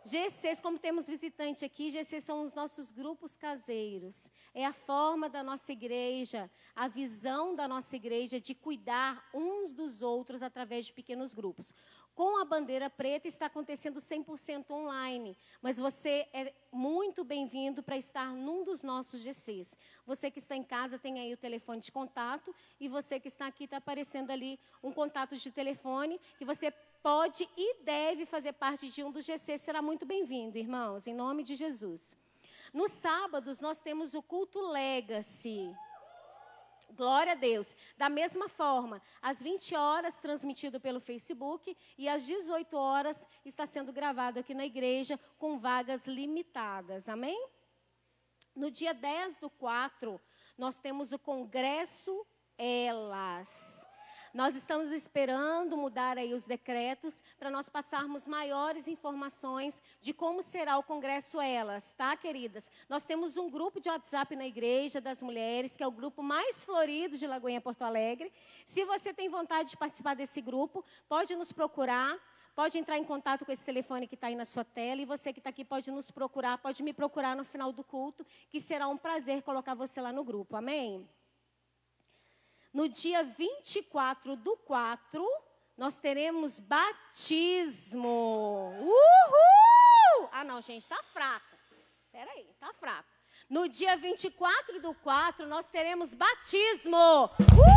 GCs, 0.05 0.61
como 0.61 0.79
temos 0.79 1.07
visitante 1.07 1.65
aqui, 1.65 1.91
GCs 1.91 2.25
são 2.25 2.43
os 2.43 2.53
nossos 2.55 2.91
grupos 2.91 3.37
caseiros. 3.37 4.31
É 4.53 4.65
a 4.67 4.73
forma 4.73 5.29
da 5.29 5.43
nossa 5.43 5.71
igreja, 5.71 6.51
a 6.75 6.89
visão 6.89 7.55
da 7.55 7.69
nossa 7.69 7.95
igreja 7.95 8.41
de 8.41 8.55
cuidar 8.55 9.29
uns 9.33 9.73
dos 9.73 10.03
outros 10.03 10.43
através 10.43 10.87
de 10.87 10.93
pequenos 10.93 11.33
grupos. 11.33 11.73
Com 12.15 12.41
a 12.41 12.45
bandeira 12.45 12.91
preta 12.91 13.29
está 13.29 13.47
acontecendo 13.47 14.01
100% 14.01 14.71
online, 14.73 15.37
mas 15.63 15.79
você 15.79 16.29
é 16.33 16.53
muito 16.73 17.25
bem-vindo 17.25 17.83
para 17.83 17.97
estar 17.97 18.35
num 18.35 18.65
dos 18.65 18.83
nossos 18.83 19.23
GCs. 19.23 19.79
Você 20.05 20.31
que 20.31 20.39
está 20.39 20.57
em 20.57 20.65
casa 20.65 20.99
tem 20.99 21.21
aí 21.21 21.33
o 21.33 21.37
telefone 21.37 21.81
de 21.81 21.93
contato 21.93 22.55
e 22.81 22.89
você 22.89 23.21
que 23.21 23.29
está 23.29 23.47
aqui 23.47 23.65
está 23.65 23.77
aparecendo 23.77 24.31
ali 24.31 24.59
um 24.83 24.93
contato 24.93 25.37
de 25.37 25.51
telefone 25.51 26.21
que 26.37 26.45
você 26.45 26.73
pode 27.03 27.49
e 27.57 27.83
deve 27.83 28.25
fazer 28.25 28.53
parte 28.53 28.89
de 28.89 29.03
um 29.03 29.11
dos 29.11 29.25
GCs. 29.25 29.61
Será 29.61 29.83
muito 29.83 30.07
bem-vindo, 30.07 30.57
irmãos, 30.57 31.07
em 31.07 31.15
nome 31.15 31.43
de 31.43 31.55
Jesus. 31.55 32.17
Nos 32.73 32.93
sábados, 32.93 33.61
nós 33.61 33.81
temos 33.81 34.15
o 34.15 34.23
culto 34.23 34.61
Legacy. 34.61 35.75
Glória 36.95 37.33
a 37.33 37.35
Deus. 37.35 37.75
Da 37.97 38.09
mesma 38.09 38.49
forma, 38.49 39.03
às 39.21 39.43
20 39.43 39.75
horas, 39.75 40.19
transmitido 40.19 40.81
pelo 40.81 41.01
Facebook, 41.01 41.77
e 41.99 42.09
às 42.09 42.27
18 42.27 42.77
horas, 42.77 43.29
está 43.45 43.67
sendo 43.67 43.93
gravado 43.93 44.39
aqui 44.39 44.55
na 44.55 44.65
igreja, 44.65 45.19
com 45.39 45.59
vagas 45.59 46.07
limitadas. 46.07 47.09
Amém? 47.09 47.49
No 48.55 48.71
dia 48.71 48.95
10 48.95 49.39
do 49.39 49.51
4, 49.51 50.21
nós 50.57 50.79
temos 50.79 51.13
o 51.13 51.19
Congresso 51.19 52.27
Elas. 52.57 53.82
Nós 54.35 54.57
estamos 54.57 54.91
esperando 54.91 55.77
mudar 55.77 56.17
aí 56.17 56.33
os 56.33 56.47
decretos 56.47 57.23
para 57.39 57.51
nós 57.51 57.69
passarmos 57.69 58.27
maiores 58.27 58.89
informações 58.89 59.79
de 60.01 60.15
como 60.15 60.43
será 60.43 60.79
o 60.79 60.83
congresso 60.83 61.39
elas, 61.39 61.93
tá, 61.93 62.17
queridas? 62.17 62.71
Nós 62.89 63.05
temos 63.05 63.37
um 63.37 63.51
grupo 63.51 63.79
de 63.79 63.91
WhatsApp 63.91 64.35
na 64.35 64.47
igreja 64.47 65.03
das 65.03 65.23
mulheres, 65.23 65.77
que 65.77 65.83
é 65.83 65.87
o 65.87 65.91
grupo 65.91 66.23
mais 66.23 66.65
florido 66.65 67.19
de 67.19 67.27
Lagoinha 67.27 67.61
Porto 67.61 67.83
Alegre. 67.83 68.33
Se 68.65 68.87
você 68.87 69.13
tem 69.13 69.29
vontade 69.29 69.69
de 69.71 69.77
participar 69.77 70.15
desse 70.15 70.41
grupo, 70.41 70.83
pode 71.07 71.37
nos 71.37 71.53
procurar. 71.53 72.19
Pode 72.55 72.79
entrar 72.79 72.99
em 72.99 73.05
contato 73.05 73.47
com 73.47 73.53
esse 73.53 73.65
telefone 73.65 74.07
que 74.07 74.15
está 74.15 74.27
aí 74.29 74.35
na 74.35 74.45
sua 74.45 74.65
tela. 74.65 75.01
E 75.01 75.07
você 75.07 75.33
que 75.33 75.41
está 75.41 75.51
aqui 75.51 75.65
pode 75.65 75.91
nos 75.91 76.11
procurar, 76.11 76.57
pode 76.59 76.83
me 76.83 76.93
procurar 76.93 77.35
no 77.37 77.45
final 77.45 77.73
do 77.73 77.85
culto, 77.85 78.27
que 78.51 78.61
será 78.61 78.89
um 78.89 78.97
prazer 78.97 79.43
colocar 79.43 79.75
você 79.75 80.01
lá 80.01 80.13
no 80.13 80.23
grupo. 80.23 80.57
Amém? 80.57 81.07
No 82.73 82.89
dia 82.89 83.23
24 83.23 84.35
do 84.35 84.57
4, 84.57 85.23
nós 85.77 85.99
teremos 85.99 86.59
batismo. 86.59 88.73
Uhul! 88.81 90.29
Ah, 90.33 90.43
não, 90.43 90.59
gente, 90.63 90.81
está 90.81 91.03
fraco. 91.03 91.55
Espera 92.07 92.31
aí, 92.31 92.47
está 92.51 92.73
fraco. 92.73 93.07
No 93.51 93.69
dia 93.69 93.95
24 93.99 94.81
do 94.81 94.95
4, 94.95 95.47
nós 95.47 95.69
teremos 95.69 96.15
batismo. 96.15 97.29
Uhul! 97.53 97.69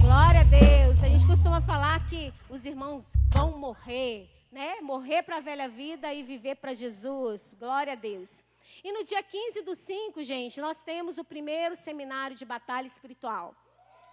Glória 0.00 0.40
a 0.40 0.44
Deus. 0.44 1.02
A 1.02 1.08
gente 1.08 1.26
costuma 1.26 1.60
falar 1.60 2.08
que 2.08 2.32
os 2.48 2.64
irmãos 2.64 3.12
vão 3.28 3.58
morrer, 3.58 4.30
né? 4.50 4.80
Morrer 4.80 5.22
para 5.22 5.36
a 5.36 5.40
velha 5.40 5.68
vida 5.68 6.14
e 6.14 6.22
viver 6.22 6.54
para 6.54 6.72
Jesus. 6.72 7.52
Glória 7.52 7.92
a 7.92 7.96
Deus. 7.96 8.42
E 8.82 8.92
no 8.92 9.04
dia 9.04 9.22
15 9.22 9.62
do 9.62 9.74
5, 9.74 10.22
gente, 10.22 10.60
nós 10.60 10.82
temos 10.82 11.18
o 11.18 11.24
primeiro 11.24 11.76
seminário 11.76 12.36
de 12.36 12.44
batalha 12.44 12.86
espiritual. 12.86 13.54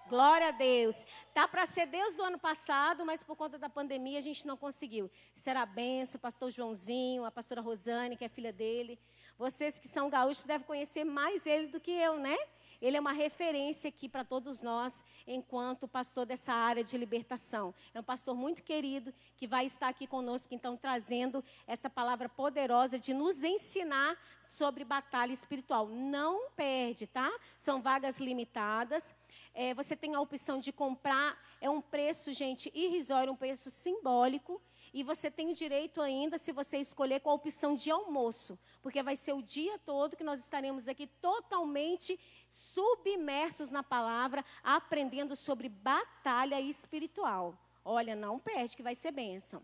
Glória 0.07 0.49
a 0.49 0.51
Deus. 0.51 1.05
Tá 1.33 1.47
para 1.47 1.65
ser 1.65 1.87
Deus 1.87 2.15
do 2.15 2.23
ano 2.23 2.37
passado, 2.37 3.05
mas 3.05 3.23
por 3.23 3.35
conta 3.37 3.57
da 3.57 3.69
pandemia 3.69 4.19
a 4.19 4.21
gente 4.21 4.45
não 4.45 4.57
conseguiu. 4.57 5.09
Será 5.33 5.65
benção, 5.65 6.19
pastor 6.19 6.51
Joãozinho, 6.51 7.23
a 7.23 7.31
pastora 7.31 7.61
Rosane, 7.61 8.17
que 8.17 8.25
é 8.25 8.29
filha 8.29 8.51
dele. 8.51 8.99
Vocês 9.37 9.79
que 9.79 9.87
são 9.87 10.09
gaúchos 10.09 10.43
devem 10.43 10.67
conhecer 10.67 11.03
mais 11.03 11.47
ele 11.47 11.67
do 11.67 11.79
que 11.79 11.91
eu, 11.91 12.17
né? 12.17 12.37
Ele 12.83 12.97
é 12.97 12.99
uma 12.99 13.13
referência 13.13 13.87
aqui 13.87 14.09
para 14.09 14.25
todos 14.25 14.61
nós, 14.61 15.05
enquanto 15.25 15.87
pastor 15.87 16.25
dessa 16.25 16.51
área 16.51 16.83
de 16.83 16.97
libertação. 16.97 17.73
É 17.93 17.99
um 18.01 18.03
pastor 18.03 18.35
muito 18.35 18.61
querido 18.61 19.13
que 19.37 19.47
vai 19.47 19.65
estar 19.65 19.87
aqui 19.87 20.05
conosco, 20.05 20.53
então, 20.53 20.75
trazendo 20.75 21.41
esta 21.65 21.89
palavra 21.89 22.27
poderosa 22.27 22.99
de 22.99 23.13
nos 23.13 23.41
ensinar 23.41 24.17
sobre 24.49 24.83
batalha 24.83 25.31
espiritual. 25.31 25.87
Não 25.87 26.49
perde, 26.51 27.07
tá? 27.07 27.31
São 27.57 27.81
vagas 27.81 28.19
limitadas. 28.19 29.15
É, 29.53 29.73
você 29.73 29.95
tem 29.95 30.13
a 30.13 30.19
opção 30.19 30.59
de 30.59 30.73
comprar, 30.73 31.41
é 31.61 31.69
um 31.69 31.79
preço, 31.79 32.33
gente, 32.33 32.69
irrisório, 32.75 33.31
um 33.31 33.37
preço 33.37 33.71
simbólico. 33.71 34.61
E 34.93 35.01
você 35.01 35.31
tem 35.31 35.49
o 35.49 35.55
direito 35.55 35.99
ainda, 35.99 36.37
se 36.37 36.51
você 36.51 36.77
escolher, 36.77 37.19
com 37.19 37.31
a 37.31 37.33
opção 37.33 37.73
de 37.73 37.89
almoço, 37.89 38.59
porque 38.79 39.01
vai 39.01 39.15
ser 39.15 39.33
o 39.33 39.41
dia 39.41 39.79
todo 39.79 40.15
que 40.15 40.23
nós 40.23 40.39
estaremos 40.39 40.87
aqui 40.87 41.07
totalmente 41.07 42.19
submersos 42.47 43.71
na 43.71 43.81
palavra, 43.81 44.45
aprendendo 44.63 45.35
sobre 45.35 45.67
batalha 45.67 46.61
espiritual. 46.61 47.57
Olha, 47.83 48.15
não 48.15 48.37
perde, 48.37 48.75
que 48.75 48.83
vai 48.83 48.93
ser 48.93 49.11
bênção. 49.11 49.63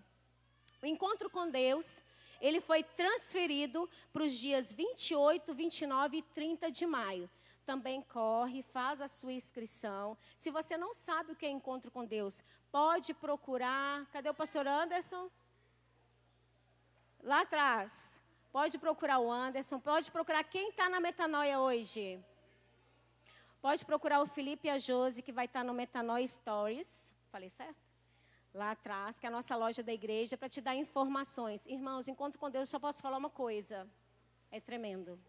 O 0.81 0.87
encontro 0.87 1.29
com 1.29 1.47
Deus, 1.47 2.03
ele 2.41 2.59
foi 2.59 2.81
transferido 2.81 3.87
para 4.11 4.23
os 4.23 4.33
dias 4.33 4.73
28, 4.73 5.53
29 5.53 6.17
e 6.17 6.21
30 6.23 6.71
de 6.71 6.87
maio 6.87 7.29
também 7.69 8.01
corre, 8.01 8.63
faz 8.63 8.99
a 8.99 9.07
sua 9.07 9.31
inscrição. 9.31 10.17
Se 10.35 10.49
você 10.49 10.75
não 10.75 10.91
sabe 10.91 11.33
o 11.33 11.35
que 11.35 11.45
é 11.45 11.51
encontro 11.51 11.91
com 11.91 12.03
Deus, 12.03 12.41
pode 12.71 13.13
procurar. 13.13 14.05
Cadê 14.07 14.29
o 14.29 14.33
pastor 14.33 14.67
Anderson? 14.67 15.29
Lá 17.23 17.41
atrás. 17.41 18.21
Pode 18.51 18.77
procurar 18.79 19.19
o 19.19 19.31
Anderson, 19.31 19.79
pode 19.79 20.09
procurar 20.09 20.43
quem 20.43 20.69
está 20.69 20.89
na 20.89 20.99
metanoia 20.99 21.59
hoje. 21.59 22.19
Pode 23.61 23.85
procurar 23.85 24.21
o 24.21 24.25
Felipe 24.25 24.67
e 24.67 24.71
a 24.71 24.79
Josi, 24.79 25.21
que 25.21 25.31
vai 25.31 25.45
estar 25.45 25.59
tá 25.59 25.63
no 25.63 25.73
Metanoia 25.73 26.25
Stories. 26.25 27.13
Falei 27.31 27.49
certo? 27.49 27.77
Lá 28.51 28.71
atrás, 28.71 29.19
que 29.19 29.27
é 29.27 29.29
a 29.29 29.31
nossa 29.31 29.55
loja 29.55 29.83
da 29.83 29.93
igreja, 29.93 30.35
para 30.35 30.49
te 30.49 30.61
dar 30.61 30.75
informações. 30.75 31.65
Irmãos, 31.67 32.07
encontro 32.07 32.39
com 32.39 32.49
Deus, 32.49 32.69
só 32.69 32.79
posso 32.79 33.01
falar 33.01 33.17
uma 33.17 33.29
coisa. 33.29 33.87
É 34.49 34.59
tremendo 34.59 35.19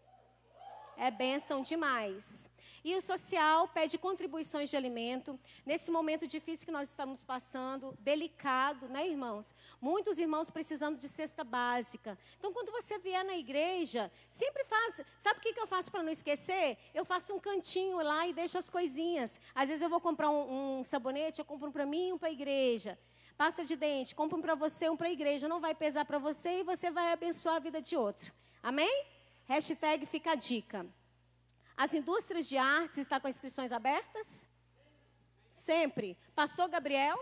é 0.97 1.09
bênção 1.09 1.61
demais. 1.61 2.51
E 2.83 2.95
o 2.95 3.01
social 3.01 3.67
pede 3.67 3.97
contribuições 3.97 4.69
de 4.69 4.75
alimento. 4.75 5.39
Nesse 5.65 5.91
momento 5.91 6.25
difícil 6.25 6.65
que 6.65 6.71
nós 6.71 6.89
estamos 6.89 7.23
passando, 7.23 7.95
delicado, 7.99 8.87
né, 8.87 9.07
irmãos? 9.07 9.53
Muitos 9.79 10.17
irmãos 10.17 10.49
precisando 10.49 10.97
de 10.97 11.07
cesta 11.07 11.43
básica. 11.43 12.17
Então, 12.39 12.51
quando 12.51 12.71
você 12.71 12.97
vier 12.97 13.23
na 13.23 13.35
igreja, 13.35 14.11
sempre 14.27 14.63
faz. 14.65 15.01
Sabe 15.19 15.39
o 15.39 15.41
que, 15.41 15.59
eu 15.59 15.67
faço 15.67 15.91
para 15.91 16.01
não 16.01 16.11
esquecer? 16.11 16.77
Eu 16.93 17.05
faço 17.05 17.33
um 17.33 17.39
cantinho 17.39 17.97
lá 18.01 18.27
e 18.27 18.33
deixo 18.33 18.57
as 18.57 18.69
coisinhas. 18.69 19.39
Às 19.53 19.69
vezes 19.69 19.83
eu 19.83 19.89
vou 19.89 20.01
comprar 20.01 20.31
um, 20.31 20.79
um 20.79 20.83
sabonete, 20.83 21.39
eu 21.39 21.45
compro 21.45 21.69
um 21.69 21.71
para 21.71 21.85
mim 21.85 22.09
e 22.09 22.13
um 22.13 22.17
para 22.17 22.29
a 22.29 22.31
igreja. 22.31 22.97
Pasta 23.37 23.63
de 23.63 23.75
dente, 23.75 24.15
compro 24.15 24.37
um 24.37 24.41
para 24.41 24.55
você, 24.55 24.89
um 24.89 24.97
para 24.97 25.07
a 25.07 25.11
igreja. 25.11 25.47
Não 25.47 25.59
vai 25.59 25.75
pesar 25.75 26.03
para 26.05 26.17
você 26.17 26.59
e 26.59 26.63
você 26.63 26.89
vai 26.89 27.11
abençoar 27.11 27.55
a 27.57 27.59
vida 27.59 27.79
de 27.79 27.95
outro. 27.95 28.33
Amém? 28.63 29.20
Hashtag 29.51 30.05
fica 30.05 30.31
a 30.31 30.35
dica. 30.35 30.87
As 31.75 31.93
indústrias 31.93 32.47
de 32.47 32.57
artes 32.57 32.99
estão 32.99 33.19
com 33.19 33.27
inscrições 33.27 33.73
abertas? 33.73 34.47
Sempre. 35.53 36.17
Pastor 36.33 36.69
Gabriel? 36.69 37.19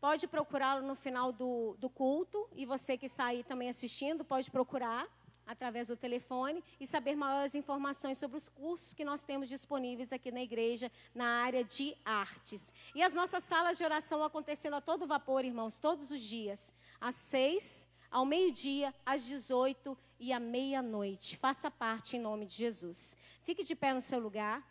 Pode 0.00 0.26
procurá-lo 0.26 0.86
no 0.86 0.94
final 0.94 1.34
do, 1.34 1.76
do 1.78 1.90
culto. 1.90 2.48
E 2.54 2.64
você 2.64 2.96
que 2.96 3.04
está 3.04 3.26
aí 3.26 3.44
também 3.44 3.68
assistindo, 3.68 4.24
pode 4.24 4.50
procurar 4.50 5.06
através 5.46 5.88
do 5.88 5.98
telefone 5.98 6.64
e 6.80 6.86
saber 6.86 7.14
maiores 7.14 7.54
informações 7.54 8.16
sobre 8.16 8.38
os 8.38 8.48
cursos 8.48 8.94
que 8.94 9.04
nós 9.04 9.22
temos 9.22 9.50
disponíveis 9.50 10.14
aqui 10.14 10.32
na 10.32 10.40
igreja 10.40 10.90
na 11.14 11.42
área 11.42 11.62
de 11.62 11.94
artes. 12.06 12.72
E 12.94 13.02
as 13.02 13.12
nossas 13.12 13.44
salas 13.44 13.76
de 13.76 13.84
oração 13.84 14.24
acontecendo 14.24 14.76
a 14.76 14.80
todo 14.80 15.06
vapor, 15.06 15.44
irmãos, 15.44 15.76
todos 15.76 16.10
os 16.10 16.22
dias, 16.22 16.72
às 16.98 17.16
seis 17.16 17.89
ao 18.10 18.24
meio-dia, 18.24 18.94
às 19.06 19.24
18 19.26 19.96
e 20.18 20.32
à 20.32 20.40
meia-noite. 20.40 21.36
Faça 21.36 21.70
parte 21.70 22.16
em 22.16 22.20
nome 22.20 22.46
de 22.46 22.54
Jesus. 22.54 23.16
Fique 23.42 23.62
de 23.62 23.74
pé 23.74 23.92
no 23.94 24.00
seu 24.00 24.18
lugar. 24.18 24.66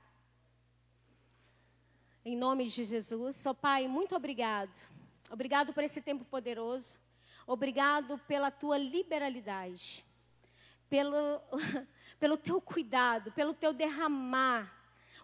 Em 2.25 2.35
nome 2.35 2.67
de 2.67 2.83
Jesus. 2.83 3.35
Só 3.37 3.53
Pai, 3.53 3.87
muito 3.87 4.15
obrigado. 4.15 4.77
Obrigado 5.31 5.73
por 5.73 5.83
esse 5.83 6.01
tempo 6.01 6.25
poderoso. 6.25 6.99
Obrigado 7.47 8.17
pela 8.19 8.51
tua 8.51 8.77
liberalidade. 8.77 10.05
Pelo, 10.89 11.41
pelo 12.19 12.37
teu 12.37 12.59
cuidado, 12.59 13.31
pelo 13.31 13.53
teu 13.53 13.71
derramar. 13.71 14.75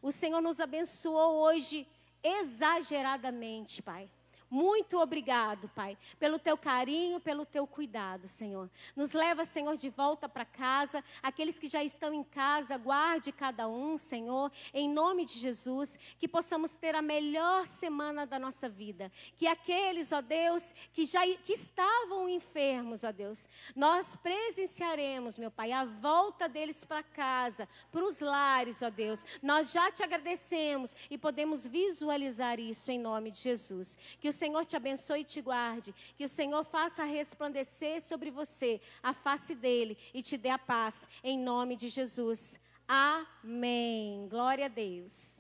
O 0.01 0.11
Senhor 0.11 0.41
nos 0.41 0.59
abençoou 0.59 1.41
hoje 1.43 1.88
exageradamente, 2.24 3.84
Pai. 3.84 4.09
Muito 4.56 4.97
obrigado, 5.01 5.68
Pai, 5.76 5.97
pelo 6.18 6.39
teu 6.39 6.58
carinho, 6.58 7.20
pelo 7.20 7.45
teu 7.45 7.68
cuidado, 7.68 8.26
Senhor. 8.26 8.70
Nos 8.95 9.12
leva, 9.12 9.43
Senhor, 9.43 9.76
de 9.76 9.89
volta 9.89 10.30
para 10.30 10.45
casa. 10.45 11.03
Aqueles 11.22 11.60
que 11.60 11.68
já 11.68 11.84
estão 11.84 12.14
em 12.14 12.24
casa, 12.24 12.78
guarde 12.78 13.34
cada 13.34 13.68
um, 13.68 13.97
Senhor, 13.97 14.49
em 14.74 14.88
nome 14.88 15.26
de 15.26 15.38
Jesus, 15.38 15.99
que 16.18 16.26
possamos 16.26 16.74
ter 16.74 16.95
a 16.95 17.01
melhor 17.01 17.68
semana 17.68 18.26
da 18.26 18.39
nossa 18.39 18.70
vida. 18.70 19.12
Que 19.38 19.45
aqueles, 19.45 20.14
ó 20.14 20.22
Deus, 20.22 20.74
que 20.93 21.03
já 21.03 21.28
que 21.28 21.51
estavam 21.51 22.30
enfermos, 22.30 23.03
ó 23.03 23.12
Deus, 23.12 23.49
nós 23.76 24.16
presenciaremos, 24.16 25.38
meu 25.38 25.51
Pai, 25.51 25.74
a 25.74 25.84
volta 25.84 26.47
deles 26.47 26.86
para 26.86 27.03
casa, 27.03 27.68
para 27.91 28.06
os 28.06 28.22
lares, 28.22 28.82
ó 28.82 28.89
Deus. 28.89 29.26
Nós 29.43 29.74
já 29.74 29.91
te 29.91 30.01
agradecemos 30.01 30.95
e 31.12 31.18
podemos 31.18 31.68
visualizar 31.68 32.58
isso 32.58 32.89
em 32.89 32.97
nome 32.97 33.32
de 33.32 33.39
Jesus. 33.39 33.97
Que 34.18 34.30
o 34.30 34.44
Senhor 34.45 34.63
te 34.63 34.75
abençoe 34.75 35.21
e 35.21 35.23
te 35.23 35.41
guarde. 35.41 35.93
Que 36.15 36.23
o 36.23 36.29
Senhor 36.29 36.63
faça 36.63 37.03
resplandecer 37.03 37.99
sobre 37.99 38.29
você 38.29 38.79
a 39.01 39.11
face 39.11 39.55
dele 39.55 39.97
e 40.13 40.21
te 40.21 40.37
dê 40.37 40.49
a 40.49 40.59
paz. 40.59 41.09
Em 41.23 41.37
nome 41.37 41.75
de 41.75 41.89
Jesus. 41.89 42.59
Amém. 42.87 44.27
Glória 44.29 44.65
a 44.65 44.69
Deus. 44.69 45.34